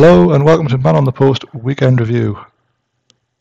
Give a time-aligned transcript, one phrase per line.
[0.00, 2.38] Hello and welcome to Man on the Post Weekend Review.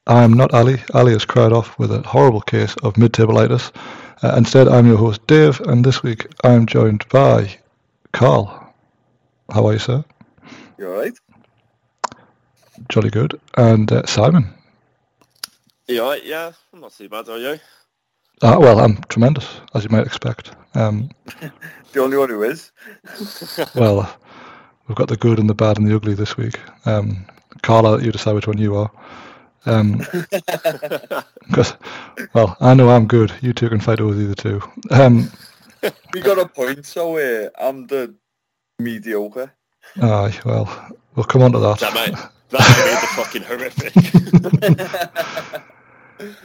[0.07, 0.81] I am not Ali.
[0.95, 3.71] Ali has cried off with a horrible case of mid-tableitis.
[4.23, 7.55] Uh, instead, I'm your host Dave, and this week I'm joined by
[8.11, 8.73] Carl.
[9.53, 10.03] How are you, sir?
[10.79, 11.13] You alright?
[12.89, 13.39] Jolly good.
[13.55, 14.51] And uh, Simon.
[15.87, 16.25] You alright?
[16.25, 17.59] Yeah, I'm not too bad, are you?
[18.41, 20.53] Uh, well, I'm tremendous, as you might expect.
[20.73, 21.11] Um,
[21.93, 22.71] The only one who is.
[23.75, 24.11] well,
[24.87, 26.59] we've got the good and the bad and the ugly this week.
[26.85, 27.25] Um,
[27.61, 28.91] Carla, you decide which one you are.
[29.65, 29.99] Um
[31.51, 31.73] 'cause
[32.33, 33.33] well, I know I'm good.
[33.41, 34.61] You two can fight over the two.
[34.91, 35.29] Um,
[36.13, 38.13] We got a point, so uh, I'm the
[38.79, 39.51] mediocre.
[40.01, 40.67] aye, well,
[41.15, 41.79] we'll come on to that.
[41.81, 42.15] That mate,
[42.49, 43.93] that made the fucking horrific.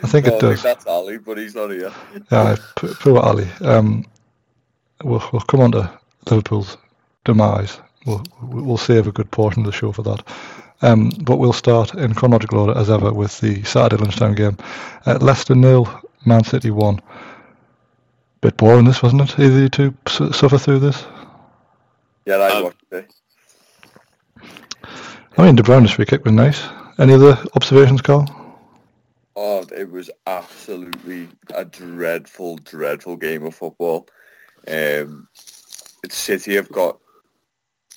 [0.02, 0.62] I think Well, it I does.
[0.62, 1.92] think that's Ali, but he's not here.
[2.30, 3.48] Yeah, poor Ali.
[3.62, 4.04] Um,
[5.04, 5.98] we'll, we'll come on to
[6.30, 6.76] Liverpool's
[7.24, 7.78] demise.
[8.06, 10.26] We'll, we'll save a good portion of the show for that.
[10.82, 14.56] Um, but we'll start in chronological order as ever with the Saturday lunchtime game.
[15.06, 15.88] Uh, Leicester nil,
[16.26, 17.00] Man City one.
[18.40, 19.38] Bit boring, this wasn't it?
[19.38, 21.04] Either you two su- suffer through this.
[22.26, 23.12] Yeah, I Um, watched it.
[25.38, 26.62] I mean, De Bruyne's free kick was nice.
[26.98, 28.26] Any other observations, Carl?
[29.34, 34.08] Oh, it was absolutely a dreadful, dreadful game of football.
[34.68, 35.28] Um,
[36.10, 36.98] City have got.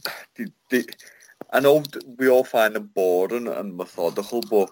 [0.35, 0.83] They, they,
[1.53, 1.83] I know
[2.17, 4.69] we all find them boring and methodical, but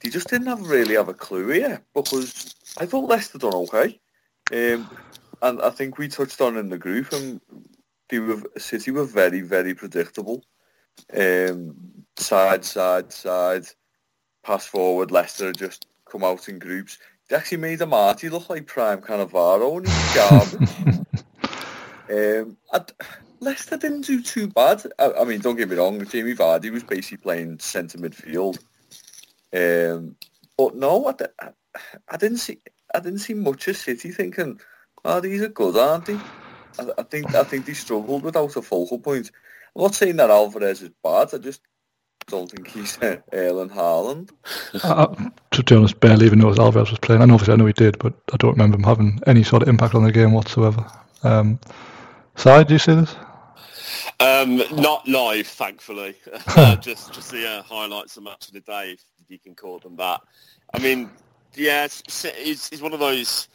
[0.00, 4.00] they just didn't have really have a clue here because I thought Leicester done okay,
[4.52, 4.88] um,
[5.42, 7.40] and I think we touched on in the group and
[8.08, 10.44] they were City were very, very predictable.
[11.14, 11.74] Um,
[12.16, 13.66] side, side, side
[14.46, 16.98] pass forward, Leicester just come out in groups.
[17.28, 21.06] They actually made Amartey look like prime Cannavaro and he was garbage.
[22.46, 22.56] um,
[23.40, 24.82] Leicester didn't do too bad.
[24.98, 28.58] I, I mean, don't get me wrong, Jamie Vardy was basically playing centre midfield.
[29.54, 30.16] Um,
[30.56, 31.50] but no, I,
[32.08, 32.58] I, didn't see
[32.94, 34.60] I didn't see much of City thinking,
[35.04, 36.18] oh, these are good, aren't they?
[36.78, 39.30] I, I think I think they struggled without a focal point.
[39.74, 41.34] I'm not saying that Alvarez is bad.
[41.34, 41.60] I just
[42.26, 44.30] don't think he's uh, Erling Haaland.
[44.82, 47.22] I, to be honest, barely even know Alvarez was playing.
[47.22, 49.68] And obviously I know he did, but I don't remember him having any sort of
[49.68, 50.84] impact on the game whatsoever.
[51.22, 51.60] Um,
[52.36, 53.14] Si, do you see this?
[54.20, 56.16] Um, not live, thankfully.
[56.56, 59.78] Uh, just just the uh, highlights of match of the day, if you can call
[59.78, 60.20] them that.
[60.72, 61.10] I mean,
[61.54, 63.48] yeah, it's, it's, it's one of those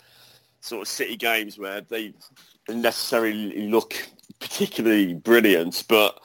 [0.59, 2.13] sort of city games where they
[2.69, 3.95] necessarily look
[4.39, 6.19] particularly brilliant, but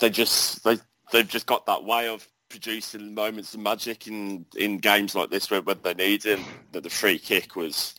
[0.00, 0.78] they just they
[1.12, 5.50] they've just got that way of producing moments of magic in in games like this
[5.50, 6.40] where, when they need it.
[6.72, 7.94] That the free kick was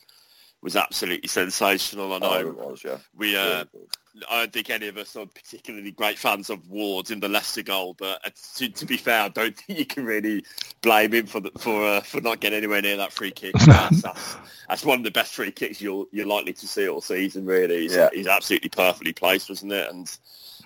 [0.61, 2.13] was absolutely sensational.
[2.13, 2.97] I know Oh, it was, yeah.
[3.15, 3.87] we uh, Really good.
[4.31, 7.61] I don't think any of us are particularly great fans of Ward in the Leicester
[7.61, 10.43] goal, but uh, to, to be fair, I don't think you can really
[10.81, 13.53] blame him for the, for uh, for not getting anywhere near that free kick.
[13.67, 14.35] That's, that's,
[14.67, 17.45] that's one of the best free kicks you're you're likely to see all season.
[17.45, 18.09] Really, he's, Yeah.
[18.11, 19.87] he's absolutely perfectly placed, wasn't it?
[19.91, 20.09] And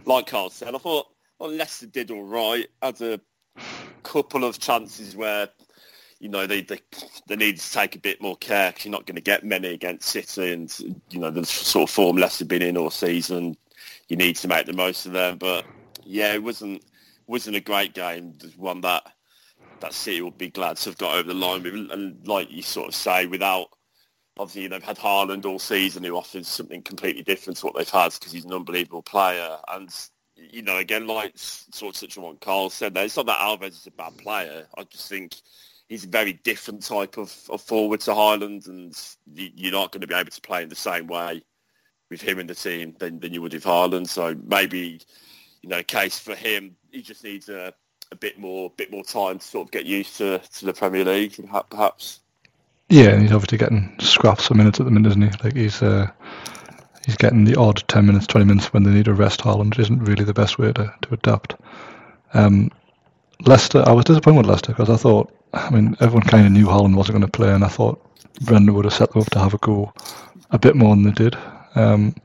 [0.05, 1.07] like Carl said, I thought
[1.37, 2.67] well, Leicester did all right.
[2.81, 3.19] Had a
[4.03, 5.49] couple of chances where
[6.21, 6.79] you know they they,
[7.27, 9.69] they need to take a bit more care because you're not going to get many
[9.69, 10.71] against City, and
[11.09, 13.57] you know the sort of form Leicester been in all season.
[14.07, 15.65] You need to make the most of them, but
[16.03, 16.83] yeah, it wasn't
[17.25, 18.37] wasn't a great game.
[18.55, 19.03] One that
[19.79, 22.89] that City will be glad to have got over the line and like you sort
[22.89, 23.69] of say, without
[24.37, 28.13] obviously they've had Haaland all season, who offers something completely different to what they've had
[28.13, 29.89] because he's an unbelievable player, and
[30.35, 33.75] you know again like sort of such what Carl said there, it's not that Alvarez
[33.75, 34.67] is a bad player.
[34.77, 35.33] I just think
[35.91, 38.97] he's a very different type of, of forward to Haaland, and
[39.33, 41.43] you, you're not going to be able to play in the same way
[42.09, 44.07] with him in the team than, than you would with Haaland.
[44.07, 45.01] So maybe,
[45.61, 47.73] you know, case for him, he just needs a,
[48.09, 51.03] a bit more bit more time to sort of get used to, to the Premier
[51.03, 51.35] League,
[51.69, 52.21] perhaps.
[52.87, 55.43] Yeah, and he's obviously getting scraps for minutes at the minute, isn't he?
[55.43, 56.09] Like he's uh,
[57.05, 60.05] he's getting the odd ten minutes, twenty minutes when they need to rest Haaland, isn't
[60.05, 61.55] really the best way to, to adapt.
[62.33, 62.71] Um,
[63.45, 66.65] Leicester, I was disappointed with Leicester because I thought, I mean, everyone kind of knew
[66.65, 68.03] Haaland wasn't going to play, and I thought
[68.41, 69.93] Brendan would have set them up to have a go
[70.51, 71.37] a bit more than they did.
[71.75, 72.15] Um,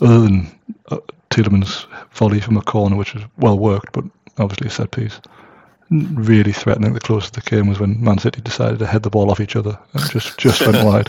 [0.00, 0.46] other than
[0.90, 0.98] uh,
[1.30, 4.04] Tielemans' volley from a corner, which was well worked, but
[4.38, 5.20] obviously a set piece.
[5.90, 6.94] Really threatening.
[6.94, 9.56] The closest they came was when Man City decided to head the ball off each
[9.56, 11.08] other and just just went wide.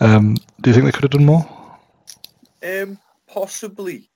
[0.00, 1.48] Um, do you think they could have done more?
[2.62, 4.08] Um, possibly.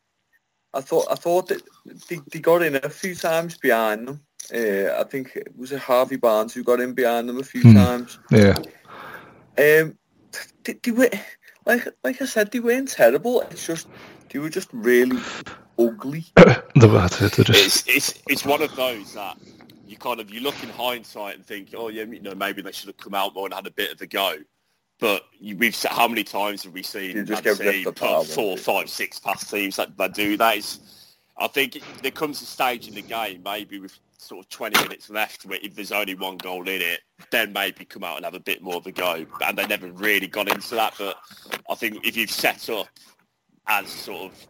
[0.77, 1.63] I thought I thought that
[2.09, 4.21] they, they got in a few times behind them.
[4.55, 7.63] Uh, I think it was a Harvey Barnes who got in behind them a few
[7.63, 7.75] Hmm.
[7.75, 8.19] times.
[8.31, 8.57] Yeah.
[9.59, 9.97] Um,
[10.65, 11.11] they, they were
[11.65, 13.41] like like I said, they weren't terrible.
[13.51, 13.89] It's just
[14.31, 15.19] they were just really
[15.79, 16.25] ugly.
[16.37, 17.33] The- that's it.
[17.47, 19.37] Just It's, it's, it's one of those that
[19.87, 22.73] you kind of, you look in hindsight and think, oh yeah, you know, maybe they
[22.73, 24.37] should have come out more and had a bit of a go.
[24.99, 28.27] But we've how many times have we seen You just Man get ripped City apart,
[28.27, 30.57] put four, five, six past teams that, that do that?
[30.57, 34.83] It's, I think there comes a stage in the game, maybe with sort of 20
[34.83, 37.01] minutes left, where if there's only one goal in it,
[37.31, 39.27] then maybe come out and have a bit more of a go.
[39.45, 40.95] And they never really got into that.
[40.99, 41.19] But
[41.69, 42.89] I think if you've set up
[43.67, 44.47] as sort of,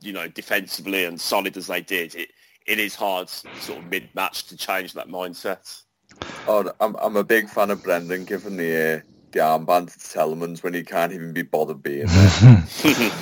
[0.00, 2.30] you know, defensively and solid as they did, it,
[2.66, 5.82] it is hard sort of mid-match to change that mindset.
[6.46, 9.00] Oh, I'm I'm a big fan of Brendan given the uh,
[9.32, 12.32] the armband to Tielemans when he can't even be bothered being there.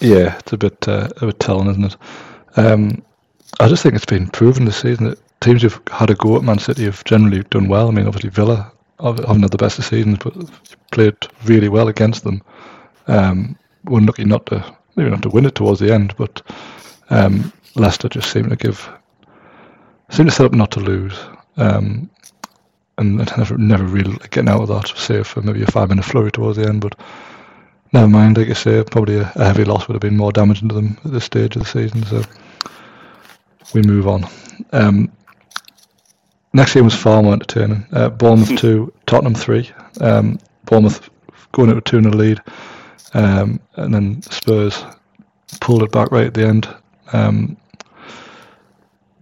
[0.00, 1.96] yeah, it's a bit uh, a bit telling, isn't it?
[2.56, 3.02] Um,
[3.60, 6.42] I just think it's been proven this season that teams who've had a go at
[6.42, 7.88] Man City have generally done well.
[7.88, 10.34] I mean, obviously Villa haven't had the best of seasons, but
[10.90, 12.42] played really well against them.
[13.06, 14.64] Um, were lucky not to
[14.96, 16.42] maybe not to win it towards the end, but
[17.10, 18.88] um, Leicester just seemed to give
[20.10, 21.18] seemed to set up not to lose.
[21.56, 22.10] Um,
[23.02, 26.30] and never, never really getting out of that, save for maybe a five minute flurry
[26.30, 26.80] towards the end.
[26.80, 26.98] But
[27.92, 30.68] never mind, like I say, probably a, a heavy loss would have been more damaging
[30.68, 32.04] to them at this stage of the season.
[32.04, 32.22] So
[33.74, 34.26] we move on.
[34.72, 35.12] Um,
[36.52, 37.86] next game was far more entertaining.
[37.92, 39.70] Uh, Bournemouth 2, Tottenham 3.
[40.00, 41.08] Um, Bournemouth
[41.52, 42.40] going out with 2 0 lead.
[43.14, 44.84] Um, and then Spurs
[45.60, 46.68] pulled it back right at the end.
[47.12, 47.56] Um,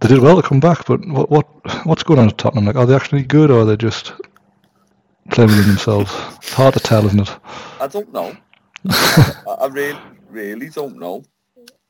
[0.01, 1.45] they did well to come back, but what what
[1.85, 2.65] what's going on at Tottenham?
[2.65, 4.13] Like, are they actually good, or are they just
[5.29, 6.11] playing within themselves?
[6.37, 7.37] It's hard to tell, isn't it?
[7.79, 8.35] I don't know.
[8.89, 9.99] I, I really,
[10.29, 11.23] really don't know.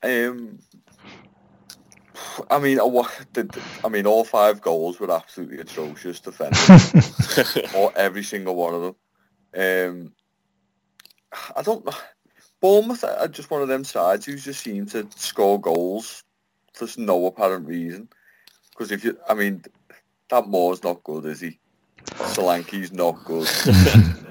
[0.02, 0.58] Um,
[2.50, 7.70] I mean, I, wa- the, the- I mean, all five goals were absolutely atrocious defending,
[7.74, 8.94] or every single one of them.
[9.54, 10.12] Um,
[11.56, 11.92] I don't know.
[12.60, 16.22] Bournemouth are just one of them sides who just seem to score goals
[16.72, 18.08] for no apparent reason.
[18.70, 19.62] Because if you, I mean,
[20.30, 21.58] that Moore's not good, is he?
[22.06, 23.48] Solanke's not good.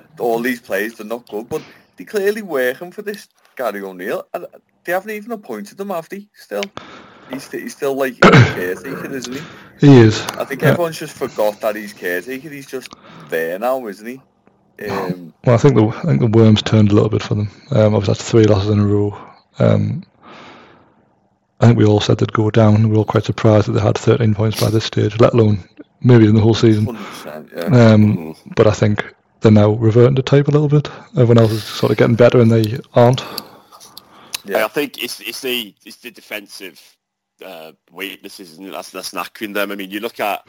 [0.20, 1.62] All these players, they're not good, but
[1.98, 4.28] they clearly working for this Gary O'Neill.
[4.34, 4.46] And
[4.84, 6.28] they haven't even appointed him, have they?
[6.34, 6.64] Still,
[7.32, 9.42] he's, st- he's still like caretaker, isn't he?
[9.80, 10.22] He is.
[10.38, 10.70] I think Yeah.
[10.70, 12.50] everyone's just forgot that he's caretaker.
[12.50, 12.90] He's just
[13.30, 14.22] there now, isn't he?
[14.90, 17.50] Um, Well, I think the I think the worms turned a little bit for them.
[17.72, 19.16] Um, obviously, that's three losses in a row.
[19.60, 20.04] Um,
[21.62, 22.84] I think we all said they'd go down.
[22.84, 25.64] We were all quite surprised that they had 13 points by this stage, let alone
[26.02, 26.98] maybe in the whole season.
[27.56, 27.66] yeah.
[27.94, 29.06] Um, but I think
[29.42, 30.90] they're now reverting to type a little bit.
[31.12, 33.24] Everyone else is sort of getting better, and they aren't.
[34.44, 34.66] Yeah.
[34.66, 36.82] I think it's it's the it's the defensive
[37.46, 39.72] uh, weaknesses and that's that's knackering them.
[39.72, 40.48] I mean, you look at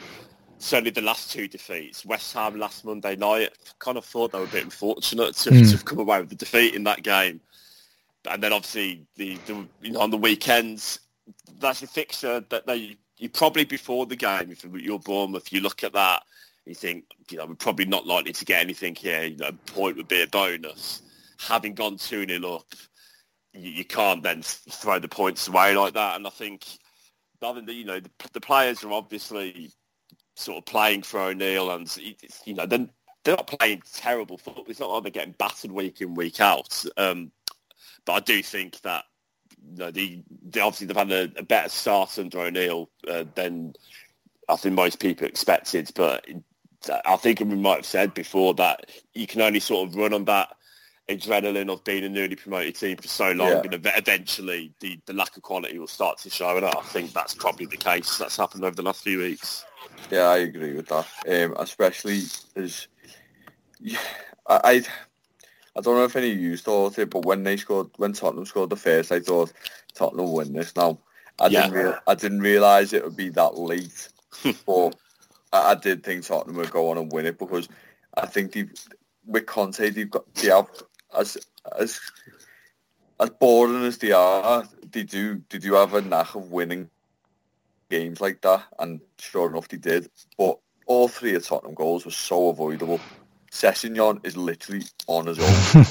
[0.57, 2.03] certainly the last two defeats.
[2.05, 3.49] West Ham last Monday night.
[3.79, 5.65] Kind of thought they were a bit unfortunate to, Mm.
[5.65, 7.39] to have come away with the defeat in that game.
[8.29, 10.99] And then obviously the, the you know on the weekends,
[11.63, 15.83] that's a fixture that they you probably before the game if you're Bournemouth, you look
[15.83, 16.23] at that,
[16.65, 19.23] you think you know we're probably not likely to get anything here.
[19.23, 21.01] You know, a point would be a bonus.
[21.39, 22.73] Having gone two 0 up,
[23.53, 26.15] you, you can't then throw the points away like that.
[26.15, 26.65] And I think,
[27.41, 29.71] you know, the, the players are obviously
[30.35, 31.95] sort of playing for O'Neill, and
[32.45, 32.89] you know, then
[33.23, 34.65] they're not playing terrible football.
[34.67, 36.83] It's not like they're getting battered week in week out.
[36.97, 37.31] Um,
[38.05, 39.05] but I do think that
[39.71, 43.73] you know, the, they obviously they've had a, a better start under O'Neill uh, than
[44.49, 45.91] I think most people expected.
[45.95, 46.25] But
[47.05, 50.25] I think we might have said before that you can only sort of run on
[50.25, 50.55] that
[51.09, 53.61] adrenaline of being a newly promoted team for so long, Yeah.
[53.63, 56.55] and ev- eventually the, the lack of quality will start to show.
[56.57, 58.17] And I think that's probably the case.
[58.17, 59.65] That's happened over the last few weeks.
[60.09, 61.05] Yeah, I agree with that.
[61.27, 62.21] Um, especially
[62.55, 62.87] as
[63.79, 63.99] yeah,
[64.47, 64.83] I, I
[65.75, 68.45] I don't know if any of you thought it, but when they scored, when Tottenham
[68.45, 69.51] scored the first, I thought
[69.93, 70.75] Tottenham will win this.
[70.75, 70.99] Now,
[71.39, 71.63] I Yeah.
[71.67, 74.09] didn't, rea- I didn't realise it would be that late,
[74.65, 74.95] but
[75.51, 77.67] I, I did think Tottenham would go on and win it because
[78.15, 78.67] I think they,
[79.25, 80.67] with Conte, they've got they have
[81.17, 81.37] as
[81.79, 81.99] as
[83.19, 86.89] as boring as they are, they do they do have a knack of winning
[87.89, 90.09] games like that, and sure enough, they did.
[90.37, 92.99] But all three of Tottenham goals were so avoidable.
[93.53, 95.85] Sessegnon is literally on his own.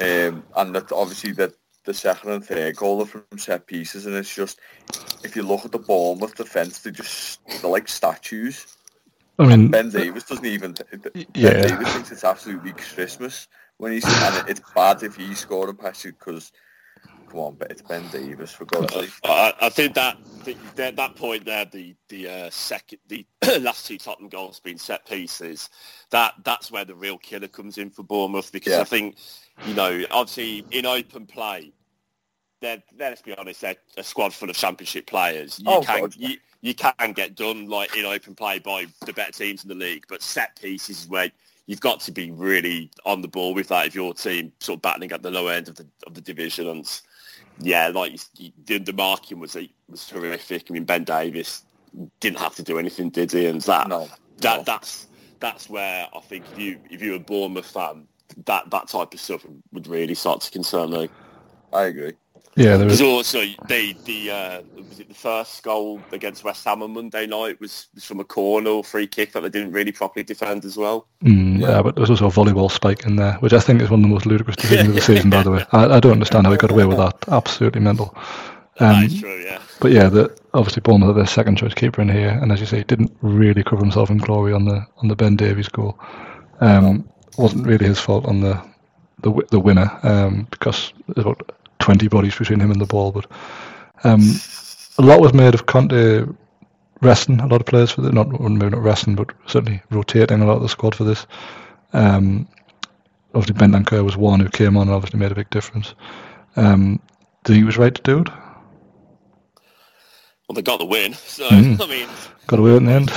[0.34, 4.16] um, and that obviously the, the second and third goal are from set pieces, and
[4.16, 4.58] it's just,
[5.22, 8.76] if you look at the Bournemouth defence, they're just, they're like statues.
[9.38, 11.62] I mean, Ben Davies doesn't even, Ben yeah.
[11.62, 13.46] Davies thinks it's absolutely Christmas
[13.78, 16.50] when he's, and it's bad if he scored a pass because,
[17.32, 19.10] come on, but it's Ben Davies, for God's sake.
[19.24, 23.26] I, I think that the, that that point there, the the uh, second, the
[23.60, 25.70] last two Tottenham goals being set pieces,
[26.10, 28.80] that that's where the real killer comes in for Bournemouth because Yeah.
[28.80, 29.16] I think,
[29.66, 31.72] you know, obviously in open play,
[32.60, 35.58] they're, let's be honest, they're a squad full of championship players.
[35.58, 39.32] You Oh, can you, you can get done like in open play by the better
[39.32, 41.30] teams in the league, but set pieces is where
[41.66, 44.82] you've got to be really on the ball with that if your team sort of
[44.82, 47.00] battling at the low end of the of the division and
[47.58, 49.56] yeah, like you, the, the marking was
[49.88, 50.66] was horrific.
[50.70, 51.64] I mean, Ben Davies
[52.20, 53.46] didn't have to do anything, did he?
[53.46, 54.64] And that No, that no.
[54.64, 55.08] that's
[55.40, 58.08] that's where I think if you if you're a Bournemouth fan,
[58.46, 61.10] that that type of stuff would really start to concern me.
[61.72, 62.12] I agree.
[62.54, 66.82] Yeah, there was also the the uh, was it the first goal against West Ham
[66.82, 69.92] on Monday night was, was from a corner or free kick that they didn't really
[69.92, 71.06] properly defend as well.
[71.24, 71.68] Mm, yeah.
[71.68, 71.82] yeah.
[71.82, 74.02] but there was also a volleyball spike in there, which I think is one of
[74.02, 75.30] the most ludicrous decisions of the season.
[75.30, 77.16] By the way, I, I don't understand how he got away with that.
[77.28, 78.14] Absolutely mental.
[78.80, 79.62] Um, true, yeah.
[79.80, 82.66] But yeah, the, obviously Bournemouth are their second choice keeper in here, and as you
[82.66, 85.98] say, didn't really cover himself in glory on the on the Ben Davies goal.
[86.60, 88.62] Um, wasn't really his fault on the
[89.22, 91.40] the the winner um, because what
[91.82, 93.12] 20 bodies between him and the ball.
[93.12, 93.26] But
[94.04, 94.22] um,
[94.98, 96.26] a lot was made of Conte
[97.02, 100.46] resting a lot of players for the, not maybe not resting, but certainly rotating a
[100.46, 101.26] lot of the squad for this.
[101.92, 102.48] Um,
[103.34, 105.94] obviously, Bentancur was one who came on and obviously made a big difference.
[106.56, 107.00] Um,
[107.46, 108.28] he was right to do it.
[110.48, 111.80] Well, they got the win, so mm.
[111.80, 112.08] I mean,
[112.46, 113.12] got a win in the end.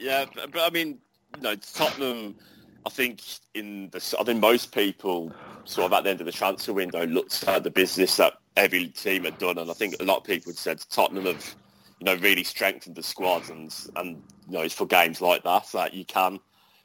[0.00, 0.98] Yeah, but, but, I mean,
[1.36, 2.36] you know, Tottenham.
[2.84, 3.22] I think
[3.54, 5.32] in the, I think most people
[5.64, 8.88] sort of at the end of the transfer window looked at the business that every
[8.88, 11.54] team had done, and I think a lot of people had said Tottenham have,
[12.00, 15.66] you know, really strengthened the squad, and and you know, it's for games like that
[15.72, 16.40] that you can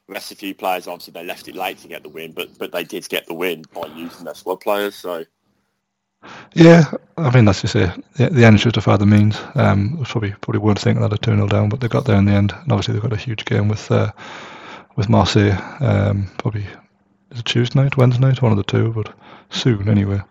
[0.07, 0.87] rest a few players.
[0.87, 3.33] Obviously, they left it late to get the win, but but they did get the
[3.33, 4.95] win by using their squad players.
[4.95, 5.25] So
[6.53, 6.85] Yeah,
[7.17, 7.73] I mean that's just.
[7.73, 9.37] The, the end justified the means.
[9.55, 12.25] Um, probably probably weren't thinking that a two 0 down, but they got there in
[12.25, 14.11] the end, and obviously they've got a huge game with uh,
[14.95, 15.57] with Marseille.
[15.79, 16.65] Um, probably
[17.31, 19.13] is it Tuesday night, Wednesday night, one of the two, but
[19.49, 20.21] soon anyway.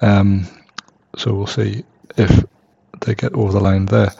[0.00, 0.46] Um,
[1.16, 1.84] so we'll see
[2.16, 2.44] if
[3.00, 4.12] they get over the line there.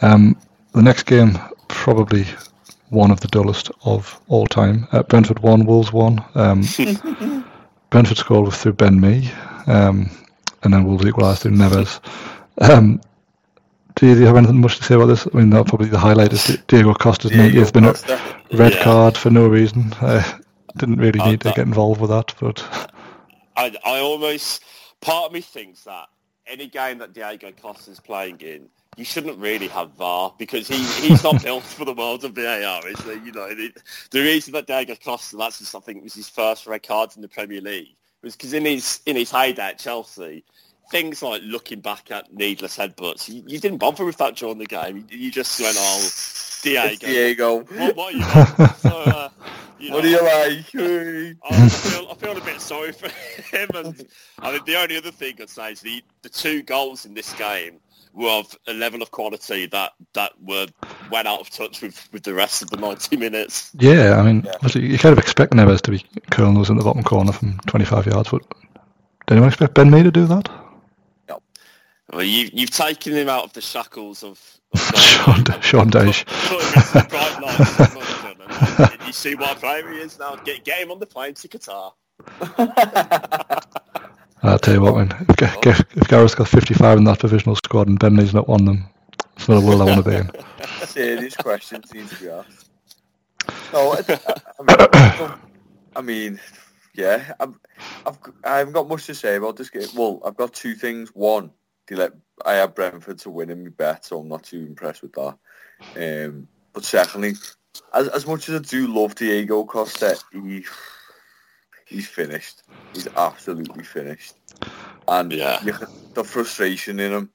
[0.00, 0.36] Um,
[0.72, 2.24] the next game probably
[2.90, 4.86] one of the dullest of all time.
[4.92, 6.22] Uh, Brentford one, Wolves one.
[6.34, 6.62] Um,
[7.90, 9.30] Brentford scored with through Ben Mee.
[9.66, 10.10] Um,
[10.62, 12.00] and then Wolves equalised through Neves.
[12.60, 13.00] Um,
[13.96, 15.26] do you, do you have anything much to say about this?
[15.32, 18.20] I mean, that probably the highlight is Di- Diego Costa's Diego 90th minute Costa.
[18.52, 18.84] red Yeah.
[18.84, 19.92] card for no reason.
[20.00, 20.22] Uh,
[20.78, 22.60] didn't really Uh, need to get involved with that, but
[23.56, 24.62] I, I almost
[25.00, 26.06] part of me thinks that
[26.46, 30.76] any game that Diego Costa is playing in, you shouldn't really have VAR because he,
[31.06, 33.12] he's not built for the world of VAR, is he?
[33.24, 33.72] You know, the,
[34.10, 37.22] the reason that Diego Costa, that's just, I think, was his first red card in
[37.22, 40.44] the Premier League, was because in his in his heyday at Chelsea,
[40.90, 44.66] things like looking back at needless headbutts, you, you didn't bother with that during the
[44.66, 45.06] game.
[45.10, 47.06] You, you just went, oh, It's Diego.
[47.06, 47.60] Diego.
[47.64, 48.24] What, what are you
[48.78, 49.28] so, uh,
[49.82, 51.36] you What know, do you like?
[51.50, 53.08] I feel, I feel a bit sorry for
[53.56, 53.68] him.
[53.74, 54.06] And
[54.38, 57.32] I mean, the only other thing I'd say is the, the two goals in this
[57.34, 57.80] game
[58.14, 60.66] were of a level of quality that, that were
[61.10, 63.70] went out of touch with, with the rest of the 90 minutes.
[63.78, 64.78] yeah, I mean, Yeah.
[64.78, 68.06] you kind of expect Neves to be curling those in the bottom corner from 25
[68.06, 68.42] yards, but
[69.26, 70.48] did anyone expect Ben Mee to do that?
[72.12, 74.38] Well, you, you've taken him out of the shackles of,
[74.74, 76.26] of Sean, Sean Dyche.
[78.62, 79.98] Put him into the bright lights of London, and, and you see what player he
[79.98, 80.36] is now.
[80.36, 81.92] Get, get him on the plane to Qatar.
[84.42, 87.54] I'll tell you what, man, if, Ga- Ga- if Gareth's got 55 in that provisional
[87.56, 88.84] squad and Ben Mee's not one of them,
[89.36, 90.30] it's not a world I want to be in.
[90.86, 92.70] Serious questions need to be asked.
[93.72, 94.02] No, I,
[94.58, 95.32] I, mean,
[95.96, 96.40] I mean,
[96.94, 97.58] yeah, I'm,
[98.04, 99.88] I've, I haven't got much to say about this game.
[99.96, 101.10] Well, I've got two things.
[101.14, 101.50] One,
[101.86, 102.12] they let
[102.44, 105.36] I have Brentford to win in my bet, so I'm not too impressed with that.
[105.96, 107.34] Um, but secondly,
[107.94, 110.64] as, as much as I do love Diego Costa, he
[111.86, 112.62] he's finished.
[112.94, 114.34] He's absolutely finished.
[115.08, 115.62] And Yeah.
[115.64, 115.74] you,
[116.14, 117.30] the frustration in him.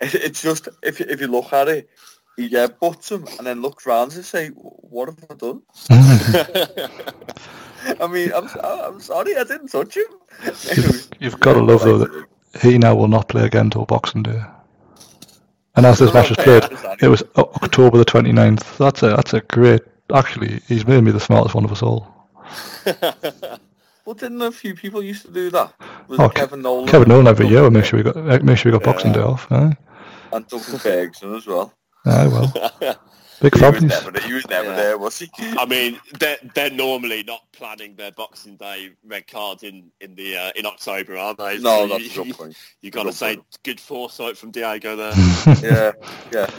[0.00, 1.88] It, it's just if you- if you look at it,
[2.36, 5.62] he yeah, butts him and then looks round and say, "What have I done?"
[8.00, 10.04] I mean, I'm I'm sorry, I didn't touch him.
[11.20, 12.26] You've got to love though that
[12.62, 14.42] he now will not play again till Boxing Day.
[15.74, 16.64] And as this match was played,
[17.00, 18.76] it was October the 29th.
[18.76, 19.80] That's a that's a great.
[20.12, 22.28] Actually, he's made me the smartest one of us all.
[24.04, 25.72] Well, didn't a few people used to do that?
[26.08, 26.88] Was Oh, Kevin Nolan?
[26.88, 29.46] Kevin Nolan every year make sure we got make sure we got Boxing Day off.
[29.52, 29.76] Aye,
[30.32, 31.72] and Duncan Ferguson as well.
[32.06, 32.52] aye well.
[33.42, 34.76] Big He was never, he was never Yeah.
[34.76, 35.28] there, was he?
[35.40, 40.36] I mean, they're they're normally not planning their Boxing Day red cards in in the
[40.36, 41.58] uh, in October, are they?
[41.58, 42.56] No, So that's a you, good point.
[42.80, 43.58] You got to say point.
[43.64, 45.12] good foresight from Diego there.
[45.62, 45.92] Yeah,
[46.32, 46.50] yeah.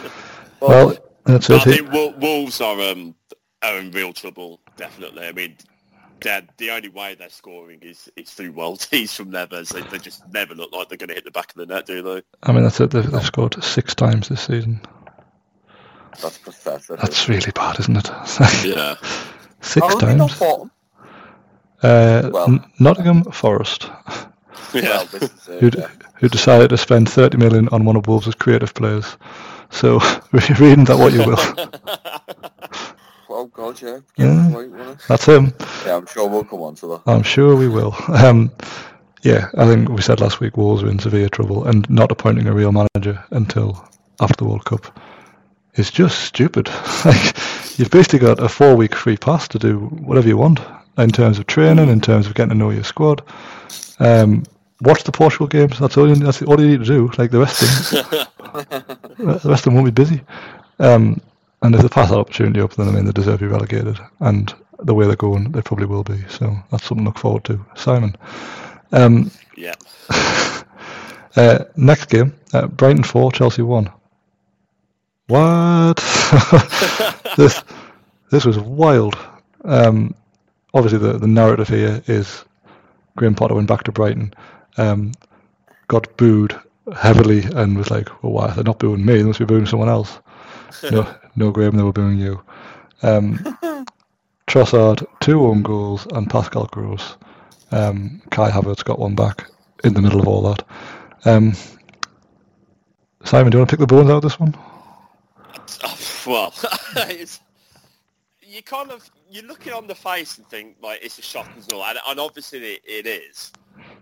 [0.60, 1.62] Well, that's I it.
[1.64, 3.16] He- think Wolves are um
[3.62, 4.60] are in real trouble.
[4.76, 5.26] Definitely.
[5.26, 5.56] I mean,
[6.22, 9.70] they're, the only way they're scoring is is through worldies from Neves.
[9.74, 11.86] They, they just never look like they're going to hit the back of the net,
[11.86, 12.22] do they?
[12.44, 12.92] I mean, that's it.
[12.92, 14.82] They've, they've scored six times this season.
[16.22, 17.00] That's pathetic.
[17.00, 18.10] That's really bad, isn't it?
[18.66, 18.96] Yeah.
[19.62, 20.40] six How are not times.
[20.40, 20.72] bottom?
[21.82, 23.90] Uh, Well- N- Nottingham Forest,
[24.74, 24.82] Yeah.
[24.84, 25.88] Well, this is it, who yeah.
[26.16, 29.18] who decided to spend 30 million on one of Wolves' creative players.
[29.70, 30.00] So
[30.32, 31.38] reading that what you will.
[33.30, 34.00] Oh God, yeah.
[34.18, 34.26] Yeah.
[34.50, 34.56] yeah.
[34.58, 35.06] Right, wasn't it?
[35.08, 35.54] That's him.
[35.86, 37.02] yeah, I'm sure we'll come on to that.
[37.08, 37.96] I'm sure we will.
[38.10, 38.52] Um,
[39.24, 42.48] yeah, I think we said last week Wolves are in severe trouble, and not appointing
[42.48, 43.88] a real manager until
[44.22, 45.00] after the World Cup
[45.76, 46.68] is just stupid.
[47.06, 47.38] like
[47.78, 50.60] you've basically got a four-week free pass to do whatever you want
[50.98, 53.24] in terms of training, in terms of getting to know your squad.
[54.00, 54.44] Um,
[54.82, 55.80] watch the Portugal games.
[55.80, 56.08] That's all.
[56.08, 57.12] You, that's all you need to do.
[57.18, 58.28] Like the rest of them,
[59.18, 60.22] the rest of them won't be busy.
[60.80, 61.22] Um,
[61.62, 63.98] and if they pass that opportunity up, then I mean they deserve to be relegated.
[64.20, 66.22] And the way they're going, they probably will be.
[66.28, 67.66] So that's something to look forward to.
[67.76, 68.16] Simon.
[68.92, 69.74] Um, yeah.
[71.36, 73.90] uh, next game, uh, Brighton 4, Chelsea 1.
[75.28, 75.96] What?
[77.38, 77.64] this
[78.30, 79.18] this was wild.
[79.64, 80.16] Um,
[80.74, 82.44] obviously, the, the narrative here is
[83.16, 84.34] Graham Potter went back to Brighton,
[84.78, 85.14] um,
[85.88, 86.60] got booed
[86.98, 88.52] heavily, and was like, well, why?
[88.52, 90.20] They're not booing me, they must be booing someone else.
[90.92, 92.42] no, no, Graham, they were booing you.
[93.02, 93.38] Um,
[94.48, 97.16] Trossard, two own goals, and Pascal Gross.
[97.72, 99.50] Um, Kai Havertz got one back
[99.84, 100.66] in the middle of all that.
[101.26, 101.54] Um,
[103.24, 104.54] Simon, do you want to pick the bones out of this one?
[106.28, 106.54] Well,
[106.96, 107.42] it's,
[108.42, 111.54] you kind of you look it on the face and think like it's a shock
[111.56, 113.52] result, and, and obviously it, it is.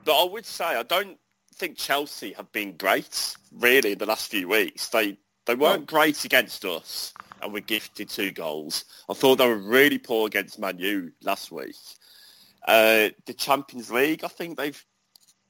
[0.05, 1.17] But I would say I don't
[1.55, 4.89] think Chelsea have been great really in the last few weeks.
[4.89, 8.85] They they weren't great against us, and were gifted two goals.
[9.09, 11.75] I thought they were really poor against Man U last week.
[12.67, 14.85] Uh, the Champions League, I think they've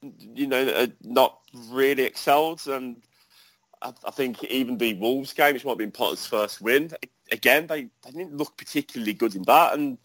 [0.02, 2.98] you know uh, not really excelled and.
[3.82, 6.92] I, think even the Wolves game, which might have been Potter's first win,
[7.32, 9.74] again, they, they didn't look particularly good in that.
[9.74, 9.98] And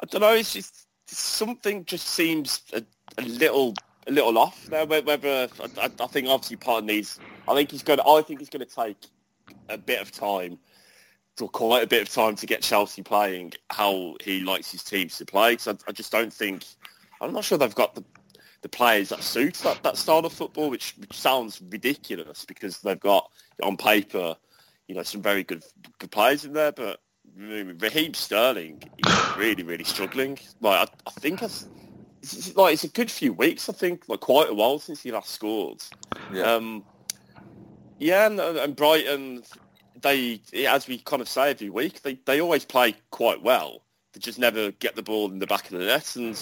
[0.00, 2.82] I don't know, it's just something just seems a,
[3.18, 3.74] a little
[4.06, 4.86] a little off there.
[4.86, 7.98] whe- Whether I, I think obviously Potter needs, I think he's going.
[7.98, 8.96] to I think he's going to take
[9.68, 10.58] a bit of time,
[11.40, 15.18] or quite a bit of time to get Chelsea playing how he likes his teams
[15.18, 15.56] to play.
[15.58, 16.64] So I, I just don't think.
[17.20, 18.04] I'm not sure they've got the
[18.66, 22.98] the players that suit that, that style of football, which, which sounds ridiculous because they've
[22.98, 23.30] got
[23.62, 24.34] on paper,
[24.88, 25.62] you know, some very good
[26.00, 26.98] good players in there, but
[27.36, 30.36] Raheem Sterling is really really struggling.
[30.60, 31.68] Like I, I think it's,
[32.22, 33.68] it's like it's a good few weeks.
[33.68, 35.80] I think like quite a while since he last scored.
[36.32, 36.54] Yeah.
[36.54, 36.84] Um,
[38.00, 39.44] yeah, and, and Brighton,
[40.02, 43.82] they as we kind of say every week, they they always play quite well.
[44.12, 46.36] They just never get the ball in the back of the net and.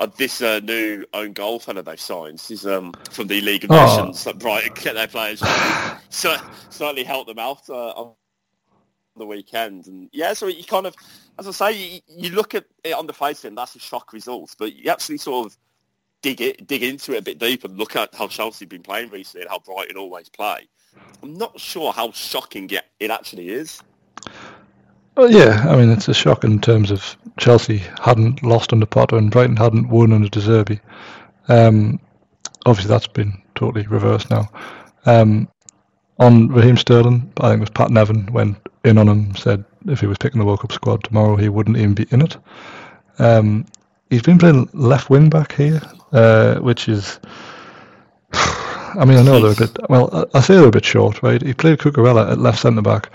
[0.00, 3.70] Uh, this uh, new own goal fellow they've signed is um, from the League of
[3.70, 3.84] Oh.
[3.84, 5.42] Nations that Brighton get their players.
[6.08, 6.34] so
[6.70, 8.14] certainly helped them out uh, on
[9.16, 9.86] the weekend.
[9.88, 10.94] And yeah, so you kind of,
[11.38, 14.14] as I say, you, you look at it on the face and that's a shock
[14.14, 15.58] result, but you actually sort of
[16.22, 18.82] dig it, dig into it a bit deeper and look at how Chelsea have been
[18.82, 20.66] playing recently and how Brighton always play.
[21.22, 23.82] I'm not sure how shocking it, it actually is.
[25.20, 29.18] Well, yeah, I mean, it's a shock in terms of Chelsea hadn't lost under Potter
[29.18, 30.80] and Brighton hadn't won under De Zerbi.
[31.48, 32.00] Um,
[32.64, 34.48] obviously, that's been totally reversed now.
[35.04, 35.46] Um,
[36.18, 38.56] on Raheem Sterling, I think it was Pat Nevin went
[38.86, 41.76] in on him, said if he was picking the World Cup squad tomorrow, he wouldn't
[41.76, 42.38] even be in it.
[43.18, 43.66] Um,
[44.08, 47.20] he's been playing left wing back here, uh, which is.
[48.32, 49.90] I mean, I know they're a bit.
[49.90, 51.42] Well, I say they're a bit short, right?
[51.42, 53.12] He played Cucurella at left centre back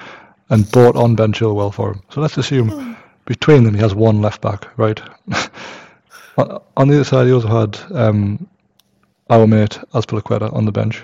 [0.50, 2.02] and bought on Ben Chilwell for him.
[2.12, 5.02] So let's assume between them he has one left back, right?
[6.38, 8.46] On, the other side, he also had um,
[9.30, 11.02] our mate Azpilicueta on the bench,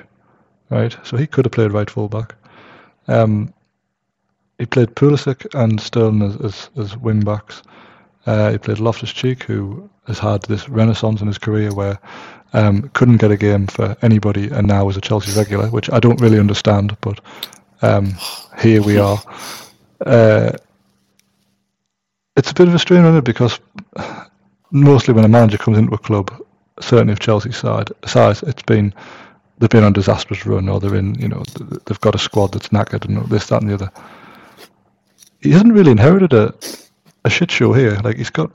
[0.69, 0.95] right?
[1.03, 2.35] So he could have played right fullback.
[3.07, 3.53] Um,
[4.59, 7.63] he played Pulisic and Sterling as, as, as wing backs.
[8.25, 11.97] Uh, he played Loftus Cheek, who has had this renaissance in his career where
[12.53, 15.99] um, couldn't get a game for anybody and now is a Chelsea regular, which I
[15.99, 17.21] don't really understand, but
[17.81, 18.15] um,
[18.59, 19.21] here we are.
[20.05, 20.51] Uh,
[22.35, 23.59] it's a bit of a strain on it because
[24.71, 26.31] mostly when a manager comes into a club,
[26.79, 28.93] certainly of Chelsea's side size, it's been
[29.59, 31.43] they've been on disastrous run or they're in you know
[31.85, 33.91] they've got a squad that's knackered and this that and the other.
[35.41, 36.53] He hasn't really inherited a
[37.25, 37.99] a shit show here.
[38.03, 38.51] Like he's got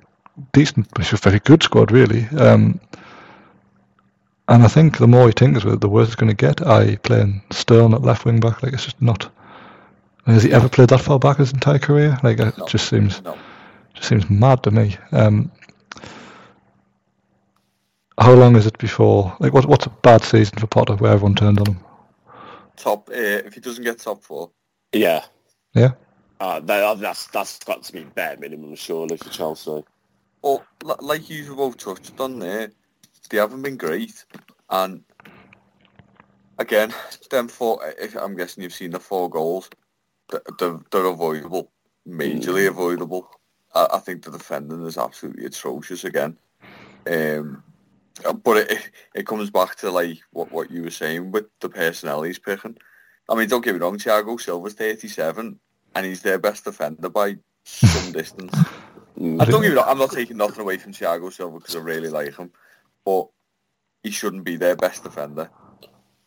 [0.53, 2.27] decent, a very good squad really.
[2.39, 2.81] Um,
[4.48, 6.66] and I think the more he tinkers with it, the worse it's going to get.
[6.66, 9.30] I playing Stern at left wing back, like it's just not.
[10.26, 12.18] Has he ever played that far back his entire career?
[12.22, 13.37] Like it No, just seems No.
[13.94, 14.96] just seems mad to me.
[15.12, 15.50] Um,
[18.18, 19.37] how long is it before?
[19.40, 21.80] Like, what, what's a bad season for Potter where everyone turned on him?
[22.76, 23.09] Top.
[23.11, 24.50] Uh, if he doesn't get top four,
[24.92, 25.24] Yeah.
[25.74, 25.92] Yeah.
[26.40, 29.85] Uh, that, that's that's got to be bare minimum, surely, for Chelsea.
[30.42, 32.70] Well, li- like you've both touched on there,
[33.27, 34.25] they haven't been great.
[34.71, 35.03] And
[36.59, 36.95] again,
[37.31, 39.71] them four, if I'm guessing you've seen the four goals,
[40.31, 41.71] th- they're, they're avoidable,
[42.09, 43.31] majorly avoidable.
[43.75, 46.37] I, I think the defending is absolutely atrocious again.
[47.07, 47.62] Um,
[48.43, 52.23] but it, it comes back to like what, what you were saying with the personnel
[52.23, 52.77] he's picking.
[53.29, 55.59] I mean, don't get me wrong, Thiago Silva's 37
[55.95, 58.55] and he's their best defender by some distance.
[59.19, 59.41] Mm.
[59.41, 61.81] I don't get me wrong, I'm not taking nothing away from Thiago Silva because I
[61.81, 62.51] really like him,
[63.07, 63.29] but
[64.03, 65.49] he shouldn't be their best defender.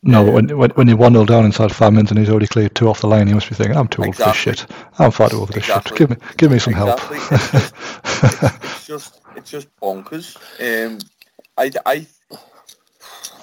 [0.02, 2.48] No, but when, when, when you're 1 0 down inside five minutes and he's already
[2.48, 4.66] cleared two off the line, he must be thinking, I'm too old for this shit.
[4.98, 5.98] I'm far too old for this Exactly.
[5.98, 6.10] shit.
[6.10, 7.20] Give me, give me some Exactly.
[7.20, 8.62] help.
[8.64, 10.38] It's just, it's just bonkers.
[10.60, 11.00] Um,
[11.58, 12.08] I, I,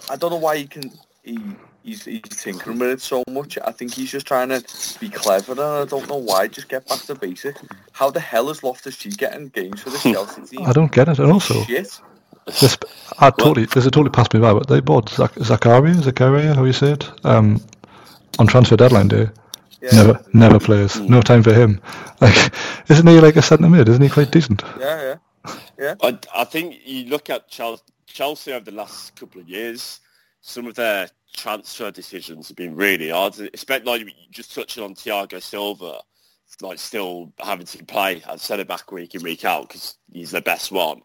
[0.08, 0.90] I don't know why he can.
[1.22, 3.58] He, he's, he's tinkering with it so much.
[3.62, 4.64] I think he's just trying to
[4.98, 6.48] be clever, and I don't know why.
[6.48, 7.56] Just get back to basic.
[7.92, 10.66] How the hell is Loftus Cheek getting games for the Chelsea team?
[10.66, 11.18] I don't get it.
[11.18, 12.00] And also, Shit.
[12.46, 12.78] This,
[13.18, 16.64] I totally, this has totally passed me by, but they bought Zach, Zakaria, Zakaria, how
[16.64, 17.60] you say it, um,
[18.38, 19.28] on transfer deadline day.
[19.82, 19.90] Yeah.
[19.92, 20.98] Never, never plays.
[21.00, 21.80] No time for him.
[22.18, 22.54] Like,
[22.88, 23.90] isn't he like a centre mid?
[23.90, 24.62] Isn't he quite decent?
[24.80, 25.16] Yeah,
[25.78, 25.94] yeah.
[26.02, 30.00] I, I think you look at Chelsea, Chelsea over the last couple of years,
[30.40, 33.38] some of their transfer decisions have been really hard.
[33.52, 36.00] Especially like just touching on Thiago Silva,
[36.62, 40.40] like still having to play at centre back week in week out because he's the
[40.40, 41.02] best one.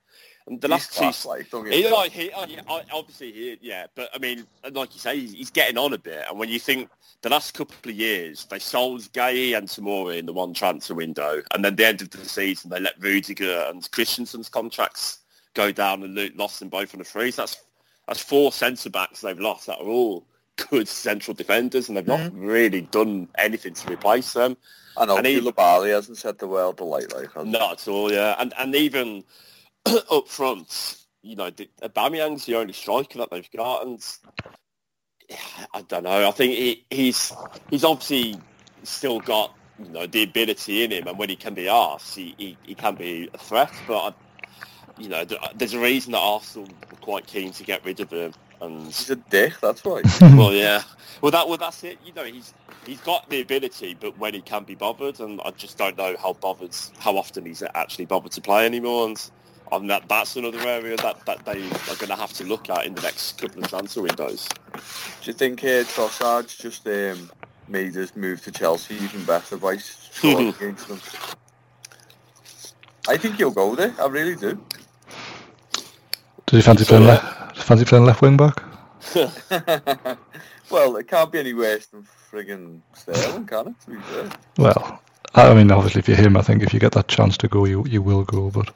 [0.47, 3.31] And the He's last two, class, like, don't get he like he oh, yeah, obviously
[3.31, 6.25] he yeah, but I mean like you say, he's, he's getting on a bit.
[6.29, 6.89] And when you think
[7.21, 11.41] the last couple of years they sold Gay and Tomori in the one transfer window,
[11.53, 15.19] and then the end of the season they let Rudiger and Christensen's contracts
[15.53, 17.35] go down and lost them both on the freeze.
[17.35, 17.61] That's
[18.07, 20.25] that's four centre backs they've lost that are all
[20.69, 22.45] good central defenders, and they've not mm-hmm.
[22.45, 24.57] really done anything to replace them.
[24.97, 27.51] I know and he- Koulibaly hasn't said the world alight like has he?
[27.51, 28.35] Not at all, yeah.
[28.39, 29.23] And and even
[30.11, 34.03] up front, you know, the, Aubameyang's the only striker that they've got, and
[35.73, 36.27] I don't know.
[36.27, 37.33] I think he, he's
[37.69, 38.39] he's obviously
[38.83, 42.35] still got you know the ability in him, and when he can be asked, he,
[42.37, 43.71] he, he can be a threat.
[43.87, 44.13] But I,
[45.01, 48.33] you know, there's a reason that Arsenal were quite keen to get rid of him,
[48.61, 50.01] and He's a dick, that's why.
[50.21, 50.83] well, yeah.
[51.21, 51.97] Well, that well, that's it.
[52.05, 52.53] You know, he's
[52.85, 56.15] he's got the ability, but when he can be bothered, and I just don't know
[56.19, 59.07] how bothered, how often he's actually bothered to play anymore.
[59.07, 59.31] And,
[59.71, 62.85] and that that's another area that, that they are going to have to look at
[62.85, 64.49] in the next couple of transfer windows.
[64.73, 64.81] Do
[65.23, 67.31] you think uh, Trossard's just um,
[67.67, 70.99] made his move to Chelsea even better by scoring against them?
[73.07, 73.95] I think he'll go there.
[73.99, 74.61] I really do.
[76.45, 77.57] Does he fancy playing left?
[77.57, 78.61] Fancy playing left wing back?
[80.69, 83.75] well, it can't be any worse than frigging Sterling, can it?
[83.85, 84.29] To be fair.
[84.57, 85.01] Well,
[85.33, 87.65] I mean, obviously, if you're him, I think if you get that chance to go,
[87.65, 88.49] you you will go.
[88.49, 88.73] But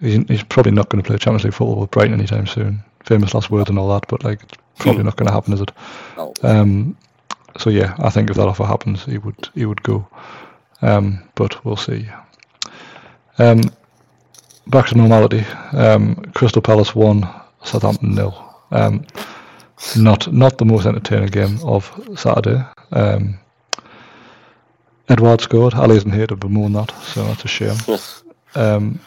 [0.00, 2.82] he's, he's probably not going to play Champions League football with Brighton anytime soon.
[3.04, 5.60] Famous last words and all that, but like, it's probably not going to happen, is
[5.60, 5.72] it?
[6.16, 6.34] No.
[6.42, 6.96] Um,
[7.58, 10.06] so yeah, I think if that offer happens, he would he would go.
[10.82, 12.08] Um, but we'll see.
[13.38, 13.60] Um,
[14.66, 15.44] back to normality.
[15.72, 17.28] Um, Crystal Palace won,
[17.64, 18.34] Southampton nil.
[18.70, 19.04] Um,
[19.96, 22.64] not not the most entertaining game of Saturday.
[22.92, 23.38] Um,
[25.08, 25.74] Édouard scored.
[25.74, 27.76] Ali isn't here to bemoan that, so that's a shame.
[28.54, 29.00] Um,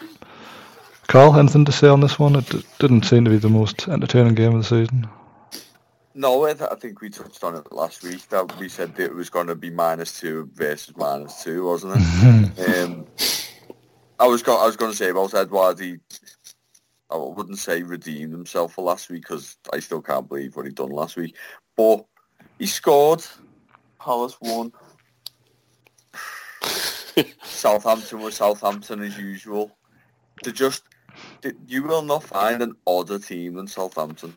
[1.07, 2.35] Carl, anything to say on this one?
[2.35, 5.07] It d- didn't seem to be the most entertaining game of the season.
[6.15, 8.27] No, I, th- I think we touched on it last week.
[8.29, 11.95] That we said that it was going to be minus two versus minus two, wasn't
[11.97, 12.59] it?
[12.83, 13.05] um,
[14.19, 15.79] I was go- I was going to say about Édouard.
[15.79, 15.97] He,
[17.09, 20.75] I wouldn't say redeemed himself for last week because I still can't believe what he'd
[20.75, 21.35] done last week.
[21.75, 22.05] But
[22.59, 23.23] he scored.
[23.99, 24.71] Palace won.
[27.43, 29.77] Southampton was Southampton as usual.
[30.43, 30.92] They just, they,
[31.67, 34.35] you will not find an odder team than Southampton.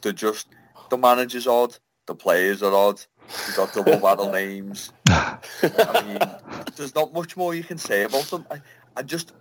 [0.00, 0.48] They're just,
[0.90, 3.00] the manager's odd, the players are odd,
[3.46, 4.92] you've got double battle names.
[5.08, 5.38] I
[6.06, 8.46] mean, there's not much more you can say about them.
[8.50, 8.60] I,
[8.96, 9.32] I just,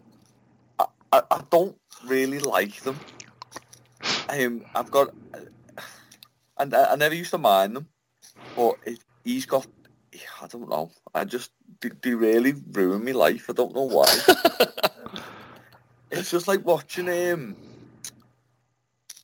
[0.80, 3.00] I, I, I don't really like them.
[4.30, 5.14] Um, I've got,
[6.58, 7.88] and I, I never used to mind them,
[8.56, 9.68] but it, he's got,
[10.42, 13.46] I don't know, I just, they, they really ruin my life.
[13.50, 14.06] I don't know why.
[16.12, 17.58] it's just like watching him.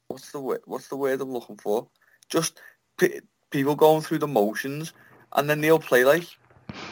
[0.08, 0.62] What's the word?
[0.66, 1.90] What's the word I'm looking for?
[2.30, 2.62] Just
[3.00, 3.22] p-
[3.52, 4.94] people going through the motions,
[5.36, 6.28] and then they'll play like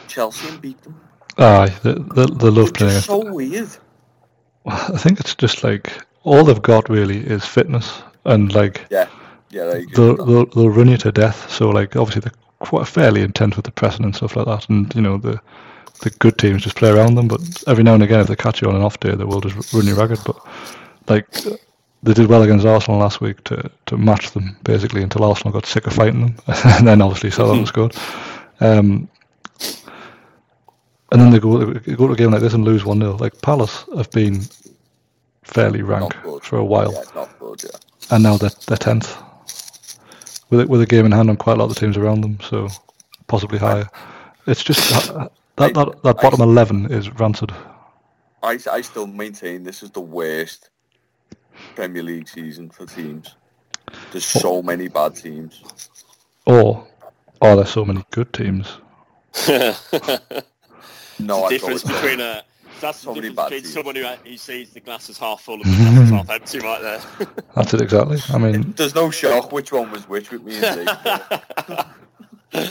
[0.08, 1.00] Chelsea and beat them.
[1.38, 3.76] Aye, they, they, they love It's playing so weird.
[4.66, 9.10] I think it's just like all they've got really is fitness and like Yeah,
[9.50, 11.50] yeah, they'll, they'll they'll run you to death.
[11.50, 14.94] So like obviously they're quite fairly intense with the pressing and stuff like that, and
[14.94, 15.40] you know the
[16.00, 17.28] the good teams just play around them.
[17.28, 19.40] But every now and again, if they catch you on an off day, they will
[19.40, 20.20] just run you ragged.
[20.24, 20.36] But
[21.08, 21.26] like
[22.02, 25.66] they did well against Arsenal last week to to match them basically until Arsenal got
[25.66, 27.96] sick of fighting them, and then obviously Southampton scored.
[28.60, 29.08] Um,
[31.12, 33.16] and then they go they go to a game like this and lose one 0
[33.16, 34.42] Like Palace have been
[35.44, 37.78] fairly rank for a while Yeah, not good, yeah.
[38.10, 39.16] and now they're they're tenth,
[40.50, 42.22] with a, with a game in hand on quite a lot of the teams around
[42.22, 42.68] them, so
[43.28, 43.88] possibly higher.
[44.46, 45.10] It's just
[45.56, 47.52] that that, that, that bottom eleven is rancid.
[48.42, 50.70] I, I still maintain this is the worst
[51.74, 53.34] Premier League season for teams.
[54.12, 55.62] There's so many bad teams.
[56.46, 56.86] Or
[57.40, 58.78] are there so many good teams?
[61.18, 61.94] No, the I difference don't.
[61.94, 62.42] between a
[62.78, 63.72] that's So the many difference bad between teams.
[63.72, 66.82] someone who, who sees the glass as half full and the glass half empty right
[66.82, 67.00] there.
[67.54, 68.18] That's it exactly.
[68.28, 71.86] I mean, There's no shock which one was which with me and Zeke.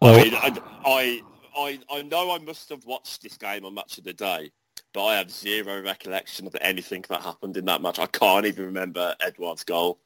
[0.00, 1.20] Well- I mean, I, I,
[1.56, 4.50] I, I know I must have watched this game on Match of the Day,
[4.92, 7.98] but I have zero recollection of anything that happened in that match.
[7.98, 9.98] I can't even remember Édouard's goal.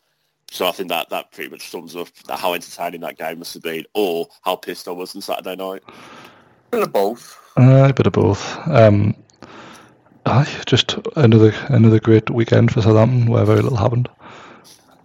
[0.50, 3.62] So I think that, that pretty much sums up how entertaining that game must have
[3.62, 5.82] been, or how pissed I was on Saturday night.
[6.70, 7.38] Bit of both.
[7.56, 8.68] uh, a bit of both.
[8.68, 9.16] Um,
[10.26, 14.08] aye, just another another great weekend for Southampton where very little happened.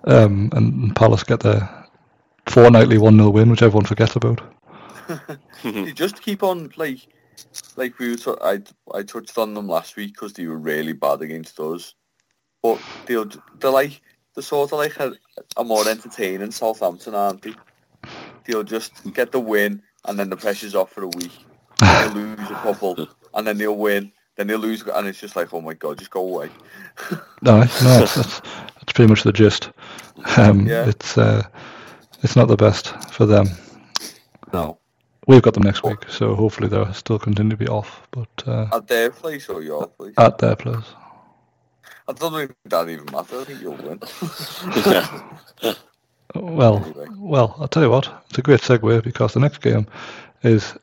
[0.06, 1.67] Um, and Palace get their
[2.47, 4.41] fortnightly one 0 win, which everyone forgets about.
[5.63, 7.00] You just keep on like,
[7.76, 8.17] like we were.
[8.17, 8.62] T- I
[8.93, 11.95] I touched on them last week because they were really bad against us,
[12.62, 14.02] but they'll they're like
[14.36, 15.13] they're sort of like a,
[15.58, 17.54] a more entertaining Southampton, aren't they?
[18.45, 21.32] They'll just get the win and then the pressure's off for a week.
[21.80, 24.12] They'll lose a couple and then they'll win.
[24.36, 26.50] Then they'll lose and it's just like, oh my god, just go away.
[27.41, 29.72] No, no, that's, that's, that's pretty much the gist.
[30.38, 30.89] Um, Yeah.
[30.89, 31.48] It's uh,
[32.22, 33.48] it's not the best for them.
[34.54, 34.79] No.
[35.30, 38.65] We've got them next week, so hopefully they'll still continue to be off, but uh,
[38.74, 40.15] At their place or your place?
[40.18, 40.84] at their place.
[42.08, 43.42] I don't think that even matters.
[43.42, 44.00] I think you'll win.
[46.36, 47.08] Well, Anyway.
[47.18, 49.86] well, I'll tell you what, it's a great segue because the next game
[50.42, 50.74] is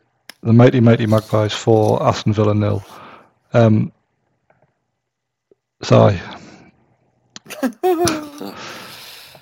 [0.43, 2.85] the mighty, mighty Magpies for Aston Villa nil.
[3.53, 3.91] Um,
[5.83, 6.21] sorry.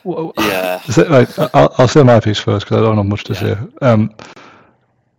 [0.07, 0.83] Yeah.
[0.87, 3.57] It- right, I'll, I'll say my piece first because I don't have much to say.
[3.83, 4.15] Um,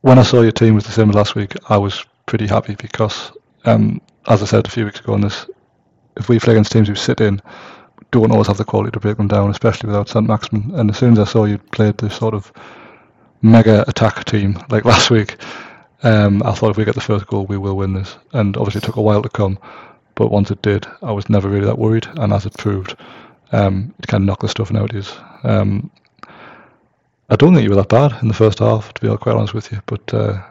[0.06, 2.76] when I saw your team was the same as last week, I was pretty happy
[2.76, 3.32] because,
[3.66, 5.48] um, as I said a few weeks ago on this,
[6.16, 7.42] if we play against teams who sit in,
[8.12, 10.28] don't always have the quality to break them down, especially without St.
[10.28, 10.76] Maximin.
[10.76, 12.52] And as soon as I saw you played this sort of
[13.42, 15.38] mega attack team like last week,
[16.04, 18.16] um, I thought if we get the first goal, we will win this.
[18.32, 19.58] And obviously, it took a while to come,
[20.14, 22.06] but once it did, I was never really that worried.
[22.18, 22.96] And as it proved,
[23.54, 25.90] um, it kind of knocked the stuffing out of you.
[27.30, 29.54] I don't think you were that bad in the first half, to be quite honest
[29.54, 29.82] with you.
[29.88, 30.42] But uh,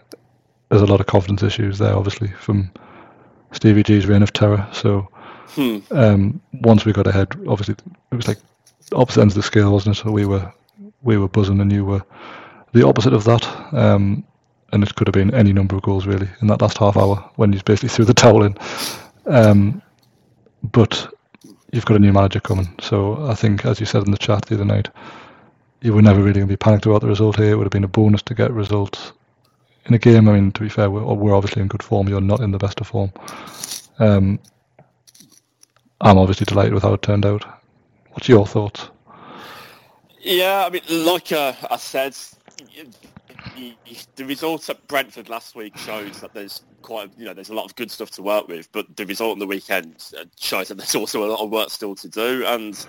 [0.68, 2.70] there's a lot of confidence issues there, obviously, from
[3.52, 4.66] Stevie G's reign of terror.
[4.72, 5.08] So
[5.54, 5.78] Hmm.
[5.92, 7.76] um, once we got ahead, obviously
[8.10, 8.38] it was like
[8.92, 10.00] opposite ends of the scale, wasn't it?
[10.00, 10.52] So we were
[11.02, 12.02] we were buzzing, and you were
[12.72, 13.46] the opposite of that.
[13.72, 14.24] Um,
[14.72, 17.16] and it could have been any number of goals really in that last half hour
[17.36, 18.56] when you basically threw the towel in.
[19.26, 19.80] Um,
[20.72, 21.14] but
[21.70, 24.46] you've got a new manager coming, so I think, as you said in the chat
[24.46, 24.88] the other night,
[25.84, 27.52] you were never really going to be panicked about the result here.
[27.52, 29.12] It would have been a bonus to get results
[29.84, 30.30] in a game.
[30.30, 32.08] I mean, to be fair, we're, we're obviously in good form.
[32.08, 33.12] You're not in the best of form.
[33.98, 34.40] Um,
[36.00, 37.44] I'm obviously delighted with how it turned out.
[38.12, 38.88] What's your thoughts?
[40.20, 42.16] Yeah, I mean, like uh, I said,
[44.16, 47.66] the results at Brentford last week shows that there's quite, you know, there's a lot
[47.66, 50.78] of good stuff to work with, but the result on the weekend uh, shows that
[50.78, 52.42] there's also a lot of work still to do.
[52.46, 52.86] And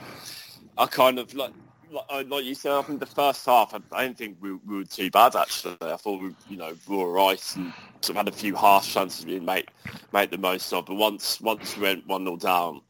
[0.77, 1.51] I kind of like,
[1.95, 4.83] like, like you said, I think the first half, I, didn't think we, we, were
[4.83, 5.77] too bad actually.
[5.81, 8.93] I thought we, you know, we were right and sort of had a few harsh
[8.93, 9.69] chances we make
[10.11, 10.85] make the most of.
[10.85, 12.81] But once once we went one 0 down,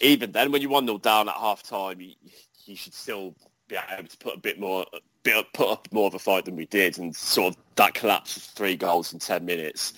[0.00, 2.14] even then, when you're one 0 down at half time, you,
[2.66, 3.34] you should still
[3.68, 4.84] be able to put a bit more,
[5.22, 8.36] bit, put up more of a fight than we did, and sort of that collapse
[8.36, 9.94] of three goals in ten minutes.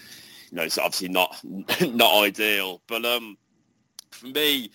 [0.51, 3.37] You know, it's obviously not not ideal, but um,
[4.11, 4.71] for me,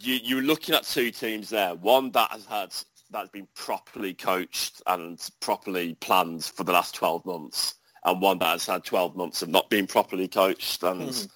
[0.00, 1.74] you you're looking at two teams there.
[1.74, 2.74] One that has had
[3.10, 8.52] that's been properly coached and properly planned for the last 12 months, and one that
[8.52, 11.02] has had 12 months of not being properly coached and.
[11.02, 11.28] Mm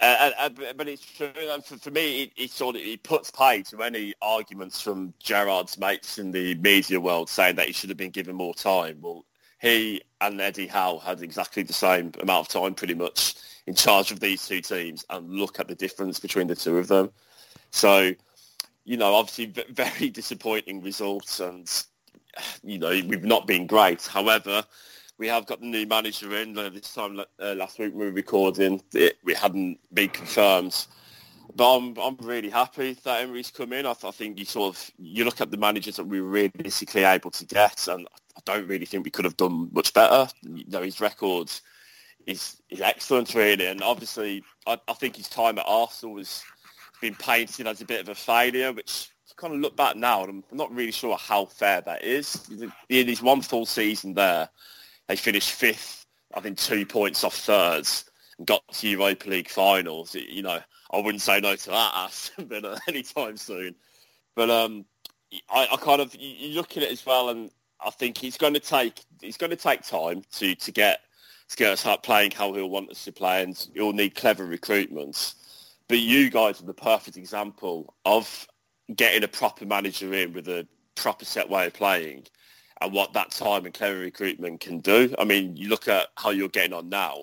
[0.00, 1.30] uh, uh, but it's true.
[1.64, 5.76] For, for me, it, it, sort of it puts pay to any arguments from Gerrard's
[5.76, 8.98] mates in the media world saying that he should have been given more time.
[9.00, 9.24] Well,
[9.60, 13.34] he and Eddie Howe had exactly the same amount of time, pretty much,
[13.66, 16.86] in charge of these two teams, and look at the difference between the two of
[16.86, 17.10] them.
[17.70, 18.12] So,
[18.84, 21.70] you know, obviously, very disappointing results, and
[22.62, 24.06] you know, we've not been great.
[24.06, 24.64] However,
[25.18, 26.56] we have got the new manager in.
[26.56, 30.86] Uh, this time uh, last week when we were recording, it, we hadn't been confirmed.
[31.54, 33.86] But I'm, I'm really happy that Emery's come in.
[33.86, 37.04] I, I, think you sort of you look at the managers that we were realistically
[37.04, 40.28] able to get, and I don't really think we could have done much better.
[40.42, 41.50] You know, his record
[42.26, 46.44] is is excellent, really, and obviously I, I think his time at Arsenal has
[47.00, 50.44] been painted as a bit of a failure, which kind of look back now, I'm
[50.52, 52.48] not really sure how fair that is.
[52.88, 54.48] In his one full season there,
[55.06, 58.04] they finished fifth, I think two points off thirds,
[58.36, 60.14] and got to Europa League finals.
[60.14, 60.60] You know,
[60.92, 63.74] I wouldn't say no to that Aston Villa anytime soon.
[64.34, 64.84] But um,
[65.50, 67.50] I, I, kind of you look at it as well, and
[67.84, 71.00] I think he's going to take he's going to take time to to get
[71.48, 75.34] to get us playing how he'll want us to play, and he'll need clever recruitment.
[75.88, 78.46] But you guys are the perfect example of
[78.94, 82.26] getting a proper manager in with a proper set way of playing
[82.80, 85.14] and what that time and clever recruitment can do.
[85.18, 87.22] I mean, you look at how you're getting on now.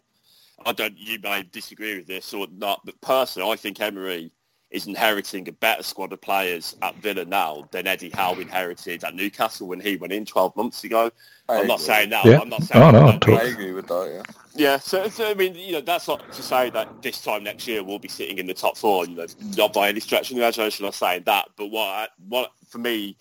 [0.65, 0.97] I don't.
[0.97, 4.31] You may disagree with this or not, but personally, I think Emery
[4.71, 9.15] is inheriting a better squad of players at Villa now than Eddie Howe inherited at
[9.15, 11.11] Newcastle when he went in 12 months ago.
[11.47, 12.25] I am not saying that.
[12.25, 12.39] Yeah.
[12.39, 12.83] I'm not saying.
[12.83, 14.11] Oh, no, I agree with that.
[14.11, 14.33] Yeah.
[14.55, 14.79] Yeah.
[14.79, 17.83] So, so, I mean, you know, that's not to say that this time next year
[17.83, 19.05] we'll be sitting in the top four.
[19.05, 20.85] You know, not by any stretch of the imagination.
[20.85, 23.15] I'm saying that, but what, what for me,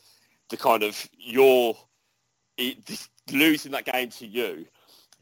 [0.49, 1.77] the kind of your
[2.57, 4.65] it, losing that game to you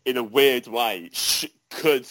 [0.05, 1.11] in a weird way
[1.73, 2.07] could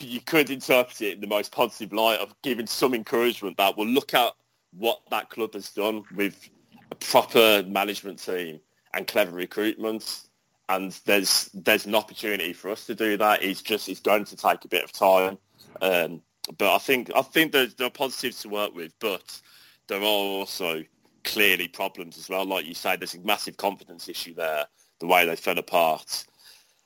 [0.00, 3.86] you could interpret it in the most positive light of giving some encouragement that will
[3.86, 4.32] look at
[4.72, 6.48] what that club has done with
[6.90, 8.60] a proper management team
[8.94, 10.22] and clever recruitment
[10.68, 14.36] and there's there's an opportunity for us to do that it's just it's going to
[14.36, 15.38] take a bit of time
[15.82, 16.22] um,
[16.58, 19.40] but I think I think there's, there are positives to work with but
[19.88, 20.84] there are also
[21.24, 22.44] clearly problems as well.
[22.44, 24.66] Like you say, there's a massive confidence issue there,
[24.98, 26.24] the way they fell apart.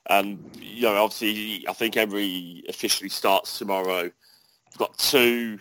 [0.07, 4.03] And, you know, obviously, I think Emery officially starts tomorrow.
[4.03, 5.59] We've got two,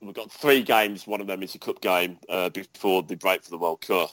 [0.00, 1.06] we've got three games.
[1.06, 4.10] One of them is a cup game uh, before the break for the World Cup.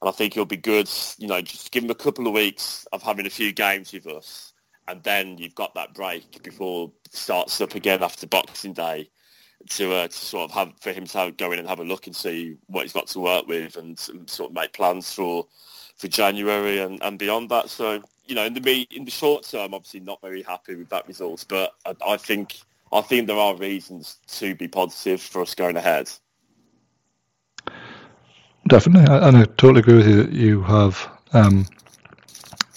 [0.00, 2.86] And I think it'll be good, you know, just give him a couple of weeks
[2.92, 4.52] of having a few games with us.
[4.88, 9.10] And then you've got that break before it starts up again after Boxing Day
[9.70, 12.06] to, uh, to sort of have for him to go in and have a look
[12.06, 15.46] and see what he's got to work with and, and sort of make plans for
[16.02, 17.70] for January and, and beyond that.
[17.70, 21.06] So you know, in the in the short term, obviously not very happy with that
[21.06, 22.60] result, but I, I think
[22.92, 26.10] I think there are reasons to be positive for us going ahead.
[28.68, 31.66] Definitely, and I totally agree with you that you have um,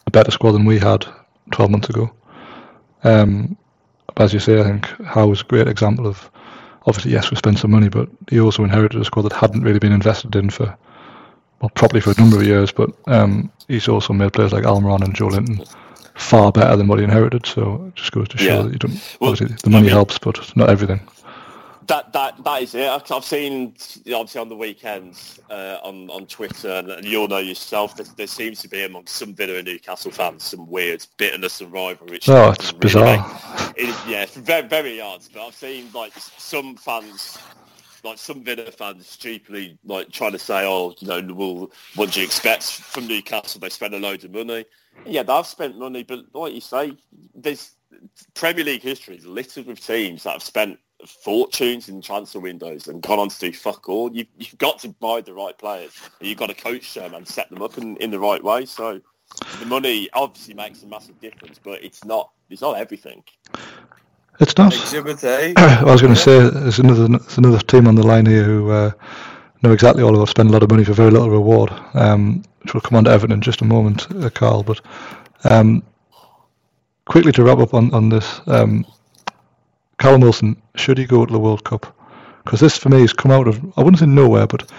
[0.07, 1.05] a better squad than we had
[1.51, 2.11] 12 months ago.
[3.03, 3.57] Um,
[4.17, 6.29] as you say, I think Howe was a great example of
[6.87, 9.79] obviously, yes, we spent some money, but he also inherited a squad that hadn't really
[9.79, 10.75] been invested in for,
[11.65, 12.71] well, probably for a number of years.
[12.71, 15.67] But um, he's also made players like Almiron and Joelinton
[16.15, 17.45] far better than what he inherited.
[17.45, 18.61] So it just goes to show yeah.
[18.61, 19.17] that you don't.
[19.19, 21.01] Well, obviously, the money I mean, helps, but not everything
[21.87, 22.87] that that that is it.
[22.87, 23.75] I've seen
[24.13, 27.95] obviously on the weekends uh, on on Twitter, and you all know yourself.
[27.95, 31.71] There, there, seems to be among some Villa and Newcastle fans some weird bitterness and
[31.71, 32.13] rivalry.
[32.13, 33.17] Which oh, it's really bizarre.
[33.17, 35.21] Make, it, yeah, it's very very odd.
[35.33, 37.37] But I've seen like some fans,
[38.05, 42.19] like some Villa fans, stupidly like trying to say, "Oh, you know, well, what do
[42.19, 43.59] you expect from Newcastle?
[43.59, 44.65] They spend a load of money."
[45.05, 46.95] Yeah, they've spent money, but like you say,
[47.33, 47.71] there's
[48.33, 50.79] Premier League history is littered with teams that have spent
[51.23, 54.11] fortunes in transfer windows and gone on to do fuck all.
[54.15, 55.93] You, you've got to buy the right players.
[56.21, 58.65] You've got to coach them and set them up in, in the right way.
[58.65, 59.01] So
[59.59, 63.23] the money obviously makes a massive difference, but it's not it's not everything.
[64.39, 64.73] It's not.
[64.73, 65.53] Exhibit A.
[65.57, 68.69] I was going to say there's another there's another team on the line here who
[68.69, 68.91] uh,
[69.61, 72.73] know exactly all about spend a lot of money for very little reward, um, which
[72.73, 74.63] will come on to Everton in just a moment, uh, Carl.
[74.63, 74.81] But
[75.45, 75.83] um,
[77.05, 78.85] quickly to wrap up on on this, um,
[79.99, 81.95] Callum Wilson should he go to the World Cup?
[82.43, 84.69] Because this for me has come out of I wouldn't say nowhere, but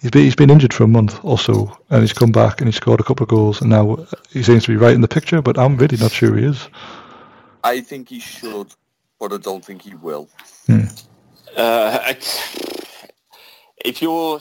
[0.00, 2.68] he's been, he's been injured for a month or so, and he's come back and
[2.68, 5.08] he's scored a couple of goals, and now he seems to be right in the
[5.08, 5.42] picture.
[5.42, 6.68] But I'm really not sure he is.
[7.64, 8.72] I think he should,
[9.18, 10.28] but I don't think he will.
[10.66, 10.80] Hmm.
[11.56, 12.12] Uh,
[13.84, 14.40] if you're,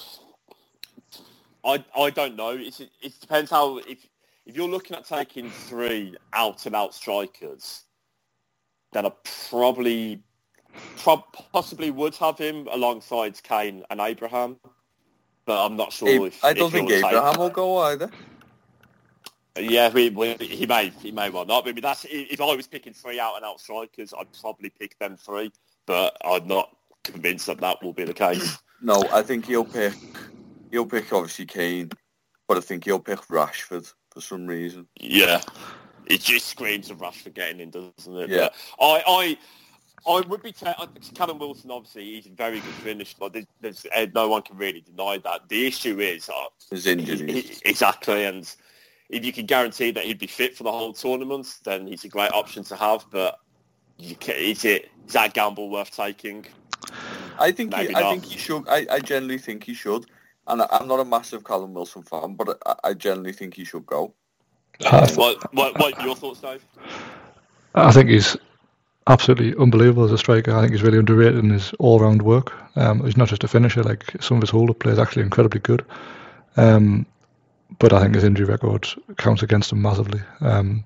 [1.63, 2.49] I I don't know.
[2.49, 4.05] It's, it depends how if
[4.45, 7.83] if you're looking at taking three out and out strikers,
[8.91, 9.11] then I
[9.49, 10.21] probably
[10.97, 14.57] prob- possibly would have him alongside Kane and Abraham,
[15.45, 17.77] but I'm not sure Ab- if I don't if think you'll take- Abraham will go
[17.77, 18.11] either.
[19.57, 21.63] Yeah, we, we, he may he may well not.
[21.65, 25.15] But that's if I was picking three out and out strikers, I'd probably pick them
[25.17, 25.51] three.
[25.85, 28.57] But I'm not convinced that that will be the case.
[28.81, 29.93] No, I think he'll pick.
[30.69, 31.89] He'll pick obviously Kane,
[32.45, 34.85] but I think he'll pick Rashford for some reason.
[34.99, 35.41] Yeah,
[36.07, 38.29] it just screams of Rashford getting in, doesn't it?
[38.29, 38.49] Yeah.
[38.77, 39.37] But I,
[40.05, 40.51] I, I would be.
[40.51, 43.15] Ta- Callum Wilson, obviously, he's a very good finisher.
[43.17, 45.47] But there's, there's, uh, no one can really deny that.
[45.47, 46.33] The issue is uh,
[46.69, 47.61] His he- injuries.
[47.61, 48.53] he- exactly, and
[49.09, 52.09] if you can guarantee that he'd be fit for the whole tournament, then he's a
[52.09, 53.05] great option to have.
[53.11, 53.39] But
[53.97, 56.45] you can, is it is that gamble worth taking?
[57.39, 58.11] I think he, I not.
[58.11, 58.67] think he should.
[58.67, 60.05] I, I generally think he should.
[60.47, 63.65] And I, I'm not a massive Callum Wilson fan, but I, I generally think he
[63.65, 64.13] should go.
[64.85, 66.63] I, What, what, what are your thoughts, Dave?
[67.75, 68.37] I think he's
[69.07, 70.55] absolutely unbelievable as a striker.
[70.55, 72.53] I think he's really underrated in his all-round work.
[72.75, 75.59] Um, he's not just a finisher; like some of his hold-up play is actually incredibly
[75.59, 75.85] good.
[76.57, 77.05] Um,
[77.79, 78.87] but I think his injury record
[79.17, 80.21] counts against him massively.
[80.41, 80.83] Um,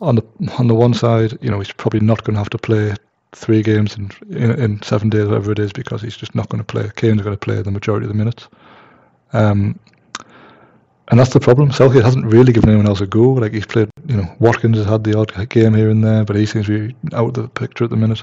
[0.00, 0.22] on the
[0.58, 2.94] on the one side, you know, he's probably not going to have to play
[3.32, 6.64] three games in, in in seven days, whatever it is, because he's just not going
[6.64, 6.90] to play.
[6.96, 8.48] Kane's going to play the majority of the minutes.
[9.32, 9.78] Um,
[11.10, 11.72] and that's the problem.
[11.72, 13.30] Southgate hasn't really given anyone else a go.
[13.30, 16.36] Like he's played, you know, Watkins has had the odd game here and there, but
[16.36, 18.22] he seems to be out of the picture at the minute.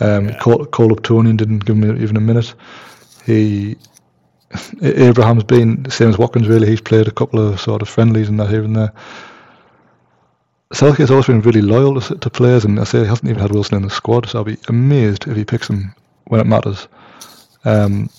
[0.00, 0.38] Um, Yeah.
[0.38, 2.54] call, call up Toney and didn't give him even a minute.
[3.26, 3.76] He
[4.82, 6.48] Abraham's been the same as Watkins.
[6.48, 8.92] Really, he's played a couple of sort of friendlies and that here and there.
[10.72, 13.52] Southgate's always been really loyal to, to players, and I say he hasn't even had
[13.52, 14.28] Wilson in the squad.
[14.28, 15.94] So I'll be amazed if he picks him
[16.26, 16.88] when it matters.
[17.64, 18.10] Um,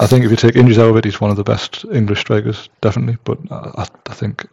[0.00, 2.20] I think if you take injuries out of it, he's one of the best English
[2.20, 3.18] strikers, definitely.
[3.24, 4.46] But I, I, think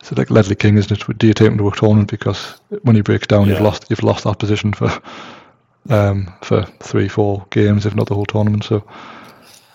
[0.00, 1.18] it's like Ledley King, isn't it?
[1.18, 4.02] Do you take him to a tournament because when he breaks down, you've lost you've
[4.02, 4.90] lost that position for
[5.90, 8.64] um, for three, four games, if not the whole tournament.
[8.64, 8.84] So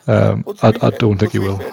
[0.08, 1.58] um, But to I, be I don't but think he will.
[1.58, 1.72] fair-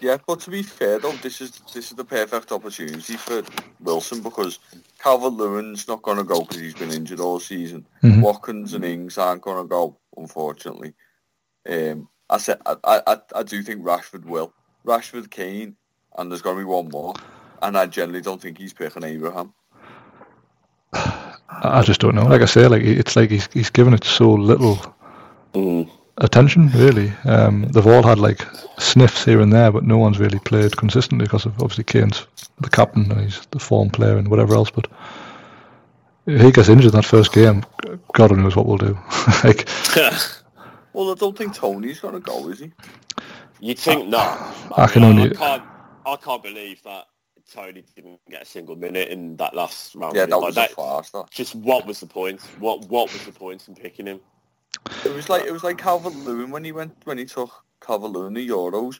[0.00, 3.42] Yeah, but to be fair though, this is this is the perfect opportunity for
[3.80, 4.58] Wilson because
[4.98, 7.86] Calvert Lewin's not going to go because he's been injured all season.
[8.02, 8.20] Mhm.
[8.22, 10.94] Watkins and Ings aren't going to go, unfortunately.
[11.68, 14.52] Um, I said I, I I- I do think Rashford will.
[14.86, 15.76] Rashford, Kane,
[16.16, 17.14] and there's going to be one more.
[17.62, 19.52] And I generally don't think he's picking Abraham.
[20.92, 22.26] I I just don't know.
[22.26, 24.78] Like I say, like it's like he's he's given it so little
[25.54, 25.88] Mm.
[26.18, 26.68] Attention.
[26.70, 28.40] Really, um, they've all had like
[28.78, 32.26] sniffs here and there, but no one's really played consistently because of obviously Kane's
[32.60, 34.70] the captain and he's the form player and whatever else.
[34.70, 34.86] But
[36.26, 37.64] if he gets injured in that first game,
[38.14, 38.98] God knows what we'll do.
[39.44, 39.68] like
[40.94, 42.72] Well, I don't think Toney's going to go, is he?
[43.60, 44.56] You'd think not.
[44.76, 45.62] I can mean, only- I can't.
[46.06, 47.04] I can't believe that
[47.52, 50.16] Toney didn't get a single minute in that last round.
[50.16, 51.10] Yeah, that Like, was a farce.
[51.10, 51.30] That.
[51.30, 52.40] Just what was the point?
[52.58, 54.20] What What was the point in picking him?
[55.04, 57.50] It was like it was like Calvert Lewin when he went when he took
[57.80, 58.98] Calvert Lewin the Euros,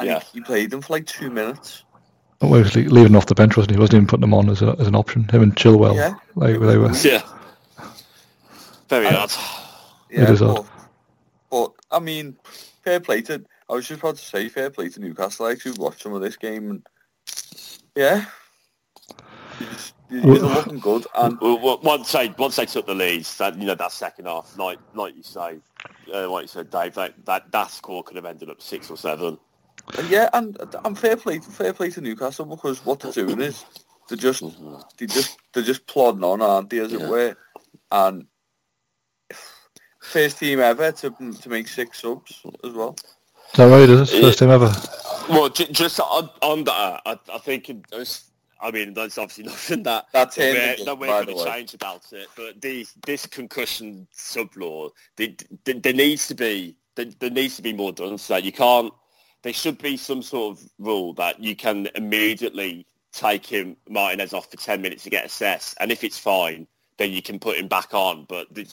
[0.00, 0.20] and Yeah.
[0.20, 1.84] he, he played them for like two minutes.
[2.40, 3.76] well, he was leaving off the bench, wasn't he?
[3.76, 5.28] He wasn't even putting them on as, a, as an option.
[5.28, 6.14] Him and Chilwell, Yeah.
[6.34, 6.92] like they were.
[6.96, 7.22] Yeah.
[8.88, 9.32] Very I- odd.
[10.10, 10.66] Yeah, is but, odd.
[11.50, 12.36] but I mean,
[12.82, 13.44] fair play to.
[13.68, 15.46] I was just about to say fair play to Newcastle.
[15.46, 16.86] I actually watched some of this game, and
[17.96, 18.26] yeah,
[19.58, 21.06] he's, he's Well- looking good.
[21.14, 24.26] And Well, well, once they once they took the leads, that you know that second
[24.26, 25.58] half, like like you say,
[26.12, 28.96] uh, like you said, Dave, that, that that score could have ended up six or
[28.96, 29.38] seven.
[30.08, 33.64] yeah, and and fair play, fair play to Newcastle because what they're doing is
[34.08, 34.42] they're just
[34.98, 37.36] they just they're just plodding on, aren't they, as it were?
[37.92, 38.26] And
[40.00, 42.96] first team ever to to make six subs as well.
[43.52, 43.88] Is that right?
[43.88, 44.72] Is it first team ever?
[45.28, 48.30] Well, j- just on, on that, I, I think it was,
[48.60, 52.12] I mean, there's obviously nothing that That's that we're, that we're going to change about
[52.12, 52.28] it.
[52.36, 55.28] But these, this concussion sub law, there,
[55.92, 58.18] needs to be there, there needs to be more done.
[58.18, 58.92] So you can't
[59.46, 64.50] there should be some sort of rule that you can immediately take him Martinez off
[64.50, 65.76] for 10 minutes to get assessed.
[65.78, 66.66] And if it's fine,
[66.98, 68.26] then you can put him back on.
[68.28, 68.66] But the,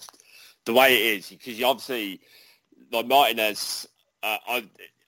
[0.66, 2.22] the way it is, because you obviously,
[2.92, 3.88] like Martinez,
[4.24, 4.66] uh, I,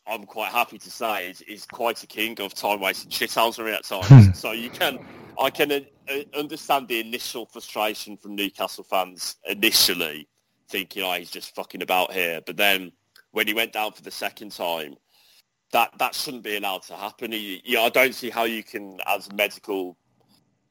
[0.08, 3.84] I'm quite happy to say is, is quite a king of time wasting shithousery at
[3.84, 4.40] times.
[4.40, 5.00] so you can,
[5.40, 5.80] I can uh,
[6.10, 10.28] uh, understand the initial frustration from Newcastle fans initially,
[10.70, 12.42] thinking, oh, he's just fucking about here.
[12.46, 12.92] But then
[13.32, 14.96] when he went down for the second time,
[15.72, 17.32] that that shouldn't be allowed to happen.
[17.32, 19.98] You know, I don't see how you can, as a medical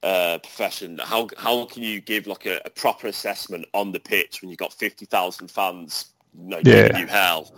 [0.04, 4.40] uh, profession, how how can you give like a, a, proper assessment on the pitch
[4.40, 6.88] when you've got fifty thousand fans, you know, yeah.
[6.88, 7.54] giving you hell?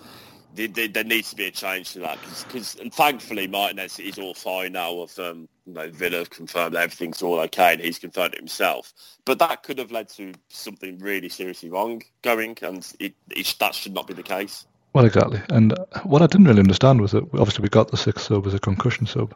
[0.57, 5.01] There, needs to be a change to that because, thankfully Martinez is all fine now.
[5.01, 8.95] Of um, you know, Villa confirmed everything's all okay, and he's confirmed it himself.
[9.25, 13.75] But that could have led to something really seriously wrong going, and it, it, that
[13.75, 14.67] should not be the case.
[14.95, 15.43] Well, exactly.
[15.51, 18.55] And what I didn't really understand was that obviously we got the sixth sub as
[18.55, 19.35] a concussion sub,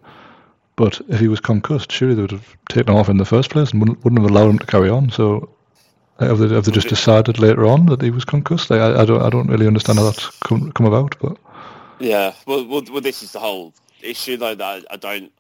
[0.77, 3.51] but if he was concussed, surely they would have taken him off in the first
[3.51, 5.11] place and wouldn't, wouldn't have allowed him to carry on.
[5.11, 5.51] So
[6.27, 8.71] have they, have they just decided later on that he was concussed?
[8.71, 11.17] Like, I, I don't I don't really understand how that's come, come about.
[11.21, 11.37] But
[11.99, 15.33] yeah, well, well, well, this is the whole issue though that I don't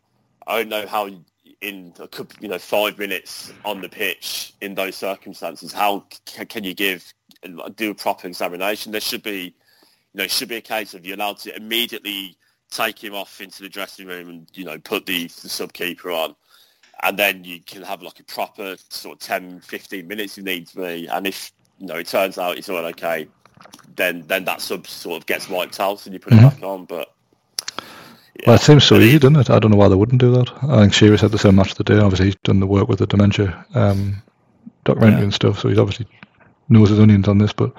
[0.46, 1.08] I don't know how
[1.60, 6.64] in a couple, you know five minutes on the pitch in those circumstances how can
[6.64, 7.12] you give
[7.76, 8.92] do a proper examination?
[8.92, 9.54] There should be
[10.12, 12.36] you know, should be a case of you're allowed to immediately
[12.70, 16.34] take him off into the dressing room and, you know, put the, the subkeeper on.
[17.02, 20.72] And then you can have like a proper sort of 10, 15 minutes if needs
[20.72, 21.06] be.
[21.06, 23.26] And if, you know, it turns out it's all okay,
[23.96, 26.46] then then that sub sort of gets wiped out and you put mm-hmm.
[26.46, 26.84] it back on.
[26.84, 27.12] But
[28.34, 28.44] yeah.
[28.46, 29.50] Well, it seems so easy, doesn't it?
[29.50, 30.50] I don't know why they wouldn't do that.
[30.62, 31.98] I think Shearer's had the same match today.
[31.98, 34.22] Obviously, he's done the work with the dementia um,
[34.84, 35.24] documentary yeah.
[35.24, 36.06] and stuff, so he's obviously
[36.68, 37.52] knows his onions on this.
[37.52, 37.74] But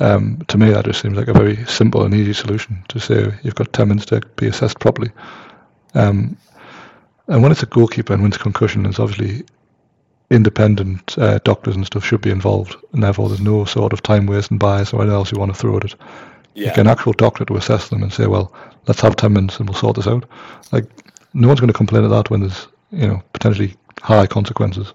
[0.00, 3.32] um, to me, that just seems like a very simple and easy solution to say
[3.42, 5.10] you've got 10 minutes to be assessed properly.
[5.94, 6.36] Um,
[7.28, 9.44] and when it's a goalkeeper and wins concussion, it's obviously
[10.30, 14.26] independent uh, doctors and stuff should be involved, and therefore there's no sort of time
[14.26, 15.94] wasting bias or anything else you want to throw at it.
[16.54, 16.68] Yeah.
[16.68, 18.52] Like an actual doctor to assess them and say, well,
[18.86, 20.24] let's have 10 minutes and we'll sort this out.
[20.70, 20.86] Like,
[21.32, 24.92] no one's going to complain at that when there's, you know, potentially high consequences.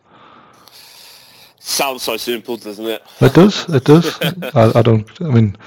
[1.60, 3.04] Sounds so simple, doesn't it?
[3.20, 3.68] It does.
[3.70, 4.18] It does.
[4.56, 5.06] I, I, don't.
[5.22, 5.58] I mean,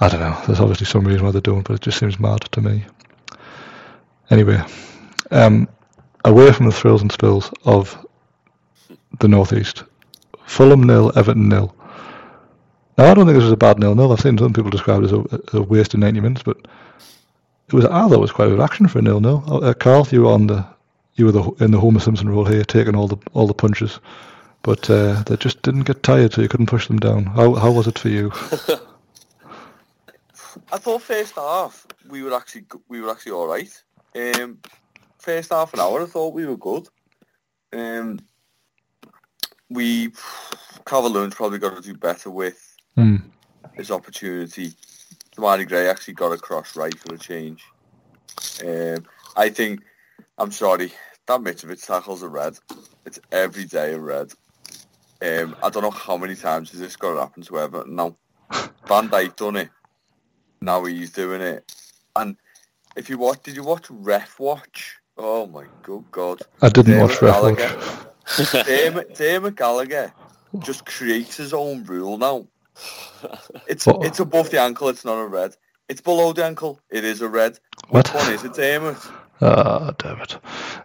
[0.00, 0.36] I don't know.
[0.46, 2.84] There's obviously some reason why they don't, but it just seems mad to me.
[4.30, 4.60] Anyway,
[5.30, 5.68] um,
[6.24, 8.04] away from the thrills and spills of
[9.20, 9.84] the northeast,
[10.44, 11.74] Fulham nil, Everton nil.
[12.98, 14.12] Now I don't think this was a bad nil nil.
[14.12, 16.56] I've seen some people describe it as a, a waste of 90 minutes, but
[17.68, 17.84] it was.
[17.84, 19.42] I thought it was quite a good action for a nil nil.
[19.46, 20.66] Uh, Carl, you were on the
[21.14, 24.00] you were the, in the Homer Simpson role here, taking all the all the punches
[24.66, 27.24] but uh, they just didn't get tired, so you couldn't push them down.
[27.24, 28.32] How how was it for you?
[30.72, 33.70] I thought first half we were actually we were actually all right.
[34.16, 34.58] Um,
[35.26, 36.86] first half an hour, I thought we were good.
[37.72, 38.20] Um,
[39.68, 40.12] we
[40.86, 43.20] Calvert-Lewin's probably got to do better with mm.
[43.74, 44.72] his opportunity.
[45.36, 47.64] Demarai Gray actually got across right for a change.
[48.64, 49.04] Um,
[49.36, 49.82] I think,
[50.38, 50.92] I'm sorry,
[51.26, 52.56] that Mitrovic tackles a red.
[53.04, 54.32] It's every day a red.
[55.20, 58.16] Um, I don't know how many times has this got to happen to Everton now.
[58.86, 59.70] Van Dijk done it.
[60.60, 61.74] Now he's doing it.
[62.14, 62.36] And
[62.94, 65.00] if you watch, did you watch Ref Watch?
[65.18, 66.40] Oh my good God.
[66.62, 69.16] I didn't Dave watch Ref Watch.
[69.16, 70.12] Dave, Gallagher
[70.58, 72.46] just creates his own rule now.
[73.66, 74.04] It's what?
[74.04, 75.56] it's above the ankle, it's not a red.
[75.88, 77.58] It's below the ankle, it is a red.
[77.88, 78.06] What?
[78.06, 78.98] Which one is it, Dermot?
[79.40, 80.38] Ah, oh, damn it.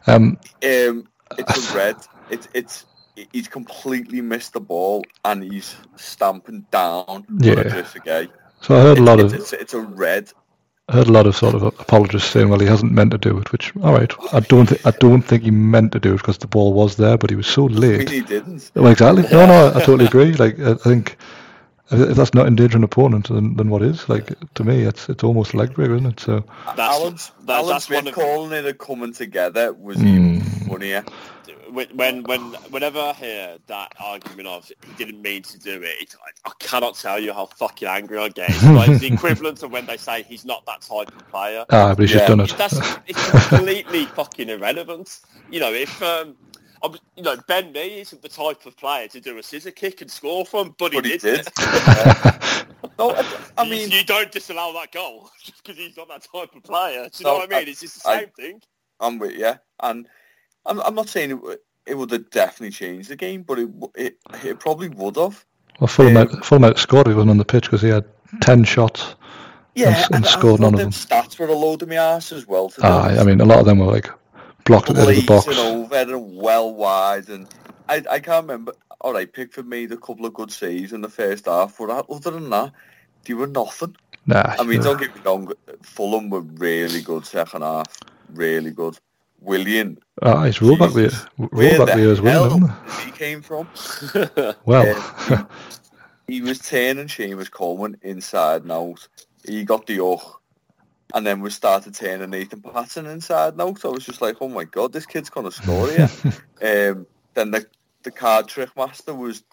[0.07, 1.07] Um, um,
[1.37, 1.95] it's a red.
[2.29, 2.85] It's it's
[3.31, 7.83] he's completely missed the ball and he's stamping down yeah.
[8.61, 10.31] So I heard a lot it's, of it's, it's, a red.
[10.89, 13.37] I heard a lot of sort of apologists saying, "Well, he hasn't meant to do
[13.37, 16.17] it." Which, all right, I don't think I don't think he meant to do it
[16.17, 18.09] because the ball was there, but he was so late.
[18.09, 18.71] he didn't.
[18.75, 19.23] Well, exactly.
[19.31, 20.33] No, no, I totally agree.
[20.33, 21.17] Like I think
[21.91, 24.07] if that's not endangering an opponent, then, then what is?
[24.07, 26.19] Like to me, it's it's almost leg break, isn't it?
[26.19, 30.07] So that's, Alan, that's, Alan Smith calling it a coming together was mm.
[30.07, 31.03] even funnier
[31.71, 36.49] when when whenever I hear that argument of he didn't mean to do it, I,
[36.49, 38.49] I cannot tell you how fucking angry I get.
[38.49, 41.65] It's like the equivalent of when they say he's not that type of player.
[41.69, 42.17] Ah, but he's yeah.
[42.17, 42.55] just done it.
[42.57, 45.21] That's it's completely fucking irrelevant.
[45.49, 46.35] You know, if um,
[46.83, 50.01] I'm, you know Ben Mee isn't the type of player to do a scissor kick
[50.01, 51.45] and score from, but, but he, he did.
[51.45, 51.53] did.
[52.97, 56.27] no, I, I mean, you, you, don't disallow that goal just because he's not that
[56.31, 57.07] type of player.
[57.11, 57.67] Do you no, know what I mean?
[57.67, 58.61] I, it's just the same I, thing.
[58.99, 60.07] I'm with you, and
[60.65, 64.17] I'm, I'm not saying it, it would have definitely changed the game, but it it,
[64.43, 65.43] it probably would have.
[65.79, 67.07] Well, Fulham, um, out, Fulham outscored.
[67.07, 68.05] He wasn't on the pitch because he had
[68.41, 69.15] ten shots
[69.75, 70.91] Yeah, and and, scored I none of them them.
[70.91, 72.69] stats were a load of my arse as well.
[72.69, 73.21] To be Aye, honest.
[73.21, 74.09] I mean, a lot of them were like
[74.71, 75.47] blocked at the end of the box.
[75.57, 77.47] over and well wide, and
[77.89, 78.73] I I can't remember.
[79.01, 82.05] All right, Pickford made a couple of good saves in the first half, but that-
[82.09, 82.71] other than that,
[83.25, 83.95] they were nothing.
[84.27, 85.51] Nah, I mean, don't get me wrong,
[85.81, 87.87] Fulham were really good second half,
[88.33, 88.97] really good.
[89.39, 91.09] Willian, Ah, he's rollback there.
[91.49, 92.59] Rollback there as well,
[93.03, 93.67] he came from?
[94.65, 95.47] Well,
[96.27, 99.07] He was turning Seamus Coleman inside and out.
[99.45, 100.40] He got the hook.
[101.13, 103.85] And then we started turning Nathan Patton inside out.
[103.85, 106.09] I was just like, oh my God, this kid's going to score here.
[106.93, 107.65] um, then the,
[108.03, 109.43] the card trick master was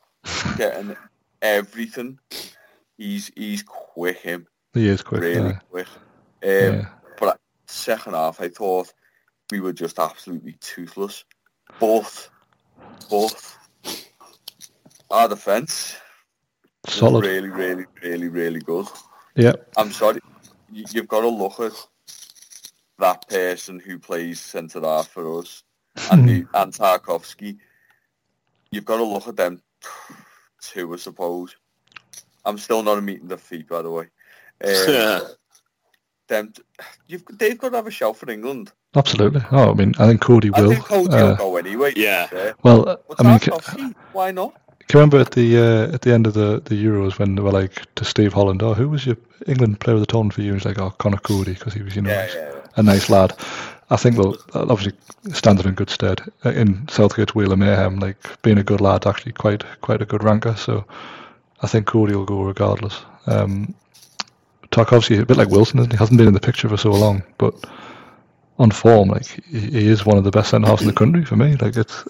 [0.56, 0.96] getting
[1.42, 2.18] everything.
[2.96, 4.46] He's he's quick, him.
[4.74, 5.20] he is quick.
[5.20, 5.60] really aye.
[5.70, 5.86] quick.
[6.42, 6.88] Um, yeah.
[7.18, 8.92] But second half, I thought
[9.50, 11.24] we were just absolutely toothless.
[11.78, 12.30] Both,
[13.10, 13.56] but,
[15.10, 15.96] our defence
[16.86, 17.24] Solid.
[17.24, 18.86] really, really, really, really good.
[19.34, 19.52] Yeah.
[19.76, 20.20] I'm sorry,
[20.72, 21.72] you've got to look at
[22.98, 25.62] that person who plays centre half for us,
[26.10, 27.58] and, the, and Tarkowski.
[28.70, 29.62] You've got to look at them
[30.60, 31.56] too, I suppose.
[32.44, 34.06] I'm still not a meeting the feet, by the way.
[34.64, 35.22] Um,
[36.28, 36.52] them,
[37.06, 38.72] you've they've got to have a shout for England.
[38.94, 39.42] Absolutely.
[39.52, 40.70] Oh, I mean, I think Coady will.
[40.70, 41.92] I think Coady Uh, will go anyway.
[41.96, 42.28] Yeah.
[42.32, 42.52] Yeah.
[42.62, 43.38] well, But I
[43.76, 44.54] mean, why not?
[44.88, 47.42] Can you remember at the uh, at the end of the, the Euros when they
[47.42, 49.16] were like to Steve Holland, "Oh, who was your
[49.46, 51.82] England player of the tournament for you?" And he's like, "Oh, Conor Coady," because he
[51.82, 52.60] was, you know, Yeah, yeah, yeah.
[52.76, 53.34] a nice lad.
[53.90, 54.92] I think well, that obviously
[55.32, 57.98] stands him in good stead Uh, in Southgate's Wheel of Mayhem.
[57.98, 60.56] Like being a good lad, actually quite quite a good ranker.
[60.56, 60.86] So
[61.62, 62.98] I think Coady will go regardless.
[63.26, 63.74] Um,
[64.70, 65.98] Tarkowski, a bit like Wilson, isn't he?
[65.98, 67.54] Hasn't been in the picture for so long, but
[68.58, 71.36] on form, like he, is one of the best centre halves in the country for
[71.36, 71.56] me.
[71.56, 72.04] Like it's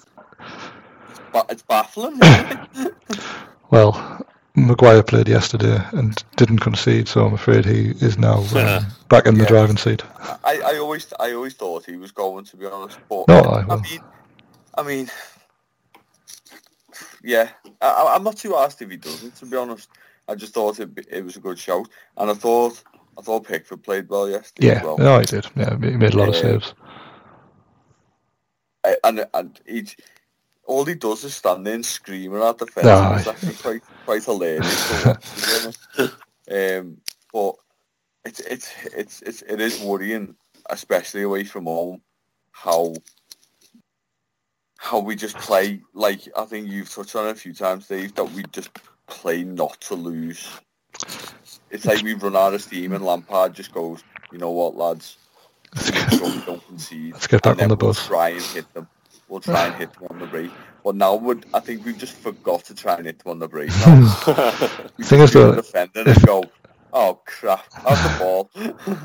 [1.50, 2.20] it's baffling.
[3.70, 4.24] Well,
[4.56, 9.34] Maguire played yesterday and didn't concede, so I'm afraid he is now um, back in
[9.34, 9.48] the Yeah.
[9.48, 10.02] driving seat.
[10.42, 13.64] I, I always I always thought he was going to be honest, but No, I
[13.68, 14.00] I mean,
[14.78, 15.10] I mean,
[17.22, 17.50] yeah,
[17.82, 19.36] I- I'm not too asked if he doesn't.
[19.36, 19.90] To be honest,
[20.28, 22.82] I just thought it, it was a good shout, and I thought
[23.18, 24.68] I thought Pickford played well yesterday.
[24.68, 24.96] Yeah, well.
[24.96, 25.46] no, he did.
[25.56, 26.72] Yeah, he made a lot of saves.
[28.82, 29.86] I- and and he
[30.68, 32.86] all he does is stand there and scream at the fence.
[33.26, 35.24] It's actually quite quite hilarious to watch.
[35.34, 36.14] to be honest.
[36.78, 36.96] um,
[37.32, 37.54] but
[38.24, 40.36] it's it's it's it's it is worrying,
[40.70, 42.02] especially away from home,
[42.52, 42.94] how
[44.76, 45.80] how we just play.
[45.94, 48.70] Like I think you've touched on it a few times, Dave, that we just
[49.06, 50.48] play not to lose.
[51.70, 55.16] It's like we run out of steam, and Lampard just goes, "You know what, lads."
[55.76, 57.12] Sure we don't concede.
[57.12, 58.06] Let's get back on the bus.
[58.06, 58.88] try and hit them.
[59.28, 60.50] We'll try and hit them on the break.
[60.84, 63.48] But now would I think we've just forgot to try and hit them on the
[63.48, 63.70] break.
[63.86, 64.00] Now.
[64.96, 66.44] we Thing is just though, defending if- and go,
[66.92, 68.50] oh crap, out the ball.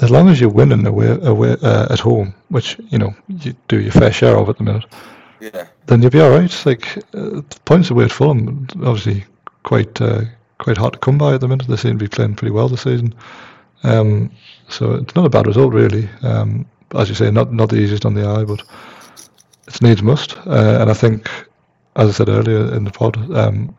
[0.00, 3.80] as long as you're winning away, away uh, at home, which you know you do
[3.80, 4.86] your fair share of at the minute,
[5.40, 6.66] yeah, then you'll be all right.
[6.66, 9.24] Like uh, the points away at Fulham, obviously
[9.62, 10.22] quite uh,
[10.58, 11.68] quite hard to come by at the minute.
[11.68, 13.14] They seem to be playing pretty well this season,
[13.84, 14.32] um,
[14.68, 16.08] so it's not a bad result really.
[16.22, 18.62] Um, as you say, not not the easiest on the eye, but
[19.66, 20.36] it's needs must.
[20.46, 21.28] Uh, and I think,
[21.96, 23.76] as I said earlier in the pod, um,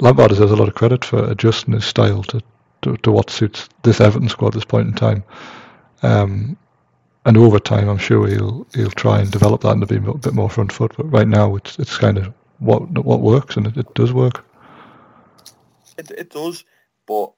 [0.00, 2.42] Lampard deserves a lot of credit for adjusting his style to,
[2.82, 5.24] to, to what suits this Everton squad at this point in time.
[6.02, 6.56] Um,
[7.26, 10.34] and over time, I'm sure he'll he'll try and develop that and be a bit
[10.34, 10.92] more front foot.
[10.96, 14.44] But right now, it's it's kind of what what works, and it, it does work.
[15.98, 16.64] it, it does.
[17.06, 17.32] But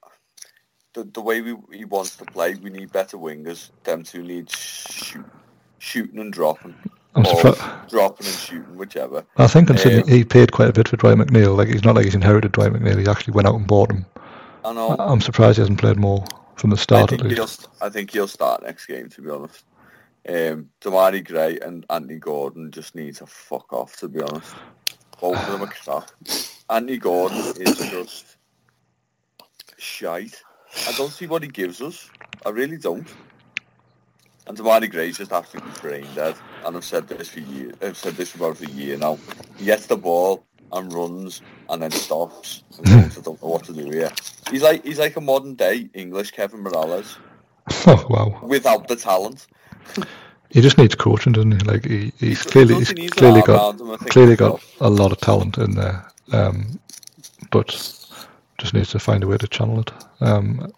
[0.93, 3.71] the the way we he wants to play, we need better wingers.
[3.83, 5.25] Them two need shoot,
[5.79, 6.75] shooting and dropping,
[7.15, 7.89] I'm or surprised.
[7.89, 9.25] dropping and shooting, whichever.
[9.37, 11.95] I think considering Um, he paid quite a bit for Dwight McNeil, like he's not
[11.95, 12.99] like he's inherited Dwight McNeil.
[12.99, 14.05] He actually went out and bought him.
[14.65, 14.95] I know.
[14.99, 17.49] I'm surprised he hasn't played more from the I start at think he'll.
[17.81, 19.09] I think he'll start next game.
[19.09, 19.63] To be honest,
[20.27, 23.95] um, Demarai Gray and Anthony Gordon just need to fuck off.
[23.97, 24.53] To be honest,
[25.21, 26.11] both of them are crap.
[26.69, 28.37] Anthony Gordon is just
[29.77, 30.41] shite.
[30.87, 32.09] I don't see what he gives us.
[32.45, 33.07] I really don't.
[34.47, 36.35] And Demarai Gray's just absolutely brain dead.
[36.65, 37.73] And I've said this for years.
[37.81, 39.17] I've said this for about a year now.
[39.57, 43.63] He gets the ball and runs and then stops and goes, I don't know what
[43.65, 44.11] to do here.
[44.51, 47.17] He's like he's like a modern day English Kevin Mirallas
[47.87, 48.39] Oh wow!
[48.43, 49.47] without the talent.
[50.49, 51.57] He just needs coaching, doesn't he?
[51.59, 54.89] Like he, he's He clearly he's he needs an clearly got him, clearly got a
[54.89, 56.79] lot of talent in there, um,
[57.51, 57.67] but
[58.57, 59.91] just needs to find a way to channel it.
[60.21, 60.71] Um,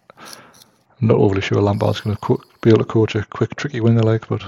[1.00, 3.80] I'm not overly sure Lampard's going to co- be able to coach a quick, tricky
[3.80, 4.42] winger like, but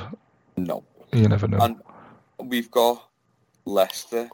[0.56, 0.82] No.
[1.12, 1.58] you never know.
[1.58, 1.80] And
[2.50, 3.02] we've got
[3.64, 4.28] Leicester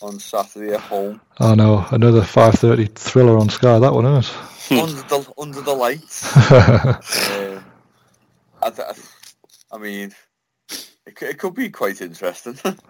[0.00, 1.20] on Saturday at home.
[1.40, 3.78] oh no, another 5:30 thriller on Sky.
[3.78, 4.30] That one is.
[4.70, 6.24] under the under the lights.
[6.50, 7.64] um,
[8.62, 8.88] I, th-
[9.70, 10.12] I mean,
[11.06, 12.58] it, c- it could be quite interesting.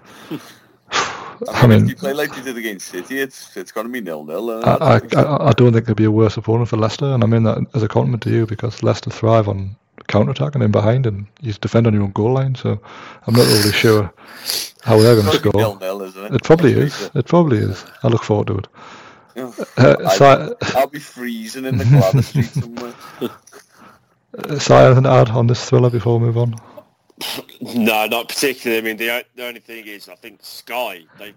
[1.51, 4.01] I mean, if you play like you did against City, it's it's going to be
[4.01, 4.65] nil nil.
[4.65, 7.27] I, I, I, I don't think there'd be a worse opponent for Leicester, and I
[7.27, 9.77] mean that as a compliment to you because Leicester thrive on
[10.09, 12.55] counter attack and in behind, and you defend on your own goal line.
[12.55, 12.81] So
[13.27, 14.13] I'm not really sure
[14.83, 15.53] how they're going to score.
[15.55, 16.35] Nil nil, isn't it?
[16.35, 17.11] It probably is.
[17.15, 17.85] It probably is.
[18.03, 18.69] I look forward to it.
[19.37, 22.93] Uh, I'd- I'll be freezing in the Gwladys Street somewhere.
[24.49, 26.55] uh, so anything to add on this thriller before we move on?
[27.61, 28.79] No, not particularly.
[28.79, 31.33] I mean, the the only thing is, I think Sky they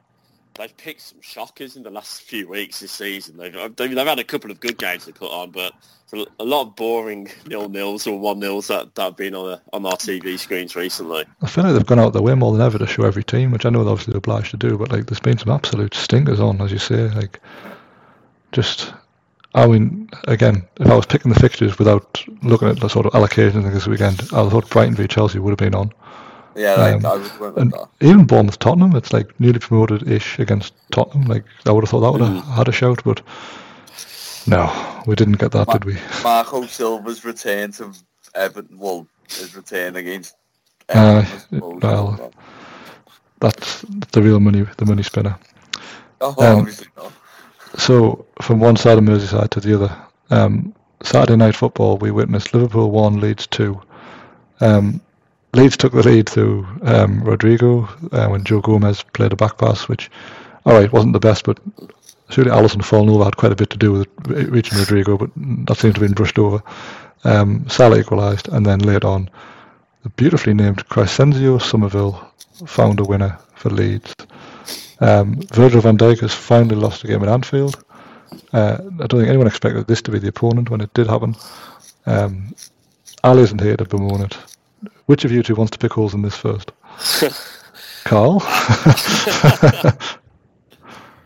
[0.56, 3.38] they've picked some shockers in the last few weeks this season.
[3.38, 5.74] They've uh, they've, they've had a couple of good games to put on, but
[6.40, 9.62] a, lot of boring nil nils or one nils that, that have been on a,
[9.74, 11.26] on our TV screens recently.
[11.42, 13.52] I feel like they've gone out their way more than ever to show every team,
[13.52, 16.40] which I know they're obviously obliged to do, but like there's been some absolute stinkers
[16.40, 17.10] on, as you say.
[17.10, 17.40] Like,
[18.52, 18.94] just,
[19.56, 23.14] I mean, again, if I was picking the fixtures without looking at the sort of
[23.14, 25.92] allocations this weekend, I thought Brighton v Chelsea would have been on.
[26.56, 27.88] Yeah, like, Um, I would went with And that.
[28.02, 31.26] even Bournemouth Tottenham, it's like newly promoted ish against Tottenham.
[31.28, 33.22] Like, I would have thought that would have had a shout, but
[34.48, 34.70] no,
[35.08, 35.98] we didn't get that, did we?
[36.24, 37.92] Marco Silva's return to
[38.36, 40.36] Everton, well, his return against
[40.90, 41.82] Uh, Everton, suppose.
[41.82, 42.32] well,
[43.40, 43.82] That's
[44.12, 45.38] the real money, the money spinner.
[46.22, 47.12] oh, um, obviously not.
[47.78, 49.98] So from one side of Merseyside to the other,
[50.30, 50.74] um,
[51.04, 53.82] Saturday night football, we witnessed Liverpool one, Leeds two.
[54.62, 55.02] Um,
[55.54, 59.88] Leeds took the lead through um, Rodrigo uh, when Joe Gomez played a back pass,
[59.88, 60.12] which,
[60.66, 61.60] all right, wasn't the best, but
[62.30, 65.78] surely Alisson falling over had quite a bit to do with reaching Rodrigo, but that
[65.78, 66.62] seemed to have been brushed over.
[67.24, 69.30] Um, Salah equalised, and then later on,
[70.04, 72.32] the beautifully named Crysencio Summerville
[72.68, 74.14] found a winner for Leeds.
[75.00, 77.84] Um, Virgil van Dijk has finally lost a game at Anfield.
[78.54, 81.36] Uh, I don't think anyone expected this to be the opponent when it did happen.
[82.06, 82.54] Um,
[83.24, 84.38] Ali isn't here to bemoan it.
[85.08, 86.72] Which of you two wants to pick holes in this first?
[88.06, 88.42] Carl?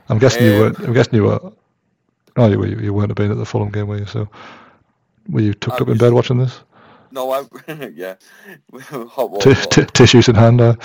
[0.09, 0.79] I'm guessing you Um, weren't.
[0.79, 1.51] I'm guessing you were.
[2.37, 4.05] Oh, you, were, you weren't been at the Fulham game, were you?
[4.05, 4.27] So,
[5.27, 6.61] were you tucked I up in bed watching this?
[7.11, 7.43] No, I,
[7.93, 8.15] yeah.
[8.81, 9.53] Hot water.
[9.55, 10.61] T- t- tissues in hand.
[10.61, 10.75] Uh,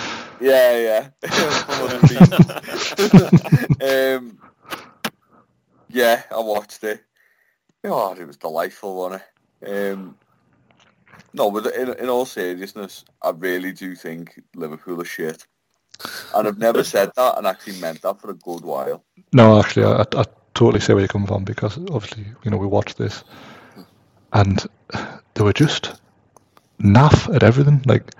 [0.40, 1.08] Yeah, yeah.
[4.16, 4.38] um,
[5.88, 7.02] yeah, I watched it.
[7.84, 9.22] Oh, it was delightful, wasn't
[9.62, 9.92] it?
[9.92, 10.16] Um,
[11.32, 15.46] no, but in, in all seriousness, I really do think Liverpool are shit.
[16.34, 19.04] And I've never said that and actually meant that for a good while.
[19.32, 20.24] No, actually, I, I
[20.54, 23.22] totally see where you come from because obviously, you know, we watched this
[24.32, 24.66] and
[25.34, 25.94] they were just
[26.80, 27.82] naff at everything.
[27.86, 28.10] Like,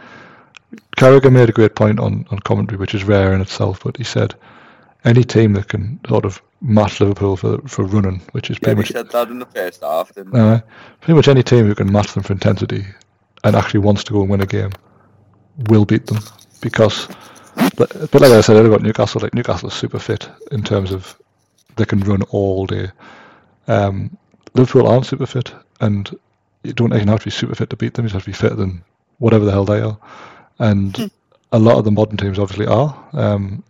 [0.97, 4.05] Carragher made a great point on, on commentary, which is rare in itself, but he
[4.05, 4.35] said
[5.05, 8.81] any team that can sort of match Liverpool for for running, which is pretty we
[8.81, 10.61] much said that in the first half, uh,
[11.01, 12.87] pretty much any team who can match them for intensity
[13.43, 14.73] and actually wants to go and win a game
[15.69, 16.19] will beat them
[16.61, 17.09] because.
[17.77, 20.91] But, but like I said earlier about Newcastle, like Newcastle is super fit in terms
[20.91, 21.17] of
[21.77, 22.91] they can run all day.
[23.69, 24.17] Um,
[24.55, 26.11] Liverpool aren't super fit, and
[26.63, 28.05] you don't even have to be super fit to beat them.
[28.05, 28.83] You just have to be fitter than
[29.19, 29.99] whatever the hell they are.
[30.59, 31.11] And
[31.53, 32.97] a lot of the modern teams obviously are.
[33.13, 33.63] Um,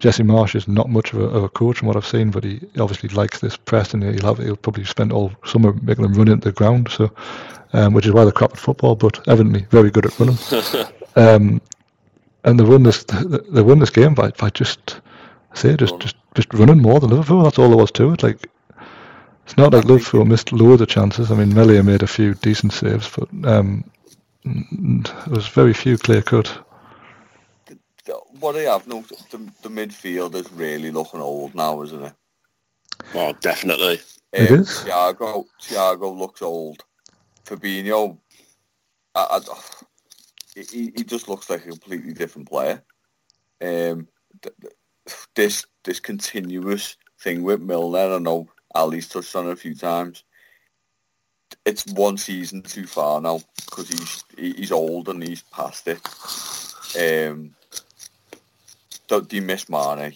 [0.00, 2.44] Jesse Marsch is not much of a, of a coach from what I've seen, but
[2.44, 6.14] he obviously likes this press, and he'll have he'll probably spend all summer making them
[6.14, 6.88] run into the ground.
[6.90, 7.10] So,
[7.72, 10.38] um, which is why they're crap at football, but evidently very good at running.
[11.16, 11.60] um,
[12.44, 15.00] and they won this they won this game by, by just
[15.52, 17.42] I say just, just just running more than Liverpool.
[17.42, 18.22] That's all there was to it.
[18.22, 18.48] Like
[19.44, 21.30] it's not like Liverpool missed loads of chances.
[21.30, 23.84] I mean, Meslier made a few decent saves, but um,
[24.44, 26.66] n- there was very few clear cut.
[28.40, 32.12] What I have noticed, the, the midfield is really looking old now, isn't it?
[33.14, 34.00] Oh, definitely.
[34.32, 34.68] It Um, is.
[34.68, 36.84] Thiago, Thiago looks old.
[37.46, 38.18] Fabinho,
[39.14, 39.40] I, I,
[40.54, 42.82] he, he just looks like a completely different player.
[43.62, 44.08] Um,
[44.42, 44.74] th- th-
[45.34, 50.24] this this continuous thing with Milner, I know Ali's touched on it a few times.
[51.64, 56.00] It's one season too far now because he's he's old and he's past it.
[56.98, 57.54] Um,
[59.08, 60.14] don't do you miss Mane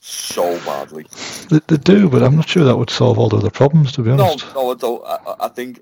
[0.00, 1.06] so badly?
[1.50, 3.92] They, they do, but I'm not sure that would solve all the other problems.
[3.92, 5.04] To be honest, no, I don't.
[5.04, 5.80] I, I- I think,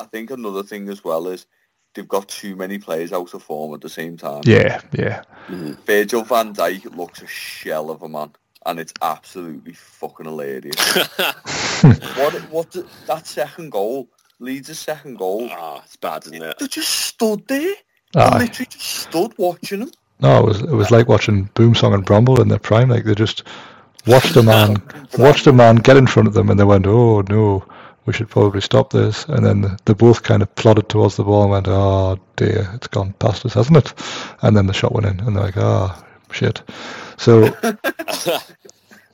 [0.00, 1.46] I think another thing as well is
[1.94, 4.42] they've got too many players out of form at the same time.
[4.44, 5.22] yeah, yeah.
[5.86, 8.30] Virgil van Dijk looks a shell of a man,
[8.66, 10.76] and it's absolutely fucking hilarious.
[12.16, 12.34] what?
[12.50, 12.70] What?
[12.72, 14.08] the- That second goal
[14.38, 15.48] Leeds a second goal.
[15.50, 16.58] Ah, it's bad, isn't it?
[16.58, 17.74] They just stood there.
[18.12, 19.90] They literally just stood watching them.
[20.20, 22.88] No, it was it was like watching Boumsong and Bramble in their prime.
[22.88, 23.44] Like they just
[24.06, 24.82] watched a man
[25.18, 27.66] watched a man get in front of them, and they went, "Oh no,
[28.06, 29.24] we should probably stop this.
[29.26, 32.86] And then they both kind of plodded towards the ball and went, oh dear, it's
[32.86, 33.92] gone past us, hasn't it?
[34.42, 36.62] And then the shot went in, and they're like, ah, oh, shit.
[37.18, 37.50] So.
[37.60, 38.54] but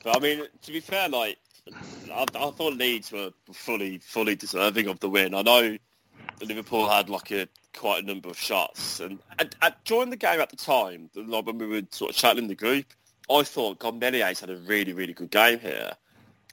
[0.06, 1.38] I mean, to be fair, like
[2.12, 5.34] I, I, thought Leeds were fully, fully deserving of the win.
[5.34, 5.76] I know
[6.40, 10.40] Liverpool had like a quite a number of shots, and, and, and during the game
[10.40, 12.86] at the time, like when we were sort of chatting in the group,
[13.30, 15.92] I thought God Meslier had a really, really good game here.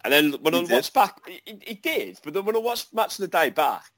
[0.04, 0.72] And then when he I did.
[0.72, 2.20] watched back, he, did.
[2.24, 3.92] But then when I watched Match of the Day back,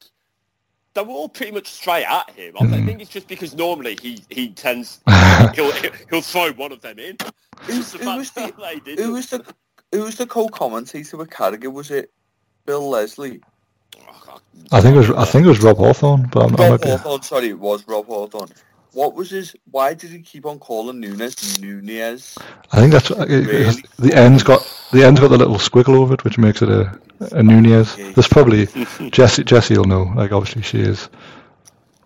[0.93, 2.55] they were all pretty much straight at him.
[2.59, 2.85] I mm.
[2.85, 4.99] think it's just because normally he, he tends
[5.53, 5.71] he'll
[6.09, 7.17] he'll throw one of them in.
[7.61, 8.47] Who, who was the
[8.97, 9.45] who was the
[9.91, 11.71] who was the co-commentator with Carragher?
[11.71, 12.11] Was it
[12.65, 13.41] Bill Leslie?
[14.71, 17.21] I think it was I think it was Rob Hawthorne, but I'm, Rob Hawthorne.
[17.23, 18.49] Sorry, it was Rob Hawthorne.
[18.93, 19.55] What was his?
[19.69, 22.37] Why did he keep on calling Nunes Nunez?
[22.71, 23.63] I think that's really?
[23.99, 24.61] the end's got
[24.91, 26.99] the end's got the little squiggle over it, which makes it a
[27.31, 27.95] a Nunez.
[27.95, 28.67] There's probably
[29.11, 29.43] Jessie.
[29.43, 30.03] Jessie will know.
[30.15, 31.09] Like obviously she is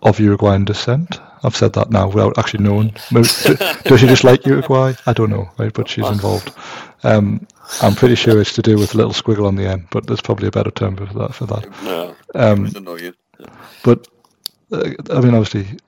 [0.04, 1.20] of Uruguayan descent.
[1.44, 2.96] I've said that now without actually knowing.
[3.12, 4.94] Does she just like Uruguay?
[5.06, 5.74] I don't know, right?
[5.74, 6.52] But she's involved.
[7.04, 7.48] Um,
[7.82, 10.22] I'm pretty sure it's to do with a little squiggle on the end, but there's
[10.22, 11.34] probably a better term for that.
[11.34, 11.84] For that.
[11.84, 12.72] No, um,
[13.84, 14.08] but
[14.72, 15.80] uh, I mean, obviously,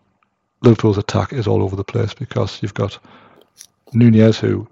[0.62, 2.98] Liverpool's attack is all over the place because you've got
[3.94, 4.68] Nunez, who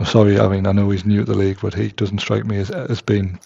[0.00, 2.46] I'm sorry, I mean, I know he's new at the league, but he doesn't strike
[2.46, 3.38] me as as being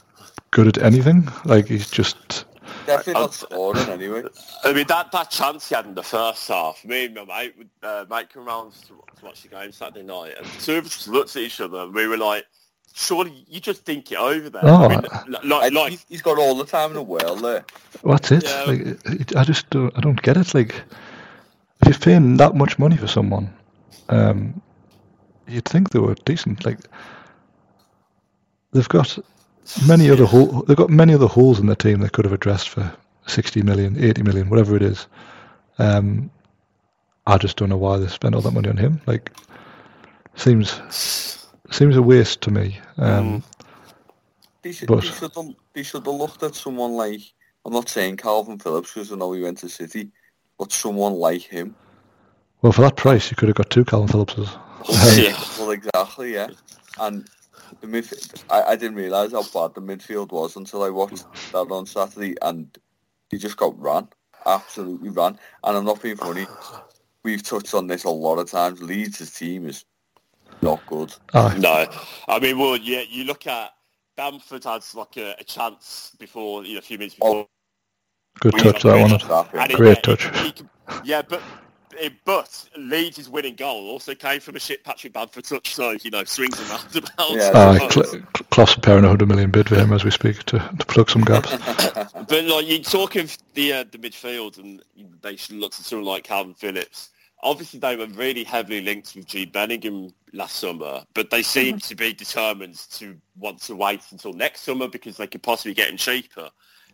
[0.52, 1.28] good at anything.
[1.44, 2.44] Like he's just
[2.86, 4.22] definitely not scoring anyway.
[4.62, 7.54] I mean, that, that chance he had in the first half, me and my mate,
[7.82, 11.08] uh, mate came around to, to watch the game Saturday night, and two of us
[11.08, 12.46] looked at each other, and we were like,
[12.94, 14.62] surely you just think it over there.
[14.64, 15.02] Oh, I mean,
[15.48, 17.64] like, like, he's got all the time in the world there.
[18.02, 18.44] What's it?
[18.44, 18.64] Yeah.
[18.64, 20.54] Like, I just don't, I don't get it.
[20.54, 20.74] Like,
[21.82, 23.52] if you're paying that much money for someone,
[24.08, 24.62] um,
[25.48, 26.64] you'd think they were decent.
[26.64, 26.78] Like,
[28.72, 29.18] they've got
[29.86, 32.68] many other hole, they've got many other holes in the team they could have addressed
[32.68, 32.94] for
[33.26, 35.08] 60 million, 80 million, whatever it is.
[35.78, 36.30] Um,
[37.26, 39.00] I just don't know why they spent all that money on him.
[39.06, 39.32] Like,
[40.36, 42.78] seems seems a waste to me.
[42.98, 43.42] Um,
[44.62, 47.20] they, should, but, they, should have, they should have looked at someone like
[47.64, 50.10] I'm not saying Kalvin Phillips because I know he went to City,
[50.58, 51.74] but someone like him.
[52.62, 54.50] Well, for that price, you could have got two Kalvin Phillipses.
[55.18, 55.38] yeah.
[55.58, 56.48] Well, exactly, yeah.
[57.00, 57.28] And
[57.80, 61.70] the midfield, I, I didn't realise how bad the midfield was until I watched that
[61.70, 62.76] on Saturday, and
[63.30, 64.08] he just got run,
[64.46, 65.38] absolutely run.
[65.62, 66.46] And I'm not being funny.
[67.22, 68.82] We've touched on this a lot of times.
[68.82, 69.84] Leeds' team is
[70.64, 71.14] not good.
[71.32, 71.54] Oh.
[71.58, 71.86] No,
[72.28, 73.70] I mean, well, yeah, you look at
[74.16, 77.46] Bamford had like a, a chance before, you know, a few minutes before.
[78.40, 79.68] Good touch, that one.
[79.76, 80.28] Great touch.
[81.04, 81.40] yeah, but
[82.00, 86.10] Eh, but Leeds' winning goal also came from a shit Patrick Bamford touch, so you
[86.10, 87.34] know swings and roundabouts.
[87.34, 90.58] Yeah, uh, Cl- Klopp's preparing a hundred million bid for him as we speak to,
[90.58, 91.50] to plug some gaps.
[92.28, 94.82] but like you talk of the uh, the midfield, and
[95.22, 97.10] they should look at someone like Kalvin Phillips.
[97.44, 99.44] Obviously, they were really heavily linked with G.
[99.44, 101.88] Bellingham last summer, but they seem mm-hmm.
[101.88, 105.90] to be determined to want to wait until next summer because they could possibly get
[105.90, 106.50] him cheaper.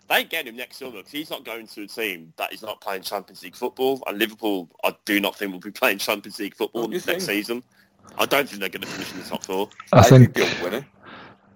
[0.09, 2.81] They get him next summer because he's not going to a team that is not
[2.81, 4.03] playing Champions League football.
[4.09, 7.21] And Liverpool, I do not think will be playing Champions League football next think?
[7.21, 7.63] season.
[8.19, 9.69] I don't think they're going to finish in the top four.
[9.93, 10.85] I, I think, think they'll win it.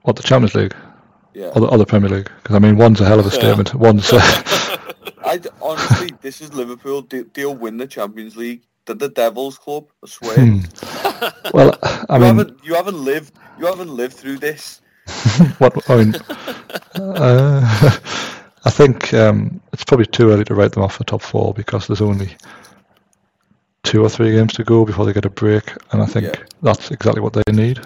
[0.03, 0.75] What the Champions League?
[1.33, 1.47] Yeah.
[1.49, 2.31] Or the, or the Premier League?
[2.43, 3.71] Because I mean, one's a hell of a statement.
[3.71, 3.81] Yeah.
[3.81, 4.13] One's.
[4.13, 4.21] Uh...
[5.25, 7.03] I honestly, this is Liverpool.
[7.03, 8.63] They, will win the Champions League.
[8.87, 9.87] They're the Devils club.
[10.05, 10.37] I swear.
[10.37, 10.61] Hmm.
[11.55, 14.81] well, I you mean, haven't you haven't lived you haven't lived through this.
[15.59, 16.15] what I mean,
[16.95, 17.99] uh,
[18.65, 21.87] I think um, it's probably too early to write them off for top four because
[21.87, 22.37] there's only
[23.83, 26.43] two or three games to go before they get a break, and I think yeah.
[26.63, 27.81] that's exactly what they need.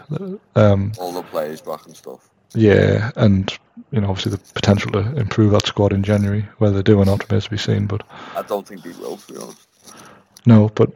[0.55, 2.29] Um, All the players back and stuff.
[2.55, 3.53] Yeah, and
[3.91, 7.05] you know, obviously the potential to improve that squad in January, whether they do or
[7.05, 7.87] not remains to be seen.
[7.87, 8.03] But
[8.35, 9.68] I don't think they will, to be honest.
[10.49, 10.91] No, but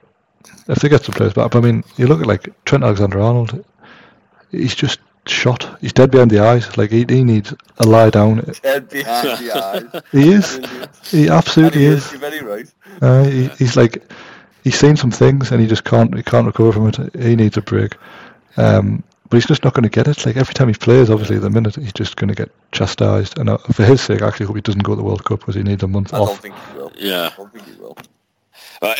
[0.67, 3.63] if they get some players back, I mean, you look at like Trent Alexander-Arnold,
[4.51, 5.77] he's just shot.
[5.83, 6.79] He's dead behind the eyes.
[6.79, 8.37] Like he, he needs a lie down.
[8.63, 10.03] Dead behind the eyes.
[10.11, 10.59] He is.
[11.11, 12.07] He absolutely he is.
[12.07, 12.13] is.
[12.13, 12.75] You're very right.
[13.03, 14.03] Uh, he, he's like
[14.65, 17.15] he's seen some things and he just can't he can't recover from it.
[17.15, 17.97] He needs a break.
[18.57, 20.25] Um, but he's just not going to get it.
[20.25, 23.39] Like every time he plays, obviously, the minute he's just going to get chastised.
[23.39, 25.41] And uh, for his sake, I actually hope he doesn't go to the World Cup
[25.41, 26.29] because he needs a month I off.
[26.29, 26.93] I don't think he will.
[26.97, 27.31] Yeah.
[27.33, 27.97] I don't think he will.
[28.83, 28.95] Uh,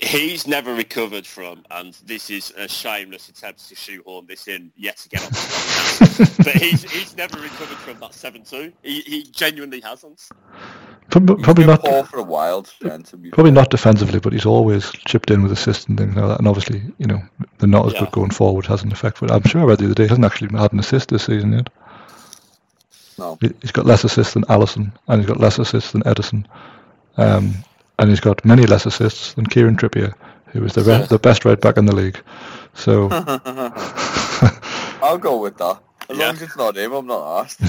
[0.00, 5.04] he's never recovered from, and this is a shameless attempt to shoehorn this in yet
[5.04, 8.72] again on the but he's he's never recovered from that seven two.
[8.82, 10.30] He, he genuinely hasn't.
[11.10, 12.66] Probably, probably not for a while.
[12.80, 16.38] Probably not defensively, but he's always chipped in with assists and things like that.
[16.38, 17.20] And obviously, you know,
[17.58, 18.00] they're not as yeah.
[18.00, 19.20] good going forward has an effect.
[19.20, 21.26] But I'm sure I read the other day he hasn't actually had an assist this
[21.26, 21.68] season yet.
[23.18, 23.38] No.
[23.60, 26.46] He's got less assists than Alisson, and he's got less assists than Ederson,
[27.16, 27.52] um,
[27.98, 30.14] and he's got many less assists than Kieran Trippier,
[30.46, 32.20] who is the re- the best right back in the league.
[32.74, 33.08] So
[35.02, 35.80] I'll go with that.
[36.08, 36.26] As Yeah.
[36.26, 37.60] long as it's not him, I'm not asked.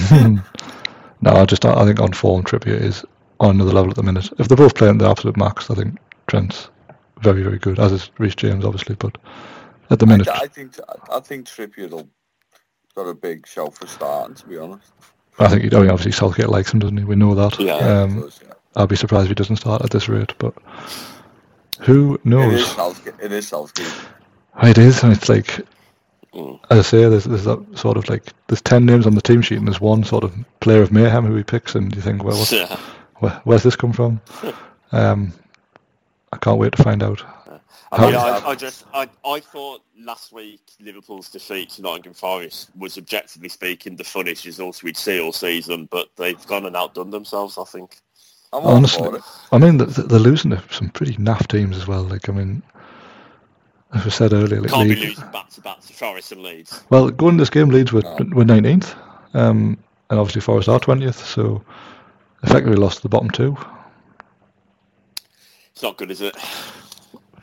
[1.22, 3.04] no, I just I think on form Trippier is
[3.38, 4.28] on another level at the minute.
[4.38, 6.68] If they're both playing the absolute max, I think Trent's
[7.20, 9.16] very very good, as is Reece James obviously, but
[9.90, 10.76] at the minute, I, I think
[11.10, 12.08] I think Trippier'll
[12.94, 14.36] got a big show for starting.
[14.36, 14.92] To be honest,
[15.38, 17.04] I think I mean, obviously Southgate likes him, doesn't he?
[17.04, 17.58] We know that.
[17.58, 17.78] Yeah.
[17.78, 18.52] yeah, Um, he does, yeah.
[18.76, 20.54] I'll be surprised if he doesn't start at this rate, but
[21.80, 22.60] who knows?
[22.60, 23.14] is Southgate.
[23.20, 23.92] It is Southgate.
[24.62, 25.66] It is, and it's like,
[26.32, 26.60] Mm.
[26.70, 29.42] as I say, there's, there's that sort of like, there's 10 names on the team
[29.42, 32.22] sheet, and there's one sort of player of mayhem who he picks, and you think,
[32.22, 32.76] well, what, Yeah.
[33.18, 34.20] where, where's this come from?
[34.92, 35.32] um,
[36.32, 37.24] I can't wait to find out.
[37.90, 42.70] I mean, I, I just, I, I thought last week Liverpool's defeat to Nottingham Forest
[42.78, 47.10] was, objectively speaking, the funniest result we'd see all season, but they've gone and outdone
[47.10, 47.96] themselves, I think.
[48.52, 49.22] I'm all Honestly, for it.
[49.52, 52.02] I mean, th- th- they're losing to some pretty naff teams as well.
[52.02, 52.62] Like, I mean,
[53.94, 56.82] as we said earlier, like Can't be losing back to back to Forest and Leeds.
[56.90, 58.16] Well, going this game, Leeds were, No.
[58.32, 58.94] were 19th,
[59.34, 59.78] um,
[60.10, 61.62] and obviously Forest are 20th, so
[62.42, 63.56] effectively lost to the bottom two.
[65.72, 66.36] It's not good, is it?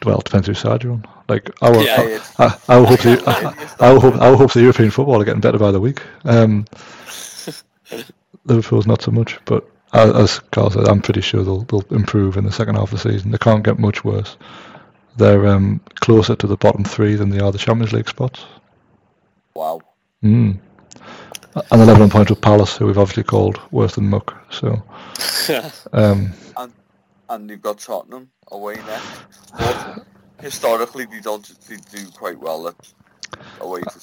[0.06, 1.06] Well, it depends whose side you're on.
[1.30, 3.24] Like, our, Yeah, it's- I, I, would hope the,
[3.80, 6.02] I, I, hope, I would hope the European football are getting better by the week.
[6.26, 6.66] Um,
[8.46, 12.46] Liverpool's not so much, but as, Carl said, I'm pretty sure they'll, they'll improve in
[12.46, 13.32] the second half of the season.
[13.32, 14.38] They can't get much worse.
[15.16, 18.46] They're um, closer to the bottom three than they are the Champions League spots.
[19.54, 19.82] Wow.
[20.24, 20.60] Mm.
[21.72, 24.36] And 11 points with Palace, who we've obviously called worse than muck.
[24.52, 24.84] So,
[25.94, 26.34] um,
[27.30, 29.52] And you've got Tottenham away next.
[29.58, 30.06] But
[30.40, 32.76] historically, they don't they do quite well at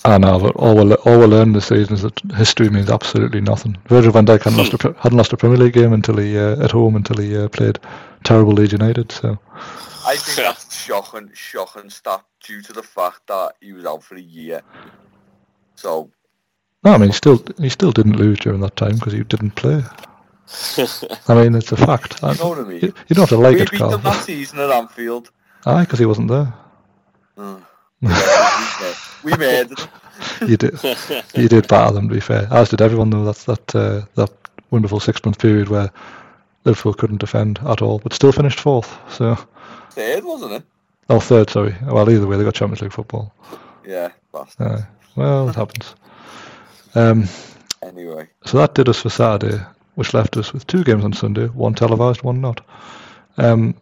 [0.05, 3.41] I know, but all we're, all we're learning this season is that history means absolutely
[3.41, 3.77] nothing.
[3.89, 6.63] Virgil van Dijk hadn't, lost, a, hadn't lost a Premier League game until he uh,
[6.63, 7.79] at home until he uh, played
[8.25, 9.11] terrible Leeds United.
[9.13, 9.39] So,
[10.07, 14.17] I think that's shocking, shocking stat due to the fact that he was out for
[14.17, 14.63] a year.
[15.77, 16.11] So
[16.85, 19.53] no, I mean, he still he still didn't lose during that time because he didn't
[19.53, 19.83] play.
[21.29, 22.21] I mean, it's a fact.
[22.23, 22.81] You know what I mean.
[22.83, 23.93] you, you don't have to like we it, beat Carl.
[23.93, 25.31] them that season at Anfield.
[25.65, 26.53] Aye, because he wasn't there.
[27.39, 27.61] Uh, yeah,
[28.03, 29.89] we made- it.
[30.47, 30.79] You did.
[31.35, 32.47] you did batter them, to be fair.
[32.53, 33.25] As did everyone, though.
[33.25, 34.31] That's that uh, that
[34.71, 35.91] wonderful six month period where
[36.65, 38.97] Liverpool couldn't defend at all, but still finished fourth.
[39.13, 39.37] So,
[39.91, 40.63] Third, wasn't it?
[41.11, 41.75] oh, third, sorry.
[41.85, 43.35] Well, either way, they got Champions League football.
[43.85, 44.11] Yeah.
[44.61, 44.87] Aye.
[45.17, 45.95] well, it happens.
[46.95, 47.25] Um,
[47.83, 49.63] Anyway, so that did us for Saturday,
[49.97, 52.61] which left us with two games on Sunday, one televised, one not.
[53.37, 53.75] Um,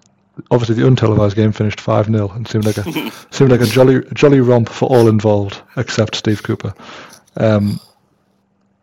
[0.50, 4.02] obviously, the untelevised game finished five 0 and seemed like a seemed like a jolly
[4.14, 6.74] jolly romp for all involved except Steve Cooper.
[7.36, 7.80] Um,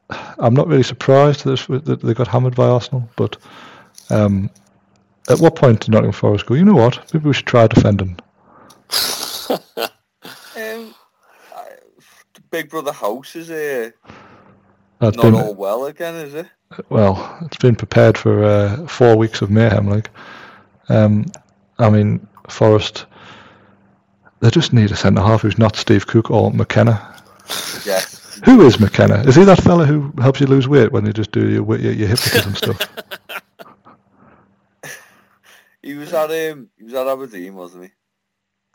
[0.10, 3.38] I'm not really surprised that, they got hammered by Arsenal, but
[4.10, 4.50] um,
[5.30, 6.56] at what point did Nottingham Forest go?
[6.56, 7.14] You know what?
[7.14, 8.18] Maybe we should try defending.
[9.50, 9.60] um,
[10.56, 11.68] I,
[12.50, 13.92] Big Brother House is uh,
[15.00, 16.48] That's not been all well again, is it?
[16.90, 19.88] well, it's been prepared for uh, four weeks of mayhem.
[19.88, 20.10] Like,
[20.90, 21.26] um,
[21.80, 23.06] I mean, Forest,
[24.42, 27.16] they just need a centre half who's not Steve Cook or McKenna.
[27.86, 28.02] Yeah.
[28.46, 29.22] Who is McKenna?
[29.24, 31.94] Is he that fella who helps you lose weight when you just do your your,
[31.94, 32.80] your hypnotism stuff?
[35.82, 37.92] He was at um, he was at Aberdeen, wasn't he?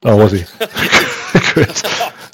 [0.05, 0.43] Oh, was he?
[1.41, 1.83] Chris.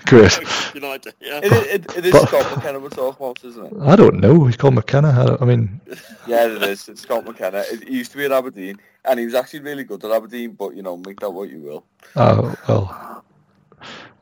[0.07, 0.41] Chris.
[0.75, 1.39] United, yeah.
[1.43, 3.73] It, is- it, it is But- Scott McKenna we're talking about, isn't it?
[3.83, 4.45] I don't know.
[4.47, 5.09] He's called McKenna.
[5.41, 5.81] I, I mean,
[6.27, 6.89] Yeah, it is.
[6.89, 7.59] It's Scott McKenna.
[7.71, 10.53] It, he used to be at Aberdeen, and he was actually really good at Aberdeen.
[10.53, 11.85] But you know, make that what you will.
[12.16, 13.25] oh well,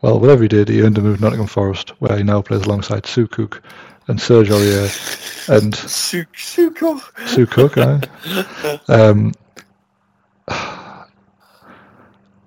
[0.03, 2.62] well, whatever he did, he earned a move to Nottingham Forest, where he now plays
[2.62, 3.62] alongside Sue Cook
[4.09, 7.01] and Serge Aurier and Su- Suko.
[7.28, 7.78] Sue Cook.
[7.78, 8.78] Aye.
[8.88, 9.32] Um,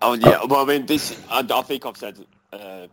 [0.01, 1.19] Oh yeah, well, I mean, this.
[1.29, 2.17] I, I think I've said
[2.53, 2.87] uh,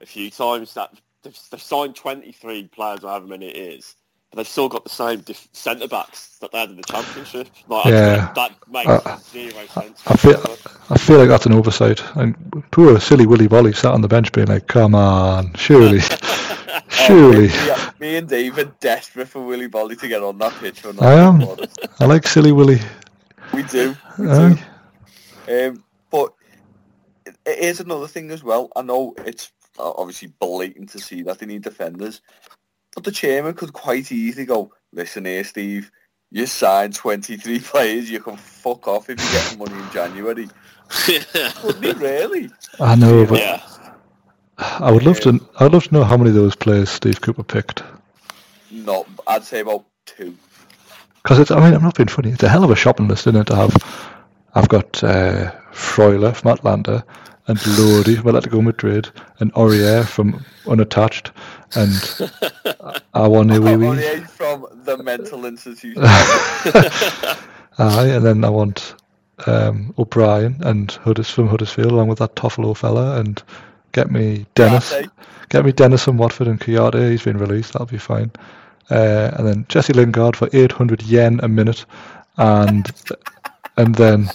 [0.00, 0.92] a few times that
[1.22, 3.94] they've, they've signed 23 players, or however many it is,
[4.30, 7.48] but they've still got the same diff- centre backs that they had in the championship.
[7.68, 8.32] Like, I- Yeah.
[8.34, 10.02] that makes Uh, zero sense.
[10.06, 10.42] I feel,
[10.90, 12.02] I feel like that's an oversight.
[12.16, 12.34] And
[12.72, 16.00] poor silly Willy Bolly sat on the bench being like, "Come on, surely,
[16.88, 20.84] surely." Yeah, me and Dave are desperate for Willy Bolly to get on that pitch.
[21.00, 21.42] I am.
[22.00, 22.80] I like silly Willy.
[23.52, 23.94] We do.
[24.18, 24.32] We do.
[24.32, 24.64] Aye.
[25.48, 25.89] Um, but
[27.50, 28.70] it, it is another thing as well.
[28.76, 32.20] I know it's uh, obviously blatant to see that they need defenders,
[32.94, 35.90] but the chairman could quite easily go, listen here, Steve,
[36.30, 40.48] you signed 23 players, you can fuck off if you get money in January.
[40.90, 42.50] Couldn't he really?
[42.80, 43.62] I know, but yeah.
[44.58, 45.40] I would love to.
[45.58, 47.82] I'd love to know how many of those players Steve Cooper picked.
[48.70, 50.36] Not, I'd say about two.
[51.22, 52.30] Because it's, I mean, I'm not being funny.
[52.30, 53.46] It's a hell of a shopping list, isn't it?
[53.46, 53.76] To have,
[54.54, 57.04] I've got uh, Freuler from Atalanta,
[57.50, 61.32] and Lodi from Atletico Madrid, and Aurier from Unattached,
[61.74, 61.90] and
[63.14, 63.76] Awoniyi.
[63.76, 66.00] Aurier from the mental institution.
[67.78, 68.94] Aye, and then I want
[69.46, 73.42] um, O'Brien and Hudders from Huddersfield, along with that Toffolo fella, and
[73.90, 74.94] get me Dennis,
[75.48, 77.10] get me Dennis from Watford and Kouyaté.
[77.10, 77.72] He's been released.
[77.72, 78.30] That'll be fine.
[78.90, 81.84] Uh, and then Jesse Lingard for 800 yen a minute,
[82.36, 82.88] and
[83.76, 84.30] and then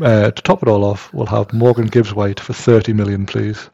[0.00, 3.70] uh, to top it all off, we'll have Morgan Gibbs White for 30 million, please.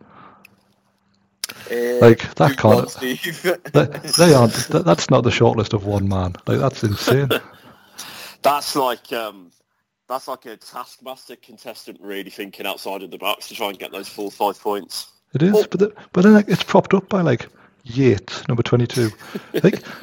[1.71, 3.43] Uh, Like, that can't- one, Steve.
[3.73, 3.85] They,
[4.19, 4.53] they aren't.
[4.69, 6.35] That, that's not the shortlist of one man.
[6.47, 7.29] Like that's insane.
[8.43, 9.51] That's like um,
[10.09, 13.93] that's like a taskmaster contestant really thinking outside of the box to try and get
[13.93, 15.09] those full five points.
[15.35, 17.49] It is, but the, but then like, it's propped up by like
[17.85, 19.11] Yates, number twenty-two.
[19.63, 19.83] Like,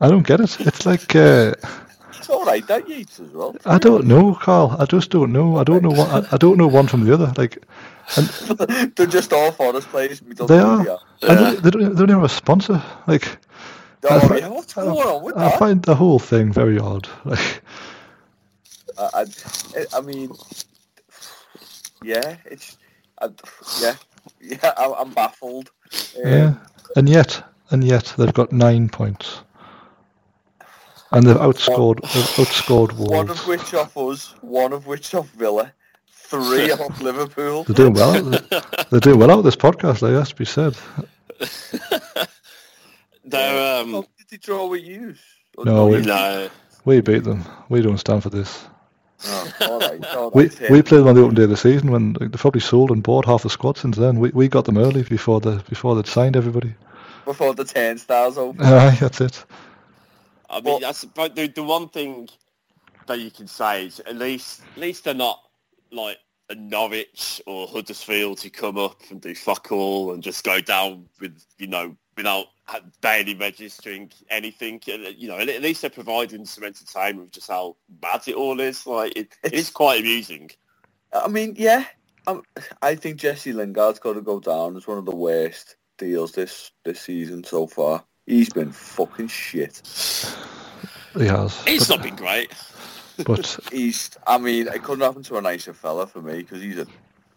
[0.00, 0.58] I don't get it.
[0.60, 1.99] It's like uh, it's
[2.30, 3.56] all right, that Yates as well.
[3.66, 4.76] I don't know, Carl.
[4.78, 5.58] I just don't know.
[5.58, 7.32] I don't know what I, I don't know one from the other.
[7.36, 7.64] Like,
[8.96, 10.22] They're just all Forest players.
[10.46, 10.88] They are.
[10.88, 11.00] are.
[11.28, 11.82] and they, they don't.
[11.82, 12.82] They don't even have a sponsor.
[13.06, 13.38] Like,
[14.08, 15.50] I Oh, fi- yeah, what's going on with I that?
[15.50, 17.08] find the whole thing very odd.
[17.24, 17.62] Like,
[18.98, 19.26] I,
[19.76, 20.36] I, I mean,
[22.00, 22.78] yeah, it's,
[23.20, 23.30] I,
[23.74, 23.96] yeah,
[24.40, 25.70] yeah, I, I'm baffled.
[26.24, 26.54] Um, yeah,
[26.96, 29.40] and yet, and yet they've got nine points,
[31.12, 32.00] and they've outscored.
[32.02, 35.72] They've outscored One of which off us, one of which off Villa,
[36.12, 37.64] three off Liverpool.
[37.64, 38.22] They're doing well.
[38.90, 40.02] They're doing well out of this podcast.
[40.02, 40.76] Like, has to be said.
[43.24, 45.14] They're Oh, um, did they draw with you?
[45.58, 46.48] No, we- no,
[46.84, 47.44] We beat them.
[47.68, 48.64] We don't stand for this.
[49.26, 50.72] Oh, all right, all We right, yeah.
[50.72, 52.90] we played them on the open day of the season when like, they probably sold
[52.90, 54.18] and bought half the squad since then.
[54.18, 56.74] We we got them early before the before they'd signed everybody.
[57.26, 58.64] before the turnstiles open.
[58.64, 59.44] Aye, that's it.
[60.50, 62.28] I mean Well- that's but the the one thing
[63.06, 65.40] that you can say is at least at least they're not
[65.90, 70.60] like a Norwich or Huddersfield who come up and do fuck all and just go
[70.60, 72.46] down with you know without
[73.00, 74.80] barely registering anything.
[74.88, 78.34] Uh, You know, at at least they're providing some entertainment with just how bad it
[78.34, 78.86] all is.
[78.86, 80.50] Like it, it is quite amusing.
[81.12, 81.84] I mean, yeah,
[82.26, 82.42] um,
[82.82, 86.70] I think Jesse Lingard's got to go down as one of the worst deals this
[86.84, 88.04] this season so far.
[88.30, 89.82] He's been fucking shit.
[91.18, 91.64] He has.
[91.64, 92.52] He's but, not been great.
[93.26, 96.78] but He's, I mean, it couldn't happen to a nicer fella for me because he's
[96.78, 96.86] a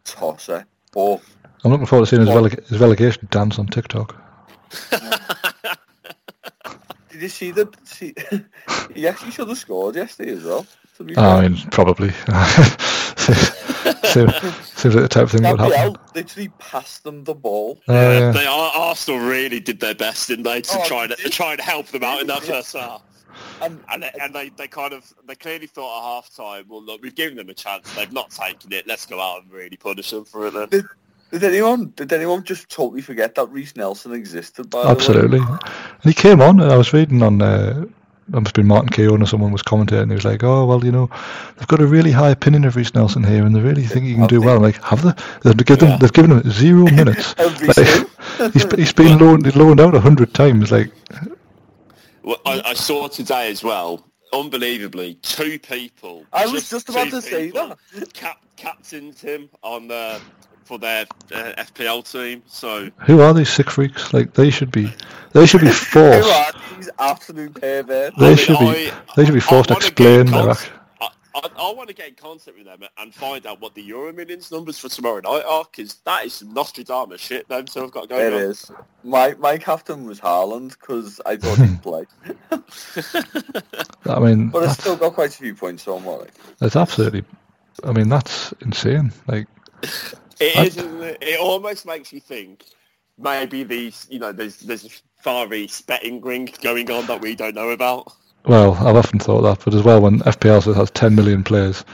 [0.03, 0.67] tosser.
[0.91, 1.19] But
[1.63, 4.15] I'm looking forward to seeing his, releg- his relegation dance on TikTok.
[7.09, 7.73] did you see the?
[7.85, 8.13] See,
[8.93, 10.67] he actually should have scored yesterday as well.
[10.97, 12.11] To I mean, probably.
[14.03, 14.33] Seems,
[14.75, 15.95] seems like the type of thing that would happen.
[16.15, 17.79] Literally passed them the ball.
[17.87, 18.31] Uh, Yeah, yeah.
[18.31, 21.31] they are, Arsenal really did their best, didn't they, to Oh, try and they did.
[21.31, 23.01] try and help them out in that first half.
[23.61, 26.83] And, And they, and they, they kind of they clearly thought at half time, well
[26.83, 29.77] look, we've given them a chance, they've not taken it, let's go out and really
[29.77, 30.69] punish them for it then.
[30.69, 30.85] Did,
[31.31, 34.69] did anyone did anyone just totally forget that Reiss Nelson existed?
[34.69, 34.91] By the way?
[34.91, 35.39] Absolutely.
[35.39, 35.59] And
[36.03, 37.41] he came on, and I was reading on.
[37.41, 37.85] Uh,
[38.33, 40.07] it must been Martin Keown or someone was commentating.
[40.09, 41.09] He was like, "Oh well, you know,
[41.57, 44.15] they've got a really high opinion of Reiss Nelson here, and they really think he
[44.15, 45.13] can do well." I'm like, have they?
[45.43, 45.97] They've given, Yeah.
[45.97, 47.33] they've given him zero minutes.
[47.33, 47.77] Of Reiss
[48.39, 50.71] Like, he's, he's been loaned, loaned out a hundred times.
[50.71, 50.91] Like,
[52.23, 54.03] Well, I, I saw today as well,
[54.33, 56.25] unbelievably, two people.
[56.33, 58.13] I was just about two to say people that.
[58.13, 60.19] Cap, captained him on the
[60.63, 62.41] for their uh, FPL team.
[62.47, 64.13] So who are these sick freaks?
[64.13, 64.93] Like, they should be,
[65.33, 66.23] they should be forced.
[66.27, 68.15] Who are these absolute perverts?
[68.17, 70.71] They I mean, should be, I- they should be forced to explain their cons- act.
[71.01, 73.81] I, I, I want to get in contact with them and find out what the
[73.81, 77.81] Euro Millions numbers for tomorrow night are, because that is some Nostradamus shit them two
[77.81, 78.39] have got going It on.
[78.41, 78.71] is.
[79.03, 82.05] My my captain was Haaland because I thought he'd play,
[84.05, 86.29] I mean, but I still got quite a few points, so I'm alright.
[86.59, 87.23] that's absolutely.
[87.83, 89.11] I mean, that's insane.
[89.27, 89.47] Like,
[90.39, 90.67] It What?
[90.67, 91.17] is, it?
[91.21, 92.65] It almost makes you think
[93.17, 94.89] maybe these, you know, there's there's a
[95.21, 98.11] Far East betting ring going on that we don't know about.
[98.45, 101.85] Well, I've often thought that, but as well, when FPL has 10 million players,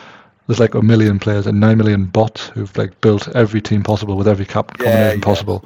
[0.48, 4.18] there's like a million players and 9 million bots who've like built every team possible
[4.18, 5.24] with every cap combination yeah.
[5.24, 5.64] possible.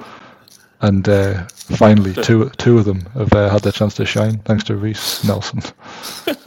[0.82, 4.64] And uh, finally, two two of them have uh, had their chance to shine thanks
[4.64, 5.62] to Reiss Nelson.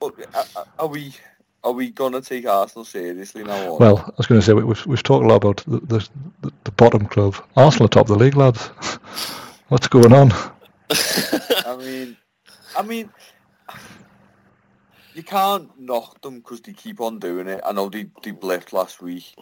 [0.00, 1.14] But uh, uh, are we
[1.64, 3.68] are we gonna take Arsenal seriously now?
[3.70, 5.80] Or Well, I was going to say we- we've we've talked a lot about the
[5.80, 6.08] the,
[6.42, 7.34] the, the bottom club.
[7.56, 8.66] Arsenal are top of the league, lads.
[9.68, 10.30] What's going on?
[11.66, 12.16] I mean,
[12.76, 13.10] I mean,
[15.14, 17.60] you can't knock them because they keep on doing it.
[17.64, 19.34] I know they they blipped last week,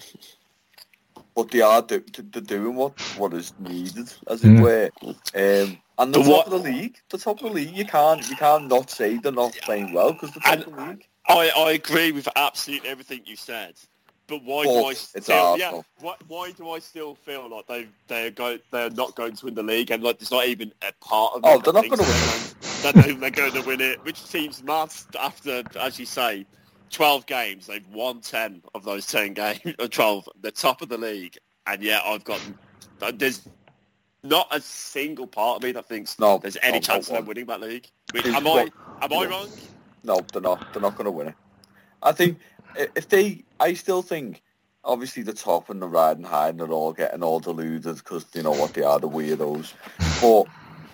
[1.34, 4.62] but they are do, they're doing what what is needed, as it Mm.
[4.62, 4.90] were.
[5.34, 7.84] Um, and the The top what- of the league, the top of the league, you
[7.84, 10.82] can't you can't not say they're not playing well because the top And- of the
[10.84, 11.06] league.
[11.28, 13.74] I, I agree with absolutely everything you said.
[14.26, 18.30] But why do I still yeah, why, why do I still feel like they they're
[18.30, 21.34] go they're not going to win the league and like there's not even a part
[21.34, 24.02] of me Oh, they're not gonna they're going- that they're going to win it.
[24.04, 24.90] Which seems mad
[25.20, 26.46] after, as you say,
[26.90, 27.66] 12 games.
[27.66, 30.28] They've won 10 of those 10 games, or 12.
[30.40, 32.40] They're top of the league, and yet I've got
[33.14, 33.48] there's
[34.22, 37.26] not a single part of me that thinks No, there's any no, chance of them
[37.26, 37.88] winning that league.
[38.12, 38.70] Which, am I
[39.00, 39.48] am I wrong?
[40.04, 40.64] No, they're not.
[40.72, 41.36] They're not going to win it.
[42.02, 42.40] I think
[42.96, 44.42] if they, I still think,
[44.84, 48.42] obviously the top and the riding high, and they're all getting all deluded because you
[48.44, 49.74] know what they are, the weirdos.
[50.20, 50.46] But